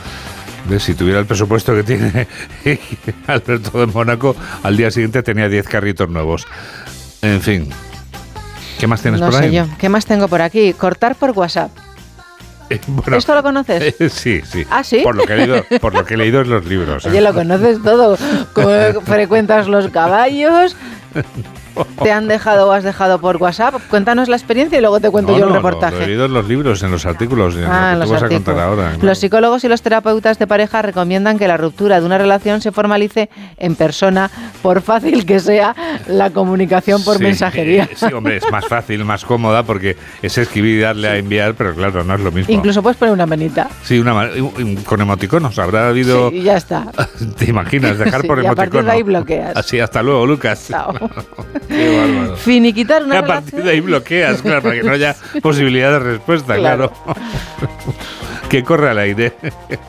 Si 0.79 0.95
tuviera 0.95 1.19
el 1.19 1.27
presupuesto 1.27 1.75
que 1.75 1.83
tiene 1.83 2.29
Alberto 3.27 3.79
de 3.81 3.87
Mónaco, 3.87 4.37
al 4.63 4.77
día 4.77 4.91
siguiente 4.91 5.23
tenía 5.23 5.49
10 5.49 5.67
carritos 5.67 6.09
nuevos. 6.09 6.47
En 7.23 7.41
fin. 7.41 7.69
¿Qué 8.79 8.87
más 8.87 9.03
tienes 9.03 9.21
No 9.21 9.27
por 9.27 9.35
sé 9.35 9.45
ahí? 9.47 9.53
yo. 9.53 9.67
¿Qué 9.79 9.89
más 9.89 10.07
tengo 10.07 10.29
por 10.29 10.43
aquí? 10.43 10.73
Cortar 10.75 11.17
por 11.17 11.31
WhatsApp. 11.33 11.71
Eh, 12.75 12.81
bueno, 12.87 13.17
¿Esto 13.17 13.35
lo 13.35 13.43
conoces? 13.43 13.97
eh, 14.01 14.09
sí, 14.09 14.41
sí. 14.45 14.65
¿Ah, 14.71 14.85
sí? 14.85 15.01
Por 15.03 15.17
lo 15.17 15.25
que 15.25 15.33
he 15.33 15.37
leído, 15.39 15.65
por 15.81 15.93
lo 15.93 16.05
que 16.05 16.15
he 16.15 16.17
leído 16.17 16.41
en 16.43 16.51
los 16.51 16.65
libros. 16.65 17.05
¿eh? 17.05 17.09
Oye, 17.11 17.21
lo 17.21 17.35
conoces 17.35 17.83
todo. 17.83 18.17
¿Cómo 18.53 19.01
frecuentas 19.05 19.67
los 19.67 19.89
caballos? 19.89 20.77
¿Te 22.03 22.13
han 22.13 22.29
dejado 22.29 22.69
o 22.69 22.73
has 22.73 22.85
dejado 22.85 23.21
por 23.21 23.37
WhatsApp? 23.37 23.75
Cuéntanos 23.89 24.29
la 24.29 24.37
experiencia 24.37 24.79
y 24.79 24.81
luego 24.81 25.01
te 25.01 25.11
cuento 25.11 25.33
No, 25.33 25.39
yo 25.39 25.45
el 25.45 25.51
no, 25.51 25.57
reportaje. 25.57 25.93
Lo, 25.95 25.99
lo 26.01 26.05
he 26.05 26.09
leído 26.09 26.25
en 26.27 26.33
los 26.35 26.49
libros, 26.49 26.83
en 26.83 26.91
los 26.91 27.07
artículos, 27.07 27.57
en 27.57 27.65
Ah, 27.65 27.93
lo 27.95 27.95
que 27.95 27.99
los 28.01 28.09
tú 28.09 28.13
vas 28.15 28.23
a 28.23 28.29
contar 28.29 28.55
artículos. 28.55 28.79
ahora. 28.81 28.91
claro. 28.95 29.07
Los 29.07 29.19
psicólogos 29.19 29.65
y 29.65 29.69
los 29.69 29.83
terapeutas 29.83 30.39
de 30.39 30.47
pareja 30.47 30.83
recomiendan 30.83 31.39
que 31.39 31.47
la 31.49 31.57
ruptura 31.57 32.01
de 32.01 32.07
una 32.07 32.19
relación 32.19 32.61
se 32.61 32.73
formalice 32.73 33.29
en 33.57 33.75
persona, 33.77 34.31
por 34.63 34.83
fácil 34.83 35.27
que 35.27 35.41
sea 35.41 35.75
la 36.07 36.31
comunicación 36.31 37.03
por 37.05 37.17
Sí, 37.19 37.23
mensajería. 37.23 37.85
eh, 37.85 37.91
sí, 37.97 38.07
hombre, 38.13 38.37
es 38.39 38.51
más 38.51 38.67
fácil, 38.67 39.05
más 39.05 39.25
cómoda, 39.25 39.63
porque 39.63 39.97
es 40.23 40.37
escribir 40.39 40.79
y 40.79 40.81
darle 40.81 41.09
a 41.09 41.17
enviar, 41.17 41.55
pero 41.55 41.75
claro, 41.75 42.05
no 42.05 42.15
es 42.15 42.21
lo 42.21 42.33
mismo. 42.33 42.53
Incluso 42.55 42.83
puedes 42.83 42.97
poner 42.97 43.13
una 43.15 43.27
manita. 43.27 43.69
Sí, 43.83 43.99
una, 43.99 44.29
con 44.85 45.01
emoticonos. 45.01 45.59
Habrá 45.59 45.89
habido. 45.89 46.31
Sí, 46.31 46.37
y 46.37 46.43
ya 46.43 46.57
está. 46.57 46.87
¿Te 47.39 47.47
imaginas? 47.47 47.99
Dejar 47.99 48.23
por 48.27 48.43
y 48.43 48.47
a 48.47 48.55
partir 48.55 48.85
de 48.85 48.91
ahí 48.91 49.03
bloqueas. 49.03 49.57
Así, 49.57 49.79
hasta 49.81 50.03
luego, 50.03 50.27
Lucas. 50.27 50.67
Chao. 50.69 50.95
Qué 51.69 51.97
bárbaro. 51.97 52.37
Finiquitar 52.37 53.05
una 53.05 53.19
a 53.21 53.25
partir 53.27 53.51
relación. 53.53 53.65
de 53.67 53.71
ahí 53.73 53.81
bloqueas, 53.81 54.43
claro, 54.43 54.63
para 54.63 54.75
que 54.75 54.83
no 54.83 54.93
haya 54.93 55.15
posibilidad 55.43 55.93
de 55.93 55.99
respuesta, 56.01 56.57
Claro. 56.57 56.91
claro. 57.05 57.17
que 58.49 58.65
corre 58.65 58.91
al 58.91 58.99
aire. 58.99 59.33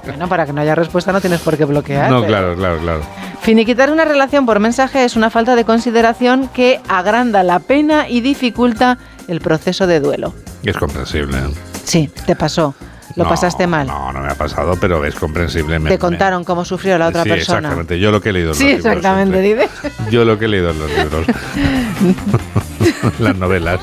Bueno, 0.06 0.28
para 0.28 0.46
que 0.46 0.54
no 0.54 0.62
haya 0.62 0.76
respuesta 0.76 1.12
no 1.12 1.20
tienes 1.22 1.42
por 1.42 1.58
qué 1.58 1.66
bloquear. 1.66 2.10
no, 2.12 2.24
claro, 2.26 2.56
claro, 2.56 2.78
claro. 2.80 3.02
Finiquitar 3.42 3.92
una 3.92 4.06
relación 4.06 4.46
por 4.46 4.60
mensaje 4.60 5.04
es 5.04 5.16
una 5.16 5.32
falta 5.32 5.56
de 5.56 5.66
consideración 5.66 6.48
que 6.50 6.80
agranda 6.88 7.42
la 7.42 7.58
pena 7.60 8.08
y 8.08 8.22
dificulta 8.22 9.00
el 9.28 9.42
proceso 9.42 9.88
de 9.88 10.00
duelo. 10.00 10.34
Es 10.64 10.78
comprensible. 10.78 11.38
Sí, 11.84 12.08
te 12.28 12.36
pasó. 12.36 12.76
Lo 13.16 13.24
No, 13.24 13.30
pasaste 13.30 13.68
mal. 13.68 13.88
No, 13.88 14.12
no 14.14 14.22
me 14.22 14.30
ha 14.30 14.36
pasado, 14.36 14.76
pero 14.80 15.04
es 15.06 15.16
comprensible. 15.16 15.80
me- 15.80 15.90
te 15.90 15.98
contaron 16.00 16.44
cómo 16.44 16.64
sufrió 16.66 16.98
la 16.98 17.08
otra 17.08 17.24
sí, 17.24 17.30
persona. 17.30 17.60
exactamente. 17.60 18.00
Yo 18.00 18.12
lo 18.12 18.22
que 18.22 18.30
he 18.30 18.34
leído 18.34 18.50
en 18.52 18.56
Sí, 18.56 18.64
los 18.64 18.72
libros. 18.78 18.96
exactamente, 18.98 19.42
dice. 19.42 19.70
Yo 20.12 20.26
lo 20.26 20.38
que 20.40 20.46
he 20.46 20.48
leído 20.48 20.70
en 20.72 20.80
los 20.80 20.90
libros. 20.92 21.26
Las 23.20 23.36
novelas. 23.36 23.80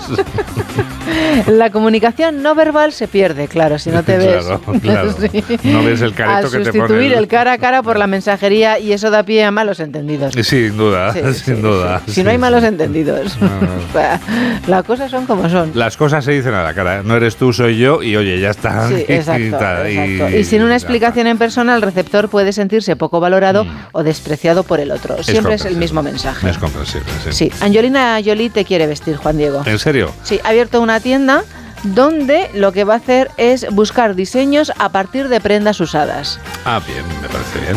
La 1.46 1.70
comunicación 1.70 2.42
no 2.42 2.54
verbal 2.54 2.92
se 2.92 3.08
pierde, 3.08 3.46
claro, 3.48 3.78
si 3.78 3.90
no 3.90 4.02
te 4.02 4.16
ves. 4.18 4.44
Claro, 4.44 4.60
claro. 4.82 5.12
Sí. 5.12 5.44
No 5.64 5.82
ves 5.84 6.00
el 6.02 6.14
careto 6.14 6.50
que 6.50 6.58
te 6.58 6.64
sustituir 6.64 6.86
pone 6.88 7.06
el- 7.06 7.12
el 7.14 7.28
cara 7.28 7.52
a 7.52 7.58
cara 7.58 7.82
por 7.82 7.98
la 7.98 8.06
mensajería 8.06 8.78
y 8.78 8.92
eso 8.92 9.10
da 9.10 9.22
pie 9.22 9.44
a 9.44 9.50
malos 9.50 9.80
entendidos. 9.80 10.34
Sin 10.42 10.76
duda, 10.76 11.12
Sí, 11.12 11.20
sin 11.34 11.62
duda. 11.62 12.02
Si 12.08 12.22
no 12.24 12.30
hay 12.30 12.38
malos 12.38 12.64
entendidos. 12.64 13.38
No. 13.40 13.46
O 13.48 13.92
sea, 13.92 14.20
Las 14.66 14.84
cosas 14.84 15.10
son 15.10 15.26
como 15.26 15.48
son. 15.48 15.70
Las 15.74 15.96
cosas 15.96 16.24
se 16.24 16.32
dicen 16.32 16.54
a 16.54 16.62
la 16.62 16.74
cara. 16.74 17.02
No 17.02 17.14
eres 17.16 17.36
tú, 17.36 17.52
soy 17.52 17.78
yo 17.78 18.02
y 18.02 18.16
oye, 18.16 18.38
ya 18.40 18.50
está. 18.50 18.88
Exacto. 19.18 20.28
Y 20.28 20.44
sin 20.44 20.62
una 20.62 20.74
explicación 20.74 21.26
en 21.26 21.38
persona, 21.38 21.74
el 21.74 21.82
receptor 21.82 22.28
puede 22.28 22.52
sentirse 22.52 22.96
poco 22.96 23.20
valorado 23.20 23.66
o 23.92 24.02
despreciado 24.02 24.62
por 24.62 24.80
el 24.80 24.90
otro. 24.90 25.22
Siempre 25.22 25.54
es, 25.54 25.62
el 25.62 25.72
comprensible. 25.72 25.78
mismo 25.78 26.02
mensaje. 26.02 26.50
Es 26.50 26.58
comprensible, 26.58 27.10
sí. 27.24 27.32
Sí, 27.32 27.52
Angelina 27.60 28.20
Jolie 28.24 28.50
te 28.50 28.64
quiere 28.64 28.86
vestir, 28.86 29.16
Juan 29.16 29.36
Diego. 29.36 29.62
¿En 29.66 29.78
serio? 29.78 30.12
Sí, 30.22 30.40
ha 30.44 30.48
abierto 30.48 30.80
una 30.80 31.00
tienda 31.00 31.44
donde 31.82 32.50
lo 32.54 32.72
que 32.72 32.84
va 32.84 32.94
a 32.94 32.96
hacer 32.98 33.30
es 33.36 33.66
buscar 33.70 34.14
diseños 34.14 34.72
a 34.78 34.90
partir 34.90 35.28
de 35.28 35.40
prendas 35.40 35.80
usadas. 35.80 36.40
Ah, 36.64 36.80
bien, 36.86 37.04
me 37.22 37.28
parece 37.28 37.60
bien. 37.60 37.76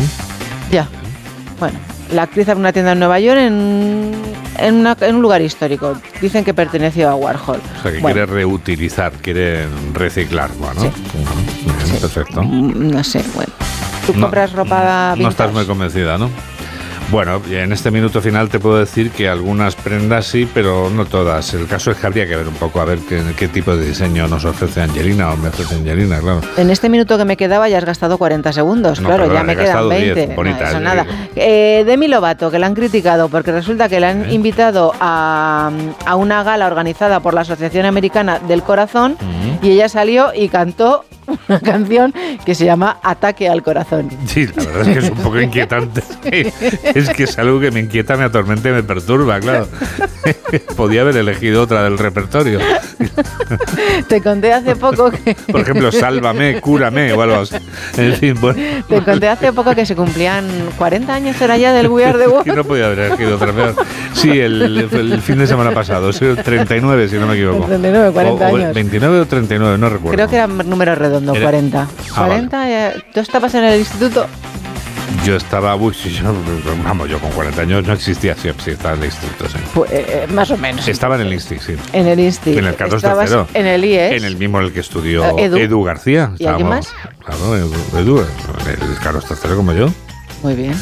Ya. 0.70 0.88
Bueno, 1.62 1.78
la 2.12 2.22
actriz 2.24 2.48
abre 2.48 2.58
una 2.58 2.72
tienda 2.72 2.90
en 2.90 2.98
Nueva 2.98 3.20
York 3.20 3.38
en, 3.38 4.10
en, 4.58 4.74
una- 4.74 4.96
en 5.00 5.14
un 5.14 5.22
lugar 5.22 5.40
histórico. 5.42 5.96
Dicen 6.20 6.42
que 6.44 6.52
perteneció 6.52 7.08
a 7.08 7.14
Warhol. 7.14 7.60
O 7.78 7.82
sea, 7.84 7.92
que 7.92 8.00
Bueno, 8.00 8.16
quiere 8.16 8.26
reutilizar, 8.26 9.12
quiere 9.12 9.68
reciclar. 9.94 10.50
Bien, 10.80 10.92
perfecto. 12.00 12.42
mm, 12.42 12.90
no 12.90 13.04
sé, 13.04 13.22
bueno. 13.36 13.52
¿Tú 14.04 14.12
No, 14.14 14.22
compras 14.22 14.50
ropa 14.54 15.14
No 15.16 15.28
estás 15.28 15.46
vintage? 15.46 15.52
muy 15.52 15.66
convencida, 15.66 16.18
¿no? 16.18 16.30
Bueno, 17.12 17.42
en 17.50 17.72
este 17.72 17.90
minuto 17.90 18.22
final 18.22 18.48
te 18.48 18.58
puedo 18.58 18.78
decir 18.78 19.10
que 19.10 19.28
algunas 19.28 19.76
prendas 19.76 20.24
sí, 20.24 20.48
pero 20.54 20.88
no 20.88 21.04
todas. 21.04 21.52
El 21.52 21.66
caso 21.66 21.90
es 21.90 21.98
que 21.98 22.06
habría 22.06 22.26
que 22.26 22.34
ver 22.36 22.48
un 22.48 22.54
poco 22.54 22.80
a 22.80 22.86
ver 22.86 23.00
qué, 23.06 23.22
qué 23.36 23.48
tipo 23.48 23.76
de 23.76 23.84
diseño 23.84 24.26
nos 24.28 24.46
ofrece 24.46 24.80
Angelina 24.80 25.30
o 25.30 25.36
me 25.36 25.50
ofrece 25.50 25.74
Angelina, 25.74 26.20
claro. 26.20 26.40
En 26.56 26.70
este 26.70 26.88
minuto 26.88 27.18
que 27.18 27.26
me 27.26 27.36
quedaba 27.36 27.68
ya 27.68 27.76
has 27.76 27.84
gastado 27.84 28.16
40 28.16 28.50
segundos, 28.54 28.98
No, 28.98 29.08
claro, 29.08 29.30
ya 29.30 29.42
me 29.42 29.52
he 29.52 29.56
quedan 29.56 29.66
gastado 29.66 29.90
10, 29.90 30.14
20. 30.14 30.26
No, 30.28 30.34
bonita, 30.36 30.70
eso 30.70 30.80
nada. 30.80 31.06
Eh, 31.36 31.84
Demi 31.86 32.08
Lovato, 32.08 32.50
que 32.50 32.58
la 32.58 32.64
han 32.66 32.74
criticado 32.74 33.28
porque 33.28 33.52
resulta 33.52 33.90
que 33.90 34.00
la 34.00 34.08
han 34.08 34.30
¿Eh? 34.30 34.32
invitado 34.32 34.94
a, 34.98 35.70
a 36.06 36.16
una 36.16 36.42
gala 36.44 36.66
organizada 36.66 37.20
por 37.20 37.34
la 37.34 37.42
Asociación 37.42 37.84
Americana 37.84 38.38
del 38.38 38.62
Corazón 38.62 39.18
y 39.60 39.70
ella 39.72 39.90
salió 39.90 40.32
y 40.34 40.48
cantó 40.48 41.04
una 41.48 41.60
canción 41.60 42.14
que 42.44 42.54
se 42.54 42.64
llama 42.64 42.98
Ataque 43.02 43.48
al 43.48 43.62
Corazón. 43.62 44.08
Sí, 44.26 44.46
la 44.54 44.64
verdad 44.64 44.88
es 44.88 44.88
que 44.98 44.98
es 45.06 45.10
un 45.10 45.18
poco 45.18 45.40
inquietante. 45.40 46.02
Es 46.94 47.08
que 47.10 47.24
es 47.24 47.38
algo 47.38 47.60
que 47.60 47.70
me 47.70 47.80
inquieta, 47.80 48.16
me 48.16 48.24
atormenta 48.24 48.68
y 48.68 48.72
me 48.72 48.82
perturba, 48.82 49.40
claro. 49.40 49.68
Podía 50.76 51.02
haber 51.02 51.16
elegido 51.16 51.62
otra 51.62 51.82
del 51.84 51.98
repertorio. 51.98 52.58
Te 54.08 54.20
conté 54.20 54.52
hace 54.52 54.76
poco 54.76 55.10
que 55.10 55.34
Por 55.50 55.60
ejemplo, 55.60 55.90
Sálvame, 55.92 56.60
Cúrame 56.60 57.12
o 57.12 57.22
algo 57.22 57.36
así. 57.36 57.56
En 57.96 58.14
fin, 58.14 58.34
bueno. 58.40 58.58
te 58.88 59.02
conté 59.02 59.28
hace 59.28 59.52
poco 59.52 59.74
que 59.74 59.84
se 59.86 59.94
cumplían 59.96 60.46
40 60.78 61.14
años 61.14 61.40
era 61.40 61.56
ya 61.56 61.72
del 61.72 61.88
We 61.88 62.04
Are 62.04 62.18
the 62.18 62.28
World. 62.28 62.54
No 62.54 62.64
podía 62.64 62.86
haber 62.86 62.98
elegido 63.00 63.36
otra 63.36 63.52
vez. 63.52 63.74
Sí, 64.14 64.30
el, 64.30 64.88
el 64.92 65.20
fin 65.22 65.38
de 65.38 65.46
semana 65.46 65.72
pasado, 65.72 66.12
sí, 66.12 66.26
39 66.44 67.08
si 67.08 67.16
no 67.16 67.26
me 67.26 67.34
equivoco. 67.34 67.64
39, 67.66 68.12
40 68.12 68.46
O- 68.48 68.52
o 68.52 68.56
años. 68.56 68.74
29 68.74 69.20
o 69.20 69.26
39, 69.26 69.78
no 69.78 69.88
recuerdo. 69.88 70.14
Creo 70.16 70.28
que 70.28 70.36
era 70.36 70.46
número 70.46 70.94
redondo, 71.26 71.34
Era- 71.34 71.42
40. 71.44 71.82
Ah, 71.82 72.14
40, 72.26 72.70
eh, 72.70 73.02
¿tú 73.14 73.20
estabas 73.20 73.54
en 73.54 73.64
el 73.64 73.78
instituto? 73.80 74.26
Yo 75.26 75.36
estaba, 75.36 75.76
uy, 75.76 75.92
yo- 75.94 76.32
vamos, 76.84 77.08
yo 77.08 77.18
con 77.20 77.30
40 77.32 77.60
años 77.62 77.86
no 77.86 77.92
existía, 77.92 78.34
sí, 78.34 78.48
sí, 78.64 78.70
estaba 78.70 78.94
en 78.94 79.00
el 79.00 79.06
instituto, 79.06 79.48
sí. 79.48 79.58
Pues, 79.74 79.90
eh, 79.92 80.26
más 80.32 80.50
o 80.50 80.56
menos. 80.56 80.88
Estaba 80.88 81.16
en 81.16 81.20
el 81.22 81.32
instituto, 81.34 81.66
sí. 81.66 81.76
En 81.92 82.06
el 82.08 82.18
Insti. 82.18 82.56
En 82.58 82.64
el 82.66 82.74
Carlos 82.76 82.96
Estabas 83.04 83.30
III. 83.30 83.38
En 83.54 83.66
el 83.66 83.84
IES. 83.84 84.12
En 84.16 84.24
el 84.24 84.36
mismo 84.36 84.58
en 84.58 84.64
el 84.66 84.72
que 84.72 84.80
estudió 84.80 85.24
Eh, 85.38 85.44
Edu. 85.44 85.56
Edu. 85.58 85.82
García. 85.84 86.32
¿Y 86.38 86.46
alguien 86.46 86.72
Estábamos- 86.72 86.88
Claro, 87.24 87.56
Edu, 87.56 87.98
Edu, 87.98 88.18
el 88.20 88.98
Carlos 89.02 89.24
III 89.30 89.54
como 89.54 89.72
yo. 89.72 89.88
Muy 90.42 90.54
bien. 90.54 90.74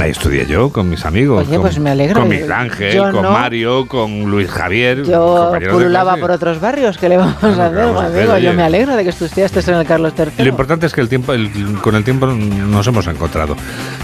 Ahí 0.00 0.12
estudié 0.12 0.46
yo 0.46 0.70
con 0.70 0.88
mis 0.88 1.04
amigos. 1.04 1.40
Oye, 1.48 1.56
con, 1.56 1.62
pues 1.62 1.78
me 1.80 1.90
alegro. 1.90 2.20
Con 2.20 2.28
Miguel 2.28 2.52
Ángel, 2.52 2.94
Yo 2.94 3.10
con 3.10 3.22
no. 3.22 3.32
Mario, 3.32 3.86
con 3.88 4.30
Luis 4.30 4.48
Javier. 4.48 5.02
Yo 5.02 5.52
pululaba 5.72 6.16
por 6.18 6.30
otros 6.30 6.60
barrios. 6.60 6.96
¿Qué 6.98 7.08
le 7.08 7.16
vamos 7.16 7.42
a 7.42 7.48
hacer, 7.48 7.74
vamos 7.74 8.02
a 8.02 8.06
hacer, 8.06 8.20
amigo? 8.30 8.38
Yo 8.38 8.52
me 8.54 8.62
alegro 8.62 8.94
de 8.94 9.02
que 9.04 9.12
tú 9.12 9.24
estudiaste 9.24 9.58
en 9.68 9.76
el 9.76 9.86
Carlos 9.86 10.12
Lo 10.16 10.24
III. 10.38 10.48
importante 10.48 10.86
es 10.86 10.92
que 10.92 11.00
el 11.00 11.08
tiempo, 11.08 11.32
el- 11.32 11.50
con 11.82 11.96
el 11.96 12.04
tiempo 12.04 12.26
nos 12.26 12.86
hemos 12.86 13.08
encontrado. 13.08 13.56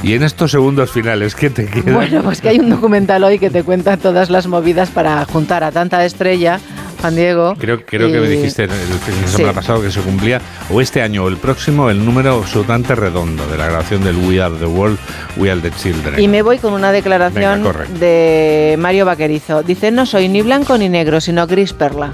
Y 0.02 0.14
en 0.14 0.24
estos 0.24 0.50
segundos 0.50 0.90
finales, 0.90 1.36
¿qué 1.36 1.48
te 1.50 1.66
queda? 1.66 1.92
Bueno, 1.94 2.22
pues 2.24 2.40
que 2.40 2.48
hay 2.48 2.58
un 2.58 2.70
documental 2.70 3.22
hoy 3.22 3.38
que 3.38 3.50
te 3.50 3.62
cuenta 3.62 3.96
todas 3.96 4.30
las 4.30 4.48
movidas 4.48 4.90
para 4.90 5.24
juntar 5.26 5.62
a 5.62 5.70
tanta 5.70 6.04
estrella, 6.04 6.58
Juan 7.04 7.16
Diego. 7.16 7.54
Creo, 7.58 7.84
creo 7.84 8.10
que 8.10 8.18
me 8.18 8.26
dijiste 8.26 8.64
el 8.64 8.70
fin 8.70 9.20
de 9.20 9.28
semana 9.28 9.50
Sí. 9.52 9.54
pasado 9.54 9.82
que 9.82 9.90
se 9.90 10.00
cumplía, 10.00 10.40
o 10.70 10.80
este 10.80 11.02
año 11.02 11.24
o 11.24 11.28
el 11.28 11.36
próximo, 11.36 11.90
el 11.90 12.02
número 12.02 12.36
absolutamente 12.38 12.94
redondo 12.94 13.46
de 13.46 13.58
la 13.58 13.66
grabación 13.66 14.02
del 14.02 14.16
We 14.16 14.40
Are 14.40 14.54
the 14.56 14.64
World, 14.64 14.96
We 15.36 15.50
Are 15.50 15.60
the 15.60 15.70
Children. 15.70 16.18
Y 16.18 16.28
me 16.28 16.40
voy 16.40 16.56
con 16.56 16.72
una 16.72 16.92
declaración 16.92 17.62
Venga, 17.62 17.84
de 18.00 18.76
Mario 18.78 19.04
Vaquerizo. 19.04 19.62
Dice, 19.62 19.90
no 19.90 20.06
soy 20.06 20.28
ni 20.30 20.40
blanco 20.40 20.78
ni 20.78 20.88
negro, 20.88 21.20
sino 21.20 21.46
gris 21.46 21.74
perla. 21.74 22.10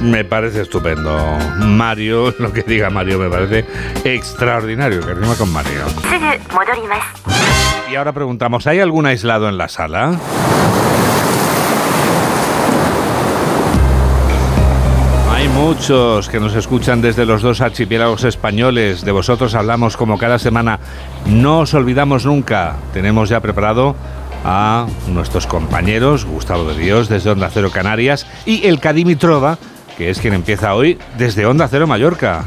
Me 0.00 0.24
parece 0.24 0.62
estupendo. 0.62 1.36
Mario, 1.58 2.34
lo 2.38 2.50
que 2.50 2.62
diga 2.62 2.88
Mario 2.88 3.18
me 3.18 3.28
parece 3.28 3.66
extraordinario, 4.04 5.00
que 5.06 5.12
rima 5.12 5.34
con 5.34 5.52
Mario. 5.52 5.82
Y 7.92 7.94
ahora 7.94 8.12
preguntamos, 8.14 8.66
¿hay 8.66 8.80
algún 8.80 9.04
aislado 9.04 9.50
en 9.50 9.58
la 9.58 9.68
sala? 9.68 10.18
Muchos 15.60 16.30
que 16.30 16.40
nos 16.40 16.54
escuchan 16.54 17.02
desde 17.02 17.26
los 17.26 17.42
dos 17.42 17.60
archipiélagos 17.60 18.24
españoles. 18.24 19.04
De 19.04 19.12
vosotros 19.12 19.54
hablamos 19.54 19.96
como 19.96 20.16
cada 20.16 20.38
semana. 20.38 20.80
No 21.26 21.60
os 21.60 21.74
olvidamos 21.74 22.24
nunca. 22.24 22.76
Tenemos 22.94 23.28
ya 23.28 23.40
preparado 23.40 23.94
a 24.42 24.86
nuestros 25.08 25.46
compañeros, 25.46 26.24
Gustavo 26.24 26.64
de 26.64 26.78
Dios 26.82 27.10
desde 27.10 27.30
Onda 27.30 27.50
Cero 27.52 27.70
Canarias 27.72 28.26
y 28.46 28.66
el 28.66 28.80
Cadimi 28.80 29.16
Trova, 29.16 29.58
que 29.98 30.08
es 30.08 30.18
quien 30.18 30.32
empieza 30.32 30.74
hoy 30.74 30.98
desde 31.18 31.44
Onda 31.44 31.68
Cero 31.68 31.86
Mallorca. 31.86 32.44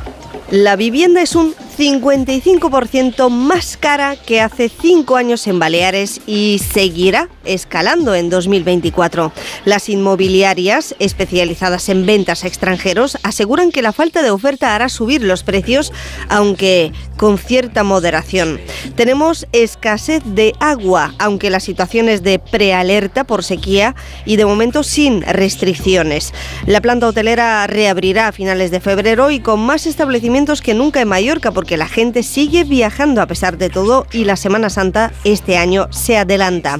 La 0.49 0.75
vivienda 0.75 1.21
es 1.21 1.35
un 1.35 1.53
55% 1.75 3.29
más 3.29 3.77
cara 3.77 4.15
que 4.15 4.41
hace 4.41 4.69
cinco 4.69 5.15
años 5.15 5.47
en 5.47 5.59
Baleares 5.59 6.21
y 6.27 6.59
seguirá 6.59 7.29
escalando 7.45 8.15
en 8.15 8.29
2024. 8.29 9.31
Las 9.65 9.89
inmobiliarias 9.89 10.95
especializadas 10.99 11.89
en 11.89 12.05
ventas 12.05 12.43
a 12.43 12.47
extranjeros 12.47 13.17
aseguran 13.23 13.71
que 13.71 13.81
la 13.81 13.93
falta 13.93 14.21
de 14.21 14.31
oferta 14.31 14.75
hará 14.75 14.89
subir 14.89 15.23
los 15.23 15.43
precios, 15.43 15.91
aunque 16.29 16.91
con 17.17 17.37
cierta 17.37 17.83
moderación. 17.83 18.59
Tenemos 18.95 19.47
escasez 19.51 20.23
de 20.25 20.53
agua, 20.59 21.13
aunque 21.19 21.49
la 21.49 21.59
situación 21.59 22.09
es 22.09 22.23
de 22.23 22.39
prealerta 22.39 23.23
por 23.23 23.43
sequía 23.43 23.95
y 24.25 24.35
de 24.35 24.45
momento 24.45 24.83
sin 24.83 25.21
restricciones. 25.21 26.33
La 26.65 26.81
planta 26.81 27.07
hotelera 27.07 27.65
reabrirá 27.67 28.27
a 28.27 28.31
finales 28.31 28.71
de 28.71 28.79
febrero 28.79 29.31
y 29.31 29.39
con 29.39 29.59
más 29.59 29.85
establecimientos 29.85 30.61
que 30.61 30.73
nunca 30.73 31.01
en 31.01 31.07
Mallorca 31.07 31.51
porque 31.63 31.77
la 31.77 31.87
gente 31.87 32.23
sigue 32.23 32.65
viajando 32.65 33.21
a 33.21 33.25
pesar 33.25 33.57
de 33.57 33.69
todo 33.69 34.05
y 34.11 34.25
la 34.25 34.35
Semana 34.35 34.69
Santa 34.69 35.13
este 35.23 35.55
año 35.55 35.87
se 35.91 36.17
adelanta. 36.17 36.77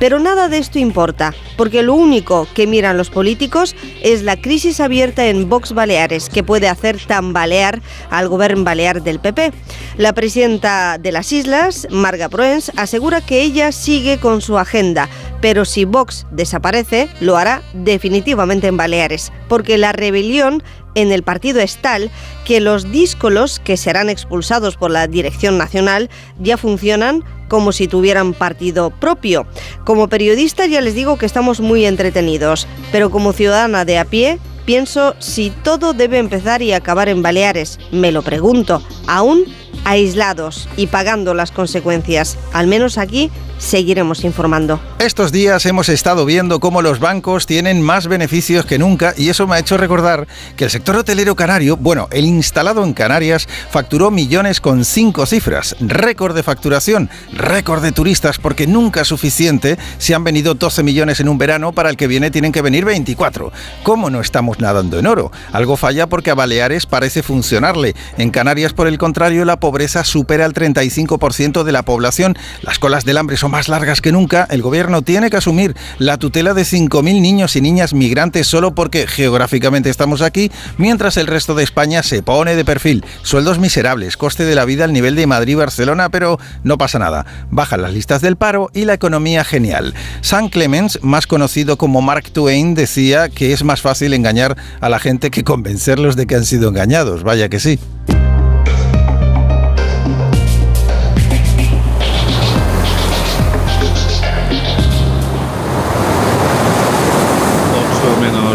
Pero 0.00 0.18
nada 0.18 0.48
de 0.48 0.58
esto 0.58 0.80
importa, 0.80 1.32
porque 1.56 1.84
lo 1.84 1.94
único 1.94 2.48
que 2.52 2.66
miran 2.66 2.96
los 2.96 3.10
políticos 3.10 3.76
es 4.02 4.24
la 4.24 4.36
crisis 4.36 4.80
abierta 4.80 5.26
en 5.26 5.48
Vox 5.48 5.72
Baleares, 5.72 6.28
que 6.30 6.42
puede 6.42 6.68
hacer 6.68 6.98
tambalear 7.06 7.80
al 8.10 8.26
gobierno 8.26 8.64
balear 8.64 9.04
del 9.04 9.20
PP. 9.20 9.52
La 9.98 10.12
presidenta 10.14 10.98
de 10.98 11.12
las 11.12 11.30
islas, 11.30 11.86
Marga 11.92 12.28
Proens, 12.28 12.72
asegura 12.74 13.20
que 13.20 13.40
ella 13.40 13.70
sigue 13.70 14.18
con 14.18 14.40
su 14.40 14.58
agenda, 14.58 15.08
pero 15.44 15.66
si 15.66 15.84
Vox 15.84 16.26
desaparece, 16.30 17.10
lo 17.20 17.36
hará 17.36 17.60
definitivamente 17.74 18.66
en 18.66 18.78
Baleares, 18.78 19.30
porque 19.46 19.76
la 19.76 19.92
rebelión 19.92 20.62
en 20.94 21.12
el 21.12 21.22
partido 21.22 21.60
es 21.60 21.76
tal 21.76 22.10
que 22.46 22.62
los 22.62 22.90
díscolos 22.90 23.60
que 23.60 23.76
serán 23.76 24.08
expulsados 24.08 24.78
por 24.78 24.90
la 24.90 25.06
dirección 25.06 25.58
nacional 25.58 26.08
ya 26.40 26.56
funcionan 26.56 27.22
como 27.48 27.72
si 27.72 27.88
tuvieran 27.88 28.32
partido 28.32 28.88
propio. 28.88 29.46
Como 29.84 30.08
periodista 30.08 30.64
ya 30.64 30.80
les 30.80 30.94
digo 30.94 31.18
que 31.18 31.26
estamos 31.26 31.60
muy 31.60 31.84
entretenidos, 31.84 32.66
pero 32.90 33.10
como 33.10 33.34
ciudadana 33.34 33.84
de 33.84 33.98
a 33.98 34.06
pie 34.06 34.38
pienso 34.64 35.14
si 35.18 35.50
todo 35.50 35.92
debe 35.92 36.16
empezar 36.16 36.62
y 36.62 36.72
acabar 36.72 37.10
en 37.10 37.20
Baleares. 37.20 37.78
Me 37.92 38.12
lo 38.12 38.22
pregunto, 38.22 38.82
aún 39.06 39.44
aislados 39.84 40.68
y 40.76 40.86
pagando 40.88 41.34
las 41.34 41.50
consecuencias. 41.50 42.38
Al 42.52 42.66
menos 42.66 42.98
aquí 42.98 43.30
seguiremos 43.58 44.24
informando. 44.24 44.80
Estos 44.98 45.32
días 45.32 45.64
hemos 45.66 45.88
estado 45.88 46.24
viendo 46.24 46.60
cómo 46.60 46.82
los 46.82 46.98
bancos 47.00 47.46
tienen 47.46 47.82
más 47.82 48.08
beneficios 48.08 48.66
que 48.66 48.78
nunca 48.78 49.14
y 49.16 49.28
eso 49.28 49.46
me 49.46 49.56
ha 49.56 49.58
hecho 49.58 49.76
recordar 49.76 50.26
que 50.56 50.64
el 50.64 50.70
sector 50.70 50.96
hotelero 50.96 51.36
canario, 51.36 51.76
bueno, 51.76 52.08
el 52.10 52.24
instalado 52.24 52.84
en 52.84 52.92
Canarias, 52.92 53.48
facturó 53.70 54.10
millones 54.10 54.60
con 54.60 54.84
cinco 54.84 55.26
cifras. 55.26 55.76
Récord 55.80 56.34
de 56.34 56.42
facturación, 56.42 57.10
récord 57.32 57.82
de 57.82 57.92
turistas 57.92 58.38
porque 58.38 58.66
nunca 58.66 59.02
es 59.02 59.08
suficiente 59.08 59.78
si 59.98 60.12
han 60.12 60.24
venido 60.24 60.54
12 60.54 60.82
millones 60.82 61.20
en 61.20 61.28
un 61.28 61.38
verano, 61.38 61.72
para 61.72 61.90
el 61.90 61.96
que 61.96 62.06
viene 62.06 62.30
tienen 62.30 62.52
que 62.52 62.62
venir 62.62 62.84
24. 62.84 63.52
¿Cómo 63.82 64.10
no 64.10 64.20
estamos 64.20 64.60
nadando 64.60 64.98
en 64.98 65.06
oro? 65.06 65.32
Algo 65.52 65.76
falla 65.76 66.06
porque 66.06 66.30
a 66.30 66.34
Baleares 66.34 66.86
parece 66.86 67.22
funcionarle. 67.22 67.94
En 68.18 68.30
Canarias, 68.30 68.72
por 68.72 68.86
el 68.86 68.98
contrario, 68.98 69.44
la 69.44 69.60
pobreza 69.64 70.04
supera 70.04 70.44
el 70.44 70.52
35% 70.52 71.62
de 71.62 71.72
la 71.72 71.84
población. 71.84 72.36
Las 72.60 72.78
colas 72.78 73.06
del 73.06 73.16
hambre 73.16 73.38
son 73.38 73.50
más 73.50 73.70
largas 73.70 74.02
que 74.02 74.12
nunca, 74.12 74.46
el 74.50 74.60
gobierno 74.60 75.00
tiene 75.00 75.30
que 75.30 75.38
asumir 75.38 75.74
la 75.96 76.18
tutela 76.18 76.52
de 76.52 76.64
5.000 76.64 77.02
niños 77.02 77.56
y 77.56 77.62
niñas 77.62 77.94
migrantes 77.94 78.46
solo 78.46 78.74
porque 78.74 79.06
geográficamente 79.06 79.88
estamos 79.88 80.20
aquí, 80.20 80.52
mientras 80.76 81.16
el 81.16 81.28
resto 81.28 81.54
de 81.54 81.64
España 81.64 82.02
se 82.02 82.22
pone 82.22 82.56
de 82.56 82.64
perfil. 82.66 83.06
Sueldos 83.22 83.58
miserables, 83.58 84.18
coste 84.18 84.44
de 84.44 84.54
la 84.54 84.66
vida 84.66 84.84
al 84.84 84.92
nivel 84.92 85.16
de 85.16 85.26
Madrid 85.26 85.52
y 85.52 85.56
Barcelona, 85.56 86.10
pero 86.10 86.38
no 86.62 86.76
pasa 86.76 86.98
nada. 86.98 87.24
Bajan 87.50 87.80
las 87.80 87.94
listas 87.94 88.20
del 88.20 88.36
paro 88.36 88.68
y 88.74 88.84
la 88.84 88.92
economía 88.92 89.44
genial. 89.44 89.94
San 90.20 90.50
Clemens, 90.50 90.98
más 91.00 91.26
conocido 91.26 91.78
como 91.78 92.02
Mark 92.02 92.30
Twain, 92.34 92.74
decía 92.74 93.30
que 93.30 93.54
es 93.54 93.64
más 93.64 93.80
fácil 93.80 94.12
engañar 94.12 94.58
a 94.82 94.90
la 94.90 94.98
gente 94.98 95.30
que 95.30 95.42
convencerlos 95.42 96.16
de 96.16 96.26
que 96.26 96.34
han 96.34 96.44
sido 96.44 96.68
engañados. 96.68 97.22
Vaya 97.22 97.48
que 97.48 97.60
sí. 97.60 97.78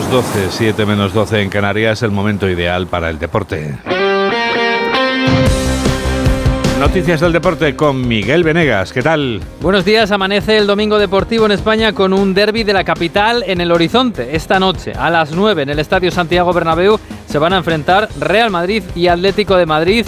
Menos 0.10 0.26
12, 0.34 0.47
7 0.49 0.86
menos 0.88 1.14
12 1.14 1.41
en 1.41 1.49
Canarias, 1.49 2.01
el 2.01 2.10
momento 2.10 2.49
ideal 2.49 2.88
para 2.88 3.12
el 3.12 3.20
deporte. 3.20 3.78
Noticias 6.80 7.22
del 7.22 7.32
deporte 7.32 7.76
con 7.76 8.07
Miguel 8.07 8.43
Venegas. 8.43 8.91
¿Qué 8.91 9.03
tal? 9.03 9.39
Buenos 9.62 9.86
días. 9.86 10.10
Amanece 10.10 10.57
el 10.57 10.66
domingo 10.66 10.97
deportivo 10.97 11.45
en 11.45 11.51
España 11.51 11.93
con 11.93 12.14
un 12.14 12.34
derby 12.34 12.64
de 12.64 12.74
la 12.74 12.84
capital 12.84 13.43
en 13.45 13.62
el 13.62 13.72
horizonte. 13.72 14.36
Esta 14.36 14.60
noche, 14.60 14.93
a 14.93 15.12
las 15.12 15.32
9, 15.32 15.62
en 15.62 15.70
el 15.70 15.78
Estadio 15.78 16.10
Santiago 16.10 16.53
Bernabéu, 16.53 16.99
se 17.28 17.38
van 17.38 17.53
a 17.53 17.57
enfrentar 17.57 18.10
Real 18.20 18.49
Madrid 18.49 18.82
y 18.95 19.10
Atlético 19.10 19.57
de 19.57 19.68
Madrid. 19.68 20.07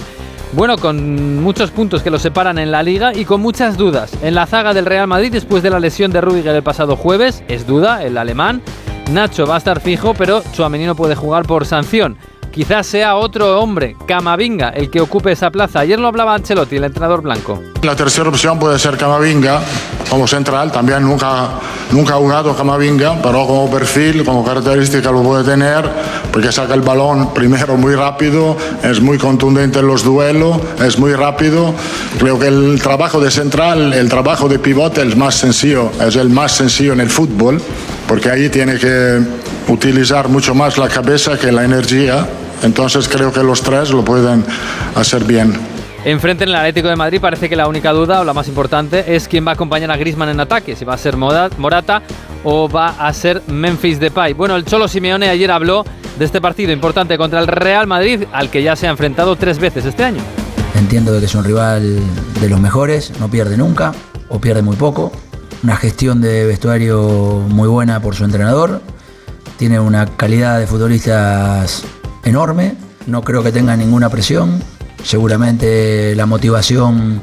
Bueno, 0.53 0.79
con 0.79 1.43
muchos 1.43 1.69
puntos 1.69 2.01
que 2.01 2.09
los 2.09 2.23
separan 2.23 2.57
en 2.57 2.71
la 2.71 2.81
liga 2.81 3.13
y 3.13 3.23
con 3.23 3.39
muchas 3.39 3.77
dudas. 3.77 4.11
En 4.23 4.33
la 4.33 4.47
zaga 4.47 4.73
del 4.73 4.87
Real 4.87 5.05
Madrid, 5.05 5.31
después 5.31 5.61
de 5.61 5.69
la 5.69 5.79
lesión 5.79 6.11
de 6.11 6.21
Rudiger 6.21 6.55
el 6.55 6.63
pasado 6.63 6.95
jueves, 6.95 7.43
es 7.47 7.67
duda 7.67 8.03
el 8.03 8.17
alemán. 8.17 8.63
Nacho 9.09 9.45
va 9.45 9.55
a 9.55 9.57
estar 9.57 9.81
fijo, 9.81 10.13
pero 10.13 10.43
Chuamení 10.53 10.85
no 10.85 10.95
puede 10.95 11.15
jugar 11.15 11.45
por 11.45 11.65
sanción. 11.65 12.17
Quizás 12.51 12.85
sea 12.85 13.15
otro 13.15 13.61
hombre, 13.61 13.95
Camavinga, 14.05 14.69
el 14.69 14.89
que 14.89 14.99
ocupe 14.99 15.31
esa 15.31 15.51
plaza. 15.51 15.79
Ayer 15.79 15.97
lo 15.97 16.07
hablaba 16.07 16.35
Ancelotti, 16.35 16.75
el 16.75 16.83
entrenador 16.83 17.21
blanco. 17.21 17.63
La 17.81 17.95
tercera 17.95 18.27
opción 18.27 18.59
puede 18.59 18.77
ser 18.77 18.97
Camavinga 18.97 19.61
como 20.09 20.27
central. 20.27 20.69
También 20.69 21.03
nunca, 21.03 21.51
nunca 21.91 22.15
ha 22.15 22.17
jugado 22.17 22.53
Camavinga, 22.53 23.21
pero 23.21 23.47
como 23.47 23.71
perfil, 23.71 24.25
como 24.25 24.43
característica 24.43 25.09
lo 25.11 25.23
puede 25.23 25.45
tener, 25.45 25.89
porque 26.33 26.51
saca 26.51 26.73
el 26.73 26.81
balón 26.81 27.33
primero 27.33 27.77
muy 27.77 27.95
rápido, 27.95 28.57
es 28.83 28.99
muy 28.99 29.17
contundente 29.17 29.79
en 29.79 29.87
los 29.87 30.03
duelos, 30.03 30.57
es 30.83 30.99
muy 30.99 31.13
rápido. 31.13 31.73
Creo 32.19 32.37
que 32.37 32.47
el 32.47 32.81
trabajo 32.81 33.21
de 33.21 33.31
central, 33.31 33.93
el 33.93 34.09
trabajo 34.09 34.49
de 34.49 34.59
pivote 34.59 35.01
es 35.01 35.15
más 35.15 35.35
sencillo, 35.35 35.89
es 36.05 36.17
el 36.17 36.29
más 36.29 36.51
sencillo 36.51 36.91
en 36.91 36.99
el 36.99 37.09
fútbol, 37.09 37.61
porque 38.07 38.29
ahí 38.29 38.49
tiene 38.49 38.77
que 38.77 39.19
utilizar 39.67 40.27
mucho 40.27 40.53
más 40.53 40.77
la 40.77 40.87
cabeza 40.87 41.37
que 41.37 41.51
la 41.51 41.63
energía. 41.63 42.27
Entonces 42.63 43.07
creo 43.07 43.31
que 43.31 43.43
los 43.43 43.61
tres 43.61 43.91
lo 43.91 44.03
pueden 44.03 44.43
hacer 44.95 45.23
bien. 45.23 45.53
Enfrente 46.03 46.43
en 46.43 46.49
el 46.49 46.55
Atlético 46.55 46.87
de 46.87 46.95
Madrid 46.95 47.19
parece 47.21 47.47
que 47.47 47.55
la 47.55 47.67
única 47.67 47.91
duda 47.91 48.21
o 48.21 48.23
la 48.23 48.33
más 48.33 48.47
importante 48.47 49.15
es 49.15 49.27
quién 49.27 49.45
va 49.45 49.51
a 49.51 49.53
acompañar 49.53 49.91
a 49.91 49.97
Griezmann 49.97 50.29
en 50.29 50.39
ataque, 50.39 50.75
si 50.75 50.83
va 50.83 50.95
a 50.95 50.97
ser 50.97 51.15
Morata 51.15 52.01
o 52.43 52.67
va 52.67 52.95
a 52.99 53.13
ser 53.13 53.43
Memphis 53.47 53.99
Depay. 53.99 54.33
Bueno, 54.33 54.55
el 54.55 54.65
Cholo 54.65 54.87
Simeone 54.87 55.29
ayer 55.29 55.51
habló 55.51 55.85
de 56.17 56.25
este 56.25 56.41
partido 56.41 56.71
importante 56.71 57.17
contra 57.17 57.39
el 57.39 57.47
Real 57.47 57.85
Madrid, 57.85 58.23
al 58.33 58.49
que 58.49 58.63
ya 58.63 58.75
se 58.75 58.87
ha 58.87 58.89
enfrentado 58.89 59.35
tres 59.35 59.59
veces 59.59 59.85
este 59.85 60.03
año. 60.03 60.21
Entiendo 60.75 61.17
que 61.19 61.25
es 61.25 61.35
un 61.35 61.43
rival 61.43 61.99
de 62.39 62.49
los 62.49 62.59
mejores, 62.59 63.13
no 63.19 63.29
pierde 63.29 63.55
nunca 63.55 63.91
o 64.29 64.39
pierde 64.39 64.63
muy 64.63 64.77
poco. 64.77 65.11
Una 65.63 65.75
gestión 65.75 66.21
de 66.21 66.45
vestuario 66.45 67.45
muy 67.47 67.67
buena 67.67 68.01
por 68.01 68.15
su 68.15 68.25
entrenador. 68.25 68.81
Tiene 69.57 69.79
una 69.79 70.05
calidad 70.05 70.59
de 70.59 70.67
futbolistas 70.67 71.83
enorme. 72.23 72.75
No 73.07 73.23
creo 73.23 73.43
que 73.43 73.51
tenga 73.51 73.75
ninguna 73.75 74.09
presión 74.09 74.61
seguramente 75.03 76.15
la 76.15 76.25
motivación 76.25 77.21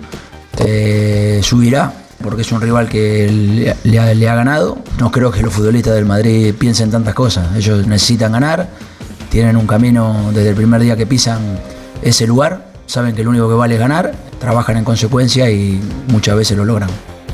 eh, 0.59 1.41
subirá 1.43 1.93
porque 2.23 2.43
es 2.43 2.51
un 2.51 2.61
rival 2.61 2.89
que 2.89 3.77
le, 3.85 3.99
ha, 3.99 4.35
ganado. 4.35 4.79
No 4.99 5.13
creo 5.13 5.31
que 5.31 5.41
los 5.41 5.53
futbolistas 5.53 5.95
del 5.95 6.05
Madrid 6.05 6.53
piensen 6.59 6.91
tantas 6.91 7.15
cosas. 7.15 7.57
Ellos 7.57 7.87
necesitan 7.87 8.33
ganar, 8.33 8.69
tienen 9.31 9.57
un 9.57 9.69
camino 9.69 10.31
desde 10.35 10.51
el 10.51 10.57
primer 10.57 10.81
día 10.81 10.97
que 10.97 11.07
pisan 11.07 11.61
ese 12.03 12.27
lugar, 12.27 12.73
saben 12.87 13.15
que 13.15 13.23
lo 13.23 13.31
único 13.31 13.49
que 13.49 13.55
vale 13.55 13.75
es 13.75 13.81
ganar, 13.81 14.13
trabajan 14.41 14.77
en 14.77 14.85
consecuencia 14.85 15.49
y 15.49 15.81
muchas 16.09 16.37
veces 16.37 16.57
lo 16.57 16.65
logran. 16.65 16.91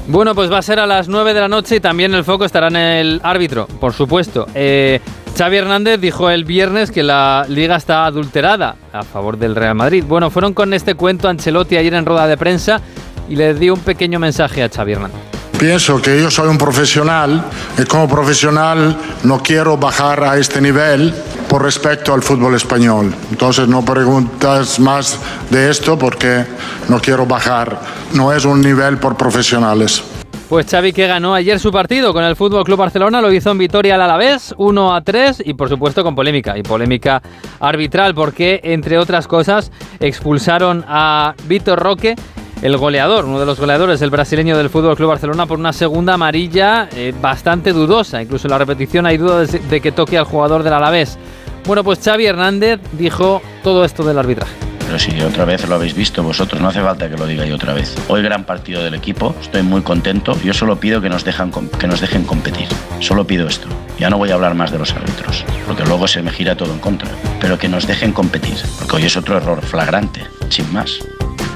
Bueno, 0.07 0.35
pues 0.35 0.53
va 0.53 0.59
a 0.59 0.63
ser 0.63 0.79
a 0.79 0.87
las 0.87 1.09
9 1.09 1.33
de 1.33 1.41
la 1.41 1.49
noche 1.49 1.77
y 1.77 1.81
también 1.81 2.13
el 2.15 2.25
foco 2.25 2.45
estará 2.45 2.69
en 2.69 2.77
el 2.77 3.21
árbitro, 3.23 3.67
por 3.81 3.95
supuesto. 3.95 4.47
Eh, 4.55 5.01
Xavi 5.37 5.57
Hernández 5.57 5.99
dijo 5.99 6.29
el 6.29 6.45
viernes 6.45 6.91
que 6.91 7.03
la 7.03 7.47
liga 7.49 7.77
está 7.77 8.05
adulterada 8.05 8.77
a 8.93 9.03
favor 9.03 9.39
del 9.39 9.57
Real 9.57 9.75
Madrid. 9.75 10.05
Bueno, 10.07 10.31
fueron 10.31 10.53
con 10.53 10.75
este 10.75 10.95
cuento 10.95 11.29
Ancelotti 11.29 11.77
ayer 11.77 11.95
en 11.95 12.05
rueda 12.05 12.27
de 12.27 12.37
prensa 12.37 12.81
y 13.29 13.37
le 13.37 13.55
dio 13.55 13.73
un 13.73 13.81
pequeño 13.81 14.19
mensaje 14.19 14.63
a 14.63 14.69
Xavi 14.69 14.93
Hernández. 14.93 15.34
Pienso 15.59 16.03
que 16.03 16.21
yo 16.21 16.31
soy 16.31 16.49
un 16.49 16.59
profesional 16.59 17.45
y 17.79 17.85
como 17.85 18.09
profesional 18.09 18.97
no 19.23 19.41
quiero 19.43 19.77
bajar 19.77 20.25
a 20.25 20.37
este 20.37 20.61
nivel 20.61 21.15
por 21.49 21.63
respecto 21.63 22.13
al 22.13 22.23
fútbol 22.23 22.55
español. 22.55 23.15
Entonces 23.31 23.69
no 23.69 23.85
preguntas 23.85 24.81
más 24.81 25.19
de 25.51 25.71
esto 25.71 25.97
porque 25.97 26.45
no 26.89 27.01
quiero 27.01 27.25
bajar. 27.25 27.81
No 28.13 28.33
es 28.33 28.45
un 28.45 28.61
nivel 28.61 28.99
por 28.99 29.17
profesionales. 29.17 30.03
Pues 30.49 30.67
Xavi 30.71 30.93
que 30.93 31.07
ganó 31.07 31.35
ayer 31.35 31.59
su 31.59 31.73
partido 31.73 32.13
con 32.13 32.23
el 32.23 32.37
Fútbol 32.37 32.65
Club 32.65 32.79
Barcelona 32.79 33.21
lo 33.23 33.33
hizo 33.33 33.51
en 33.51 33.59
Vitoria 33.59 33.95
al 33.95 34.03
Alavés 34.03 34.55
1 34.59 34.95
a 34.95 35.01
3 35.01 35.43
y 35.47 35.55
por 35.55 35.69
supuesto 35.69 36.03
con 36.03 36.15
polémica 36.15 36.59
y 36.59 36.63
polémica 36.63 37.23
arbitral 37.61 38.15
porque 38.15 38.61
entre 38.63 38.99
otras 38.99 39.27
cosas 39.27 39.73
expulsaron 40.01 40.85
a 40.87 41.35
Víctor 41.47 41.79
Roque 41.79 42.15
el 42.65 42.79
goleador, 42.79 43.27
uno 43.27 43.39
de 43.39 43.45
los 43.45 43.61
goleadores, 43.61 44.01
el 44.01 44.09
brasileño 44.09 44.57
del 44.57 44.71
Fútbol 44.71 44.97
Club 44.97 45.11
Barcelona, 45.11 45.45
por 45.45 45.59
una 45.59 45.75
segunda 45.75 46.15
amarilla 46.15 46.89
eh, 46.97 47.13
bastante 47.21 47.75
dudosa. 47.75 48.23
Incluso 48.23 48.47
en 48.49 48.53
la 48.53 48.59
repetición 48.59 49.05
hay 49.05 49.19
duda 49.19 49.45
de, 49.45 49.81
que 49.83 49.93
toque 49.93 50.17
al 50.17 50.25
jugador 50.25 50.63
del 50.63 50.73
Alavés. 50.73 51.19
Bueno, 51.67 51.85
pues 51.85 51.99
Xavi 52.03 52.25
Hernández 52.25 52.81
dijo 52.93 53.43
todo 53.63 53.85
esto 53.85 54.03
del 54.03 54.19
arbitraje. 54.19 54.55
Pero 54.79 54.99
si 54.99 55.21
otra 55.21 55.45
vez 55.45 55.69
lo 55.69 55.75
habéis 55.75 55.95
visto 55.95 56.23
vosotros, 56.23 56.59
no 56.63 56.69
hace 56.69 56.81
falta 56.81 57.11
que 57.11 57.19
lo 57.19 57.27
diga 57.27 57.45
yo 57.45 57.57
otra 57.57 57.75
vez. 57.75 57.95
Hoy 58.09 58.23
gran 58.23 58.45
partido 58.45 58.83
del 58.83 58.95
equipo, 58.95 59.35
estoy 59.43 59.63
muy 59.63 59.83
contento. 59.83 60.35
Yo 60.43 60.55
solo 60.55 60.81
pido 60.81 61.03
que 61.03 61.11
nos, 61.11 61.23
dejan, 61.23 61.51
que 61.79 61.87
nos 61.87 62.01
dejen 62.01 62.25
competir. 62.25 62.69
Solo 63.01 63.27
pido 63.27 63.47
esto. 63.47 63.69
Ya 63.99 64.09
no 64.09 64.17
voy 64.17 64.31
a 64.31 64.35
hablar 64.35 64.55
más 64.55 64.73
de 64.73 64.79
los 64.79 64.91
árbitros, 64.93 65.45
porque 65.67 65.85
luego 65.85 66.09
se 66.09 66.23
me 66.23 66.31
gira 66.31 66.57
todo 66.57 66.73
en 66.73 66.79
contra. 66.79 67.11
Pero 67.43 67.59
que 67.59 67.69
nos 67.69 67.87
dejen 67.87 68.13
competir, 68.13 68.57
porque 68.79 68.97
hoy 68.97 69.05
es 69.05 69.19
otro 69.19 69.37
error 69.37 69.61
flagrante, 69.61 70.23
sin 70.49 70.73
más. 70.73 70.99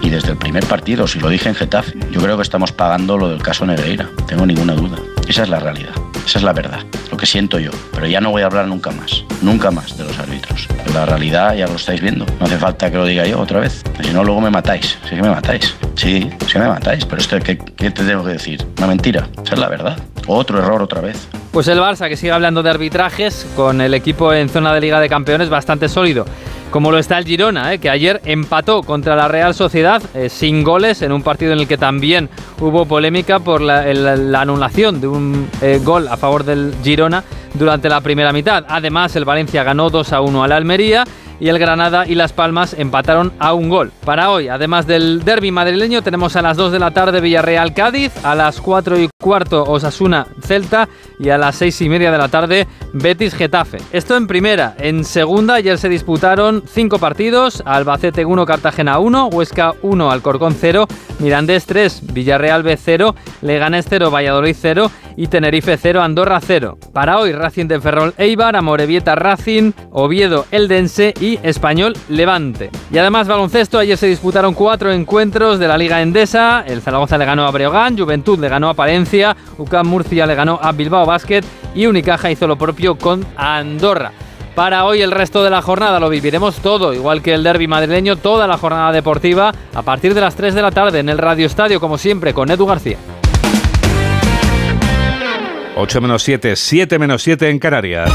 Y 0.08 0.10
desde 0.10 0.30
el 0.30 0.38
primer 0.38 0.64
partido, 0.64 1.06
si 1.06 1.20
lo 1.20 1.28
dije 1.28 1.50
en 1.50 1.54
Getafe, 1.54 1.92
yo 2.10 2.22
creo 2.22 2.36
que 2.36 2.42
estamos 2.42 2.72
pagando 2.72 3.18
lo 3.18 3.28
del 3.28 3.42
caso 3.42 3.66
Negreira, 3.66 4.08
tengo 4.26 4.46
ninguna 4.46 4.72
duda. 4.72 4.96
Esa 5.28 5.42
es 5.42 5.50
la 5.50 5.60
realidad, 5.60 5.90
esa 6.24 6.38
es 6.38 6.44
la 6.44 6.54
verdad, 6.54 6.80
lo 7.10 7.18
que 7.18 7.26
siento 7.26 7.58
yo. 7.58 7.70
Pero 7.92 8.06
ya 8.06 8.18
no 8.18 8.30
voy 8.30 8.40
a 8.40 8.46
hablar 8.46 8.66
nunca 8.68 8.90
más, 8.90 9.22
nunca 9.42 9.70
más 9.70 9.98
de 9.98 10.04
los 10.04 10.18
árbitros. 10.18 10.66
La 10.94 11.04
realidad 11.04 11.54
ya 11.56 11.66
lo 11.66 11.74
estáis 11.74 12.00
viendo, 12.00 12.24
no 12.40 12.46
hace 12.46 12.56
falta 12.56 12.90
que 12.90 12.96
lo 12.96 13.04
diga 13.04 13.26
yo 13.26 13.38
otra 13.38 13.60
vez. 13.60 13.84
Si 14.02 14.10
no, 14.14 14.24
luego 14.24 14.40
me 14.40 14.48
matáis, 14.48 14.96
sí 15.06 15.14
que 15.14 15.20
me 15.20 15.28
matáis. 15.28 15.74
Sí, 15.94 16.30
sí 16.46 16.58
me 16.58 16.68
matáis, 16.68 17.04
pero 17.04 17.20
esto, 17.20 17.38
¿qué, 17.40 17.58
qué 17.58 17.90
te 17.90 18.02
tengo 18.02 18.24
que 18.24 18.32
decir? 18.32 18.66
Una 18.78 18.86
mentira, 18.86 19.28
esa 19.44 19.56
es 19.56 19.60
la 19.60 19.68
verdad. 19.68 19.98
Otro 20.26 20.58
error 20.58 20.80
otra 20.80 21.02
vez. 21.02 21.28
Pues 21.52 21.68
el 21.68 21.80
Barça 21.80 22.08
que 22.08 22.16
sigue 22.16 22.32
hablando 22.32 22.62
de 22.62 22.70
arbitrajes 22.70 23.46
con 23.54 23.82
el 23.82 23.92
equipo 23.92 24.32
en 24.32 24.48
zona 24.48 24.72
de 24.72 24.80
Liga 24.80 25.00
de 25.00 25.08
Campeones 25.10 25.50
bastante 25.50 25.86
sólido. 25.90 26.24
Como 26.70 26.90
lo 26.92 26.98
está 26.98 27.16
el 27.16 27.24
Girona, 27.24 27.72
eh, 27.72 27.78
que 27.78 27.88
ayer 27.88 28.20
empató 28.26 28.82
contra 28.82 29.16
la 29.16 29.26
Real 29.26 29.54
Sociedad 29.54 30.02
eh, 30.14 30.28
sin 30.28 30.62
goles 30.62 31.00
en 31.00 31.12
un 31.12 31.22
partido 31.22 31.52
en 31.52 31.60
el 31.60 31.66
que 31.66 31.78
también 31.78 32.28
hubo 32.60 32.84
polémica 32.84 33.38
por 33.38 33.62
la, 33.62 33.80
anulación 34.38 35.00
de 35.00 35.08
un 35.08 35.48
eh, 35.62 35.80
gol 35.82 36.08
a 36.08 36.18
favor 36.18 36.44
del 36.44 36.74
Girona 36.84 37.24
durante 37.54 37.88
la 37.88 38.02
primera 38.02 38.34
mitad. 38.34 38.66
Además, 38.68 39.16
el 39.16 39.24
Valencia 39.24 39.64
ganó 39.64 39.88
2 39.88 40.12
a 40.12 40.20
1 40.20 40.44
al 40.44 40.52
Almería 40.52 41.04
y 41.40 41.48
el 41.48 41.58
Granada 41.58 42.06
y 42.06 42.14
Las 42.14 42.32
Palmas 42.32 42.74
empataron 42.76 43.32
a 43.38 43.54
un 43.54 43.68
gol. 43.68 43.92
Para 44.04 44.30
hoy, 44.30 44.48
además 44.48 44.86
del 44.86 45.24
derby 45.24 45.50
madrileño, 45.50 46.02
tenemos 46.02 46.36
a 46.36 46.42
las 46.42 46.56
2 46.56 46.72
de 46.72 46.78
la 46.78 46.90
tarde 46.90 47.20
Villarreal 47.20 47.74
Cádiz, 47.74 48.12
a 48.24 48.34
las 48.34 48.60
4 48.60 48.98
y 48.98 49.08
cuarto 49.20 49.64
Osasuna 49.64 50.26
Celta 50.42 50.88
y 51.18 51.28
a 51.30 51.38
las 51.38 51.56
6 51.56 51.82
y 51.82 51.88
media 51.88 52.10
de 52.10 52.18
la 52.18 52.28
tarde 52.28 52.66
Betis 52.92 53.34
Getafe. 53.34 53.78
Esto 53.92 54.16
en 54.16 54.26
primera. 54.26 54.74
En 54.78 55.04
segunda, 55.04 55.54
ayer 55.54 55.78
se 55.78 55.88
disputaron 55.88 56.62
5 56.66 56.98
partidos: 56.98 57.62
Albacete 57.66 58.24
1, 58.24 58.46
Cartagena 58.46 58.98
1, 58.98 59.26
Huesca 59.28 59.74
1, 59.82 60.10
Alcorcón 60.10 60.54
0, 60.58 60.86
Mirandés 61.18 61.66
3, 61.66 62.12
Villarreal 62.12 62.62
B 62.62 62.76
0, 62.76 63.14
Leganés 63.42 63.86
0, 63.88 64.10
Valladolid 64.10 64.56
0 64.58 64.90
y 65.16 65.26
Tenerife 65.26 65.76
0, 65.76 66.00
Andorra 66.00 66.40
0. 66.40 66.78
Para 66.92 67.18
hoy, 67.18 67.32
Racing 67.32 67.66
de 67.66 67.80
Ferrol 67.80 68.14
Eibar, 68.16 68.56
Amorebieta 68.56 69.14
Racing, 69.16 69.72
Oviedo 69.90 70.46
Eldense 70.52 71.12
y 71.20 71.27
Español 71.42 71.94
Levante. 72.08 72.70
Y 72.90 72.98
además 72.98 73.28
baloncesto, 73.28 73.78
ayer 73.78 73.98
se 73.98 74.06
disputaron 74.06 74.54
cuatro 74.54 74.92
encuentros 74.92 75.58
de 75.58 75.68
la 75.68 75.76
Liga 75.76 76.00
Endesa, 76.00 76.64
el 76.66 76.80
Zaragoza 76.80 77.18
le 77.18 77.24
ganó 77.24 77.46
a 77.46 77.50
Breogán, 77.50 77.98
Juventud 77.98 78.38
le 78.38 78.48
ganó 78.48 78.70
a 78.70 78.74
Palencia, 78.74 79.36
UCAM 79.58 79.86
Murcia 79.86 80.26
le 80.26 80.34
ganó 80.34 80.58
a 80.62 80.72
Bilbao 80.72 81.04
Basket 81.04 81.42
y 81.74 81.86
Unicaja 81.86 82.30
hizo 82.30 82.46
lo 82.46 82.56
propio 82.56 82.96
con 82.96 83.26
Andorra. 83.36 84.12
Para 84.54 84.84
hoy 84.86 85.02
el 85.02 85.12
resto 85.12 85.44
de 85.44 85.50
la 85.50 85.62
jornada 85.62 86.00
lo 86.00 86.08
viviremos 86.08 86.56
todo, 86.56 86.92
igual 86.92 87.22
que 87.22 87.32
el 87.32 87.44
derby 87.44 87.68
madrileño, 87.68 88.16
toda 88.16 88.46
la 88.46 88.58
jornada 88.58 88.90
deportiva 88.90 89.52
a 89.72 89.82
partir 89.82 90.14
de 90.14 90.20
las 90.20 90.34
3 90.34 90.54
de 90.54 90.62
la 90.62 90.72
tarde 90.72 90.98
en 90.98 91.08
el 91.08 91.18
Radio 91.18 91.46
Estadio, 91.46 91.78
como 91.78 91.96
siempre, 91.96 92.34
con 92.34 92.50
Edu 92.50 92.66
García. 92.66 92.96
8 95.76 96.00
menos 96.00 96.24
7, 96.24 96.56
7 96.56 96.98
menos 96.98 97.22
7 97.22 97.50
en 97.50 97.60
Canarias. 97.60 98.10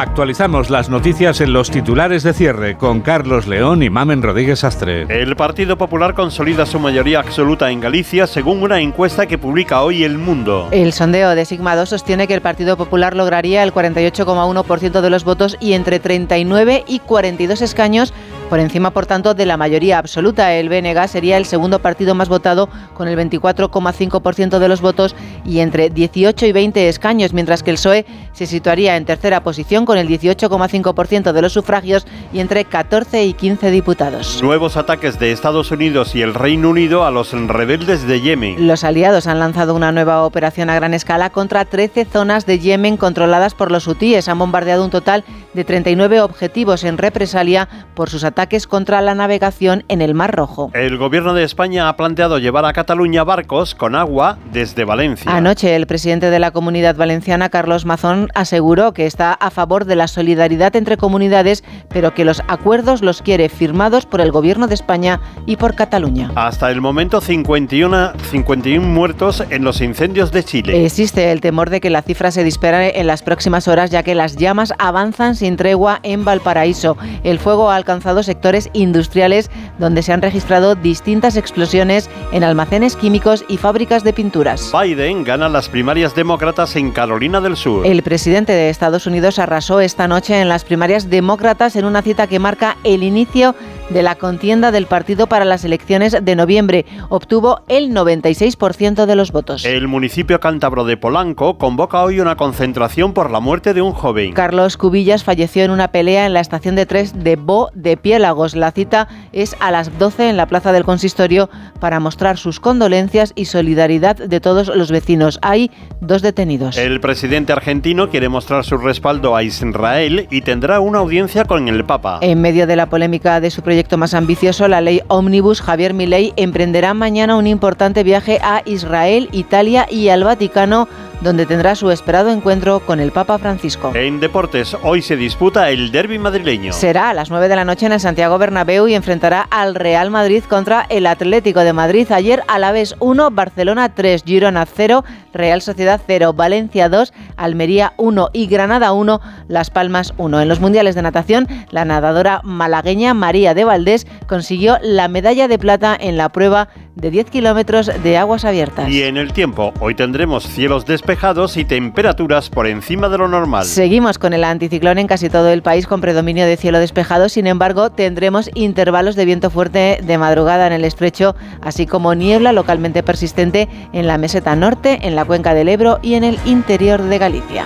Actualizamos 0.00 0.70
las 0.70 0.88
noticias 0.88 1.40
en 1.40 1.52
los 1.52 1.72
titulares 1.72 2.22
de 2.22 2.32
cierre 2.32 2.76
con 2.76 3.00
Carlos 3.00 3.48
León 3.48 3.82
y 3.82 3.90
Mamen 3.90 4.22
Rodríguez 4.22 4.62
Astre. 4.62 5.06
El 5.08 5.34
Partido 5.34 5.76
Popular 5.76 6.14
consolida 6.14 6.66
su 6.66 6.78
mayoría 6.78 7.18
absoluta 7.18 7.68
en 7.72 7.80
Galicia 7.80 8.28
según 8.28 8.62
una 8.62 8.78
encuesta 8.78 9.26
que 9.26 9.38
publica 9.38 9.82
hoy 9.82 10.04
El 10.04 10.16
Mundo. 10.16 10.68
El 10.70 10.92
sondeo 10.92 11.34
de 11.34 11.44
Sigma 11.44 11.74
2 11.74 11.88
sostiene 11.88 12.28
que 12.28 12.34
el 12.34 12.42
Partido 12.42 12.76
Popular 12.76 13.16
lograría 13.16 13.64
el 13.64 13.74
48,1% 13.74 15.00
de 15.00 15.10
los 15.10 15.24
votos 15.24 15.56
y 15.58 15.72
entre 15.72 15.98
39 15.98 16.84
y 16.86 17.00
42 17.00 17.60
escaños 17.60 18.14
por 18.48 18.60
encima, 18.60 18.90
por 18.90 19.06
tanto, 19.06 19.34
de 19.34 19.46
la 19.46 19.56
mayoría 19.56 19.98
absoluta. 19.98 20.54
El 20.54 20.68
BNG 20.68 21.08
sería 21.08 21.36
el 21.36 21.44
segundo 21.44 21.80
partido 21.80 22.14
más 22.14 22.28
votado 22.28 22.68
con 22.94 23.08
el 23.08 23.18
24,5% 23.18 24.58
de 24.58 24.68
los 24.68 24.80
votos 24.80 25.14
y 25.44 25.60
entre 25.60 25.90
18 25.90 26.46
y 26.46 26.52
20 26.52 26.88
escaños, 26.88 27.32
mientras 27.32 27.62
que 27.62 27.70
el 27.70 27.76
PSOE 27.76 28.06
se 28.32 28.46
situaría 28.46 28.96
en 28.96 29.04
tercera 29.04 29.42
posición 29.42 29.84
con 29.84 29.98
el 29.98 30.08
18,5% 30.08 31.32
de 31.32 31.42
los 31.42 31.52
sufragios 31.52 32.06
y 32.32 32.40
entre 32.40 32.64
14 32.64 33.24
y 33.24 33.34
15 33.34 33.70
diputados. 33.70 34.42
Nuevos 34.42 34.76
ataques 34.76 35.18
de 35.18 35.32
Estados 35.32 35.70
Unidos 35.70 36.14
y 36.14 36.22
el 36.22 36.34
Reino 36.34 36.70
Unido 36.70 37.04
a 37.04 37.10
los 37.10 37.32
rebeldes 37.32 38.06
de 38.06 38.20
Yemen. 38.20 38.66
Los 38.66 38.84
aliados 38.84 39.26
han 39.26 39.38
lanzado 39.38 39.74
una 39.74 39.92
nueva 39.92 40.24
operación 40.24 40.70
a 40.70 40.74
gran 40.74 40.94
escala 40.94 41.30
contra 41.30 41.64
13 41.64 42.06
zonas 42.06 42.46
de 42.46 42.58
Yemen 42.58 42.96
controladas 42.96 43.54
por 43.54 43.70
los 43.70 43.86
hutíes. 43.86 44.28
Han 44.28 44.38
bombardeado 44.38 44.84
un 44.84 44.90
total 44.90 45.24
de 45.52 45.64
39 45.64 46.20
objetivos 46.20 46.84
en 46.84 46.98
represalia 46.98 47.68
por 47.94 48.08
sus 48.08 48.24
ataques 48.24 48.37
contra 48.68 49.00
la 49.00 49.16
navegación 49.16 49.84
en 49.88 50.00
el 50.00 50.14
Mar 50.14 50.32
Rojo. 50.32 50.70
El 50.72 50.96
gobierno 50.96 51.34
de 51.34 51.42
España 51.42 51.88
ha 51.88 51.96
planteado 51.96 52.38
llevar 52.38 52.64
a 52.66 52.72
Cataluña 52.72 53.24
barcos 53.24 53.74
con 53.74 53.96
agua 53.96 54.38
desde 54.52 54.84
Valencia. 54.84 55.34
Anoche 55.34 55.74
el 55.74 55.88
presidente 55.88 56.30
de 56.30 56.38
la 56.38 56.52
Comunidad 56.52 56.94
Valenciana, 56.94 57.48
Carlos 57.48 57.84
Mazón, 57.84 58.28
aseguró 58.36 58.92
que 58.92 59.06
está 59.06 59.32
a 59.32 59.50
favor 59.50 59.86
de 59.86 59.96
la 59.96 60.06
solidaridad 60.06 60.76
entre 60.76 60.96
comunidades, 60.96 61.64
pero 61.88 62.14
que 62.14 62.24
los 62.24 62.40
acuerdos 62.46 63.02
los 63.02 63.22
quiere 63.22 63.48
firmados 63.48 64.06
por 64.06 64.20
el 64.20 64.30
gobierno 64.30 64.68
de 64.68 64.74
España 64.74 65.20
y 65.44 65.56
por 65.56 65.74
Cataluña. 65.74 66.30
Hasta 66.36 66.70
el 66.70 66.80
momento 66.80 67.20
51, 67.20 68.12
51 68.30 68.86
muertos 68.86 69.42
en 69.50 69.64
los 69.64 69.80
incendios 69.80 70.30
de 70.30 70.44
Chile. 70.44 70.84
Existe 70.84 71.32
el 71.32 71.40
temor 71.40 71.70
de 71.70 71.80
que 71.80 71.90
la 71.90 72.02
cifra 72.02 72.30
se 72.30 72.44
dispare 72.44 73.00
en 73.00 73.08
las 73.08 73.24
próximas 73.24 73.66
horas, 73.66 73.90
ya 73.90 74.04
que 74.04 74.14
las 74.14 74.36
llamas 74.36 74.72
avanzan 74.78 75.34
sin 75.34 75.56
tregua 75.56 75.98
en 76.04 76.24
Valparaíso. 76.24 76.96
El 77.24 77.40
fuego 77.40 77.72
ha 77.72 77.76
alcanzado 77.76 78.22
sectores 78.28 78.70
industriales 78.74 79.50
donde 79.78 80.04
se 80.04 80.12
han 80.12 80.22
registrado 80.22 80.76
distintas 80.76 81.36
explosiones 81.36 82.08
en 82.30 82.44
almacenes 82.44 82.94
químicos 82.94 83.44
y 83.48 83.56
fábricas 83.56 84.04
de 84.04 84.12
pinturas. 84.12 84.70
Biden 84.72 85.24
gana 85.24 85.48
las 85.48 85.68
primarias 85.68 86.14
demócratas 86.14 86.76
en 86.76 86.92
Carolina 86.92 87.40
del 87.40 87.56
Sur. 87.56 87.86
El 87.86 88.02
presidente 88.02 88.52
de 88.52 88.68
Estados 88.68 89.06
Unidos 89.06 89.38
arrasó 89.38 89.80
esta 89.80 90.06
noche 90.06 90.40
en 90.40 90.48
las 90.48 90.64
primarias 90.64 91.08
demócratas 91.08 91.74
en 91.74 91.86
una 91.86 92.02
cita 92.02 92.26
que 92.26 92.38
marca 92.38 92.76
el 92.84 93.02
inicio 93.02 93.54
de 93.90 94.02
la 94.02 94.16
contienda 94.16 94.70
del 94.70 94.86
partido 94.86 95.26
para 95.26 95.44
las 95.44 95.64
elecciones 95.64 96.16
de 96.20 96.36
noviembre. 96.36 96.84
Obtuvo 97.08 97.62
el 97.68 97.90
96% 97.90 99.06
de 99.06 99.16
los 99.16 99.32
votos. 99.32 99.64
El 99.64 99.88
municipio 99.88 100.40
cántabro 100.40 100.84
de 100.84 100.96
Polanco 100.96 101.58
convoca 101.58 102.02
hoy 102.02 102.20
una 102.20 102.36
concentración 102.36 103.14
por 103.14 103.30
la 103.30 103.40
muerte 103.40 103.74
de 103.74 103.82
un 103.82 103.92
joven. 103.92 104.32
Carlos 104.32 104.76
Cubillas 104.76 105.24
falleció 105.24 105.64
en 105.64 105.70
una 105.70 105.88
pelea 105.88 106.26
en 106.26 106.34
la 106.34 106.40
estación 106.40 106.74
de 106.74 106.86
tres 106.86 107.24
de 107.24 107.36
Bo 107.36 107.70
de 107.74 107.96
Piélagos. 107.96 108.54
La 108.54 108.72
cita 108.72 109.08
es 109.32 109.56
a 109.60 109.70
las 109.70 109.98
12 109.98 110.28
en 110.28 110.36
la 110.36 110.46
plaza 110.46 110.72
del 110.72 110.84
consistorio 110.84 111.48
para 111.80 112.00
mostrar 112.00 112.36
sus 112.36 112.60
condolencias 112.60 113.32
y 113.34 113.46
solidaridad 113.46 114.16
de 114.16 114.40
todos 114.40 114.68
los 114.68 114.90
vecinos. 114.90 115.38
Hay 115.42 115.70
dos 116.00 116.22
detenidos. 116.22 116.76
El 116.76 117.00
presidente 117.00 117.52
argentino 117.52 118.10
quiere 118.10 118.28
mostrar 118.28 118.64
su 118.64 118.76
respaldo 118.76 119.34
a 119.34 119.42
Israel 119.42 120.26
y 120.30 120.42
tendrá 120.42 120.80
una 120.80 120.98
audiencia 120.98 121.44
con 121.44 121.68
el 121.68 121.84
Papa. 121.84 122.18
En 122.20 122.40
medio 122.40 122.66
de 122.66 122.76
la 122.76 122.86
polémica 122.86 123.40
de 123.40 123.50
su 123.50 123.62
proyecto 123.62 123.77
proyecto 123.78 123.96
más 123.96 124.14
ambicioso, 124.14 124.66
la 124.66 124.80
ley 124.80 125.02
Omnibus, 125.06 125.62
Javier 125.62 125.94
Milei 125.94 126.32
emprenderá 126.34 126.94
mañana 126.94 127.36
un 127.36 127.46
importante 127.46 128.02
viaje 128.02 128.40
a 128.42 128.60
Israel, 128.66 129.28
Italia 129.30 129.86
y 129.88 130.08
al 130.08 130.24
Vaticano 130.24 130.88
donde 131.20 131.46
tendrá 131.46 131.74
su 131.74 131.90
esperado 131.90 132.30
encuentro 132.30 132.80
con 132.80 133.00
el 133.00 133.12
Papa 133.12 133.38
Francisco. 133.38 133.92
En 133.94 134.20
deportes, 134.20 134.76
hoy 134.82 135.02
se 135.02 135.16
disputa 135.16 135.70
el 135.70 135.90
derby 135.90 136.18
madrileño. 136.18 136.72
Será 136.72 137.10
a 137.10 137.14
las 137.14 137.30
9 137.30 137.48
de 137.48 137.56
la 137.56 137.64
noche 137.64 137.86
en 137.86 137.92
el 137.92 138.00
Santiago 138.00 138.38
Bernabéu 138.38 138.88
y 138.88 138.94
enfrentará 138.94 139.42
al 139.50 139.74
Real 139.74 140.10
Madrid 140.10 140.44
contra 140.48 140.86
el 140.88 141.06
Atlético 141.06 141.60
de 141.60 141.72
Madrid. 141.72 142.10
Ayer 142.10 142.42
a 142.48 142.58
la 142.58 142.72
vez 142.72 142.94
1, 143.00 143.30
Barcelona 143.30 143.94
3, 143.94 144.22
Girona 144.24 144.66
0, 144.66 145.04
Real 145.32 145.62
Sociedad 145.62 146.00
0, 146.06 146.32
Valencia 146.32 146.88
2, 146.88 147.12
Almería 147.36 147.94
1 147.96 148.30
y 148.32 148.46
Granada 148.46 148.92
1, 148.92 149.20
Las 149.48 149.70
Palmas 149.70 150.14
1. 150.16 150.40
En 150.40 150.48
los 150.48 150.60
mundiales 150.60 150.94
de 150.94 151.02
natación, 151.02 151.48
la 151.70 151.84
nadadora 151.84 152.40
malagueña 152.44 153.14
María 153.14 153.54
de 153.54 153.64
Valdés 153.64 154.06
consiguió 154.26 154.78
la 154.82 155.08
medalla 155.08 155.48
de 155.48 155.58
plata 155.58 155.96
en 155.98 156.16
la 156.16 156.28
prueba 156.28 156.68
de 157.00 157.10
10 157.10 157.30
kilómetros 157.30 157.90
de 158.02 158.16
aguas 158.16 158.44
abiertas. 158.44 158.88
Y 158.88 159.04
en 159.04 159.16
el 159.16 159.32
tiempo, 159.32 159.72
hoy 159.80 159.94
tendremos 159.94 160.44
cielos 160.44 160.84
despejados 160.84 161.56
y 161.56 161.64
temperaturas 161.64 162.50
por 162.50 162.66
encima 162.66 163.08
de 163.08 163.18
lo 163.18 163.28
normal. 163.28 163.64
Seguimos 163.64 164.18
con 164.18 164.32
el 164.32 164.42
anticiclón 164.42 164.98
en 164.98 165.06
casi 165.06 165.28
todo 165.28 165.48
el 165.48 165.62
país 165.62 165.86
con 165.86 166.00
predominio 166.00 166.44
de 166.44 166.56
cielo 166.56 166.80
despejado, 166.80 167.28
sin 167.28 167.46
embargo 167.46 167.90
tendremos 167.90 168.50
intervalos 168.54 169.14
de 169.14 169.24
viento 169.24 169.50
fuerte 169.50 170.00
de 170.02 170.18
madrugada 170.18 170.66
en 170.66 170.72
el 170.72 170.84
estrecho, 170.84 171.36
así 171.62 171.86
como 171.86 172.14
niebla 172.14 172.52
localmente 172.52 173.02
persistente 173.02 173.68
en 173.92 174.06
la 174.08 174.18
meseta 174.18 174.56
norte, 174.56 174.98
en 175.02 175.14
la 175.14 175.24
cuenca 175.24 175.54
del 175.54 175.68
Ebro 175.68 176.00
y 176.02 176.14
en 176.14 176.24
el 176.24 176.38
interior 176.44 177.00
de 177.02 177.18
Galicia. 177.18 177.64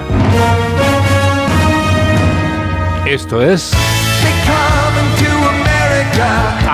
Esto 3.06 3.42
es 3.42 3.72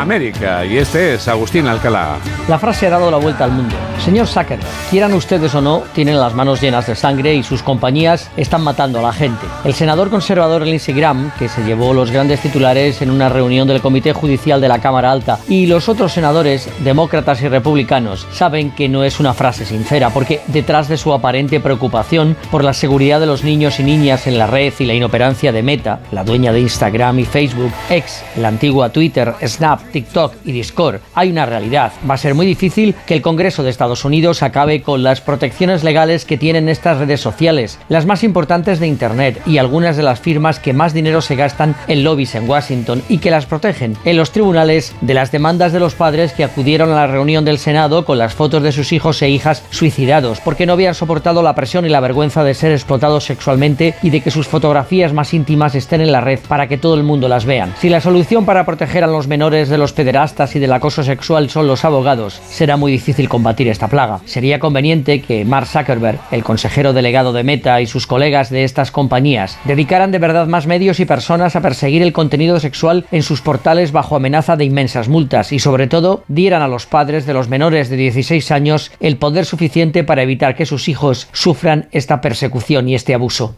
América 0.01 0.65
y 0.65 0.79
este 0.79 1.15
es 1.15 1.29
Agustín 1.29 1.67
Alcalá. 1.67 2.17
La 2.49 2.59
frase 2.59 2.87
ha 2.87 2.91
dado 2.91 3.11
la 3.11 3.17
vuelta 3.17 3.45
al 3.45 3.53
mundo. 3.53 3.75
Señor 4.05 4.27
Zuckerberg, 4.27 4.61
quieran 4.91 5.13
ustedes 5.13 5.55
o 5.55 5.61
no, 5.61 5.83
tienen 5.93 6.19
las 6.19 6.35
manos 6.35 6.61
llenas 6.61 6.87
de 6.87 6.95
sangre 6.95 7.35
y 7.35 7.43
sus 7.43 7.63
compañías 7.63 8.31
están 8.37 8.63
matando 8.63 9.01
a 9.01 9.03
la 9.03 9.13
gente. 9.13 9.47
El 9.65 9.75
senador 9.75 10.09
conservador 10.09 10.63
Lindsey 10.63 10.95
Graham, 10.95 11.33
que 11.39 11.49
se 11.49 11.65
llevó 11.65 11.93
los 11.93 12.11
grandes 12.11 12.41
titulares 12.41 13.03
en 13.03 13.11
una 13.11 13.29
reunión 13.29 13.67
del 13.67 13.81
Comité 13.81 14.13
Judicial 14.13 14.61
de 14.61 14.69
la 14.69 14.79
Cámara 14.81 15.11
Alta, 15.11 15.39
y 15.49 15.67
los 15.67 15.89
otros 15.89 16.13
senadores, 16.13 16.69
demócratas 16.81 17.43
y 17.43 17.49
republicanos, 17.49 18.27
saben 18.33 18.71
que 18.71 18.89
no 18.89 19.05
es 19.05 19.21
una 19.21 19.35
frase 19.35 19.67
sincera, 19.67 20.11
porque 20.11 20.41
detrás 20.47 20.89
de 20.89 20.97
su 20.97 21.13
aparente 21.13 21.61
preocupación 21.61 22.37
por 22.51 22.65
la 22.65 22.73
seguridad 22.73 23.21
de 23.21 23.27
los 23.27 23.45
niños 23.45 23.81
y 23.81 23.83
niñas 23.83 24.27
en 24.27 24.39
la 24.39 24.47
red 24.47 24.73
y 24.79 24.85
la 24.85 24.95
inoperancia 24.95 25.53
de 25.53 25.63
Meta, 25.63 26.01
la 26.13 26.25
dueña 26.25 26.53
de 26.53 26.61
Instagram 26.61 27.19
y 27.19 27.25
Facebook, 27.25 27.73
ex, 27.91 28.23
la 28.37 28.49
antigua 28.49 28.91
Twitter, 28.91 29.35
Snap, 29.45 29.81
TikTok 29.93 30.35
y 30.45 30.53
Discord, 30.53 31.01
hay 31.15 31.31
una 31.31 31.47
realidad. 31.47 31.93
Va 32.09 32.15
a 32.15 32.19
ser 32.19 32.35
muy 32.35 32.47
difícil 32.47 32.95
que 33.07 33.15
el 33.15 33.23
Congreso 33.23 33.63
de 33.63 33.71
Estados 33.71 34.05
Unidos 34.05 34.43
acabe 34.43 34.83
con 34.83 35.03
las 35.03 35.21
protecciones 35.21 35.85
legales 35.85 36.25
que 36.25 36.39
tienen 36.39 36.69
estas 36.69 36.99
redes 36.99 37.21
sociales, 37.21 37.79
las 37.89 38.07
más 38.07 38.25
importantes 38.25 38.81
de 38.81 38.87
Internet 38.87 39.41
y 39.47 39.59
algunas 39.59 39.97
de 39.97 40.03
las 40.03 40.21
firmas 40.21 40.59
que 40.59 40.73
más 40.73 40.93
dinero 40.93 41.21
se 41.21 41.37
gastan 41.37 41.75
en 41.87 42.05
lobbies 42.05 42.35
en 42.35 42.49
Washington 42.49 43.03
y 43.09 43.19
que 43.19 43.31
las 43.31 43.47
protegen 43.47 43.97
en 44.05 44.17
los 44.17 44.33
tribunales 44.33 44.95
de 45.01 45.15
las 45.15 45.33
demandas 45.33 45.73
de 45.73 45.81
los 45.81 45.95
padres 45.95 46.33
que 46.33 46.45
acudieron 46.45 46.91
a 46.91 46.97
la 46.97 47.07
reunión 47.07 47.45
del 47.45 47.59
Senado 47.59 48.05
con 48.05 48.19
las 48.19 48.35
fotos 48.35 48.63
de 48.63 48.73
sus 48.73 48.93
hijos 48.93 49.23
e 49.23 49.29
hijas 49.29 49.65
suicidados 49.71 50.41
porque 50.41 50.67
no 50.67 50.75
habían 50.75 50.95
soportado 50.95 51.43
la 51.43 51.55
presión 51.55 51.87
y 51.87 51.89
la 51.89 52.01
vergüenza 52.01 52.45
de 52.45 52.55
ser 52.55 52.73
explotados 52.73 53.25
sexualmente 53.25 53.95
y 54.03 54.11
de 54.11 54.21
que 54.21 54.31
sus 54.31 54.49
fotografías 54.49 55.13
más 55.13 55.35
íntimas 55.35 55.75
estén 55.75 56.01
en 56.01 56.13
la 56.13 56.21
red 56.21 56.41
para 56.49 56.69
que 56.69 56.79
todo 56.79 56.95
el 56.95 57.03
mundo 57.03 57.29
las 57.29 57.45
vean. 57.45 57.75
Si 57.81 57.89
la 57.89 58.01
solución 58.01 58.45
para 58.45 58.67
proteger 58.67 59.05
a 59.05 59.07
los 59.07 59.29
menores 59.29 59.69
de 59.69 59.78
los 59.79 59.93
pederastas 59.93 60.55
y 60.57 60.59
del 60.59 60.73
acoso 60.73 61.03
sexual 61.03 61.49
son 61.51 61.67
los 61.67 61.85
abogados, 61.85 62.41
será 62.49 62.77
muy 62.77 62.93
difícil 62.93 63.29
combatir 63.29 63.69
esta 63.69 63.89
plaga. 63.89 64.21
Sería 64.27 64.59
conveniente 64.59 65.23
que 65.23 65.45
Mark 65.45 65.67
Zuckerberg, 65.67 66.21
el 66.31 66.45
consejero 66.45 66.93
delegado 66.93 67.33
de 67.33 67.45
Meta 67.45 67.81
y 67.81 67.87
sus 67.87 68.07
colegas 68.07 68.51
de 68.51 68.65
estas 68.65 68.91
compañías, 68.91 69.59
dedicaran 69.65 70.11
de 70.11 70.19
verdad 70.19 70.47
más 70.47 70.67
medios 70.67 71.01
y 71.01 71.05
personas 71.05 71.57
a 71.57 71.61
perseguir 71.61 72.03
el 72.03 72.13
contenido 72.13 72.61
sexual 72.61 73.07
en 73.11 73.23
sus 73.23 73.41
portales 73.41 73.93
bajo 73.93 74.17
amenaza 74.17 74.57
de 74.57 74.65
inmensas 74.65 75.09
multas 75.09 75.53
y 75.53 75.59
sobre 75.59 75.87
todo 75.87 76.25
dieran 76.29 76.63
a 76.63 76.69
los 76.69 76.87
padres 76.87 77.27
de 77.27 77.35
los 77.35 77.49
menores 77.49 77.89
de 77.89 77.97
16 77.97 78.51
años 78.51 78.93
el 79.01 79.17
poder 79.17 79.45
suficiente 79.45 80.05
para 80.05 80.23
evitar 80.23 80.57
que 80.57 80.67
sus 80.67 80.89
hijos 80.89 81.29
sufran 81.33 81.89
esta 81.93 82.21
persecución 82.21 82.89
y 82.89 82.95
este 82.95 83.15
abuso. 83.15 83.55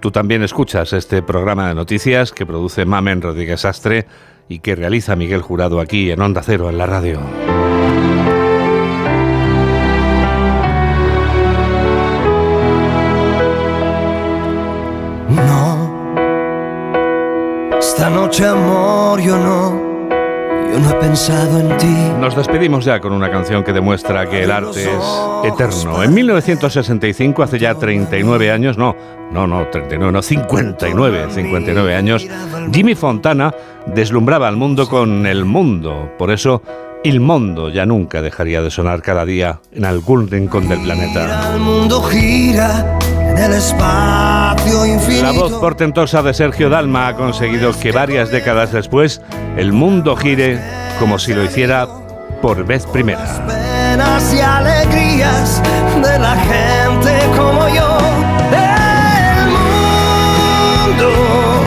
Tú 0.00 0.12
también 0.12 0.42
escuchas 0.42 0.92
este 0.92 1.22
programa 1.22 1.68
de 1.68 1.74
noticias 1.74 2.30
que 2.30 2.46
produce 2.46 2.84
Mamen 2.84 3.20
Rodríguez 3.20 3.64
Astre 3.64 4.06
y 4.48 4.60
que 4.60 4.74
realiza 4.74 5.16
Miguel 5.16 5.42
Jurado 5.42 5.80
aquí 5.80 6.10
en 6.10 6.20
Onda 6.20 6.42
Cero, 6.42 6.70
en 6.70 6.78
la 6.78 6.86
radio. 6.86 7.20
No, 15.28 16.14
esta 17.78 18.08
noche 18.10 18.46
amor 18.46 19.20
yo 19.20 19.36
no, 19.36 19.87
yo 20.72 20.78
no 20.80 20.90
he 20.90 20.94
pensado 20.94 21.60
en 21.60 21.76
ti. 21.78 21.94
Nos 22.20 22.36
despedimos 22.36 22.84
ya 22.84 23.00
con 23.00 23.12
una 23.12 23.30
canción 23.30 23.64
que 23.64 23.72
demuestra 23.72 24.28
que 24.28 24.44
el 24.44 24.50
arte 24.50 24.84
es 24.84 25.52
eterno. 25.52 26.02
En 26.02 26.14
1965, 26.14 27.42
hace 27.42 27.58
ya 27.58 27.74
39 27.74 28.50
años, 28.50 28.78
no, 28.78 28.94
no, 29.32 29.46
no, 29.46 29.66
39, 29.68 30.12
no, 30.12 30.22
59, 30.22 31.26
59 31.30 31.94
años, 31.94 32.26
Jimmy 32.72 32.94
Fontana 32.94 33.54
deslumbraba 33.86 34.48
al 34.48 34.56
mundo 34.56 34.88
con 34.88 35.26
el 35.26 35.44
mundo. 35.44 36.10
Por 36.18 36.30
eso, 36.30 36.62
el 37.04 37.20
mundo 37.20 37.68
ya 37.68 37.86
nunca 37.86 38.22
dejaría 38.22 38.60
de 38.60 38.70
sonar 38.70 39.02
cada 39.02 39.24
día 39.24 39.60
en 39.72 39.84
algún 39.84 40.28
rincón 40.28 40.68
del 40.68 40.80
planeta. 40.80 41.54
El 41.54 41.60
mundo 41.60 42.02
gira 42.02 42.98
espacio 43.52 44.86
infinito. 44.86 45.22
La 45.22 45.32
voz 45.32 45.52
portentosa 45.54 46.22
de 46.22 46.34
Sergio 46.34 46.68
Dalma 46.68 47.08
ha 47.08 47.16
conseguido 47.16 47.72
que 47.78 47.92
varias 47.92 48.30
décadas 48.30 48.72
después 48.72 49.20
el 49.56 49.72
mundo 49.72 50.16
gire 50.16 50.60
como 50.98 51.18
si 51.18 51.34
lo 51.34 51.44
hiciera 51.44 51.86
por 52.42 52.64
vez 52.64 52.86
primera. 52.86 53.46
Penas 53.46 54.34
y 54.34 54.40
alegrías 54.40 55.62
de 56.02 56.18
la 56.18 56.36
gente 56.36 57.20
como 57.36 57.68
yo. 57.68 57.98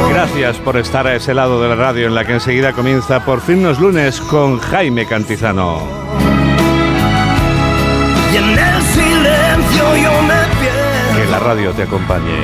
Gracias 0.10 0.58
por 0.58 0.78
estar 0.78 1.08
a 1.08 1.16
ese 1.16 1.34
lado 1.34 1.62
de 1.62 1.70
la 1.70 1.76
radio 1.76 2.08
en 2.08 2.14
la 2.14 2.26
que 2.26 2.34
enseguida 2.34 2.74
comienza 2.74 3.26
por 3.26 3.42
fin 3.42 3.64
los 3.64 3.80
lunes 3.80 4.22
con 4.22 4.60
Jaime 4.60 5.08
Cantizano. 5.08 5.82
Radio 11.42 11.72
te 11.74 11.84
acompañe. 11.84 12.40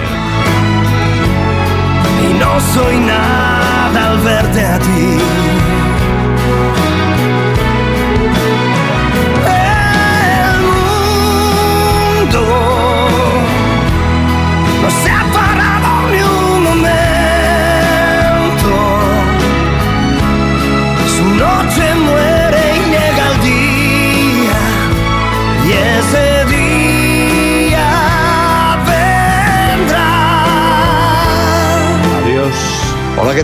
Y 2.29 2.33
no 2.33 2.59
soy 2.73 2.97
nada 2.99 4.09
al 4.11 4.19
verte 4.19 4.65
a 4.65 4.79
ti. 4.79 5.36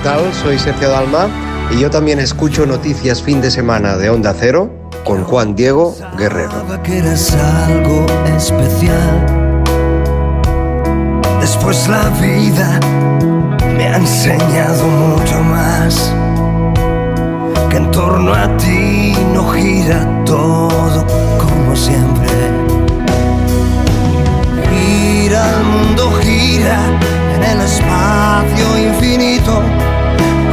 tal? 0.04 0.34
Soy 0.34 0.60
Sergio 0.60 0.90
Dalma 0.90 1.30
y 1.72 1.80
yo 1.80 1.90
también 1.90 2.20
escucho 2.20 2.66
Noticias 2.66 3.22
Fin 3.22 3.40
de 3.40 3.50
Semana 3.50 3.96
de 3.96 4.10
Onda 4.10 4.36
Cero 4.38 4.70
con 5.06 5.24
Juan 5.24 5.56
Diego 5.56 5.96
Guerrero. 6.18 6.52
Que 6.84 6.98
eres 6.98 7.34
algo 7.34 8.06
especial. 8.36 9.26
Después 11.40 11.88
la 11.88 12.10
vida 12.22 12.80
me 13.78 13.88
ha 13.88 13.96
enseñado 13.96 14.86
mucho 14.86 15.40
más. 15.40 16.14
Que 17.70 17.78
en 17.78 17.90
torno 17.92 18.34
a 18.34 18.58
ti 18.58 19.14
no 19.34 19.52
gira 19.54 20.06
todo 20.26 21.06
como 21.38 21.76
siempre. 21.76 22.30
Gira, 24.70 25.60
el 25.60 25.64
mundo 25.66 26.12
gira 26.22 26.78
el 27.52 27.62
espacio 27.62 28.78
infinito, 28.78 29.62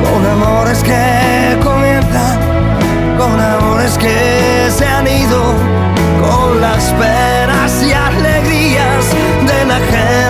con 0.03 0.26
amores 0.26 0.82
que 0.82 1.59
comienzan, 1.62 2.38
con 3.18 3.41
amores 3.41 3.97
que 3.99 4.68
se 4.70 4.86
han 4.86 5.07
ido, 5.07 5.55
con 6.20 6.61
las 6.61 6.84
penas 6.93 7.82
y 7.82 7.93
alegrías 7.93 9.05
de 9.47 9.64
la 9.66 9.76
gente. 9.76 10.29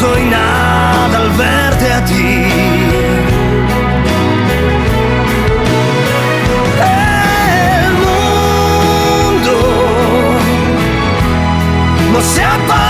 penso 0.00 0.16
in 0.16 0.32
al 0.32 1.30
verte 1.32 1.92
a 1.92 2.00
ti. 2.00 2.48
E 6.78 7.84
il 7.84 7.92
mondo 7.92 9.58
non 12.12 12.22
si. 12.22 12.89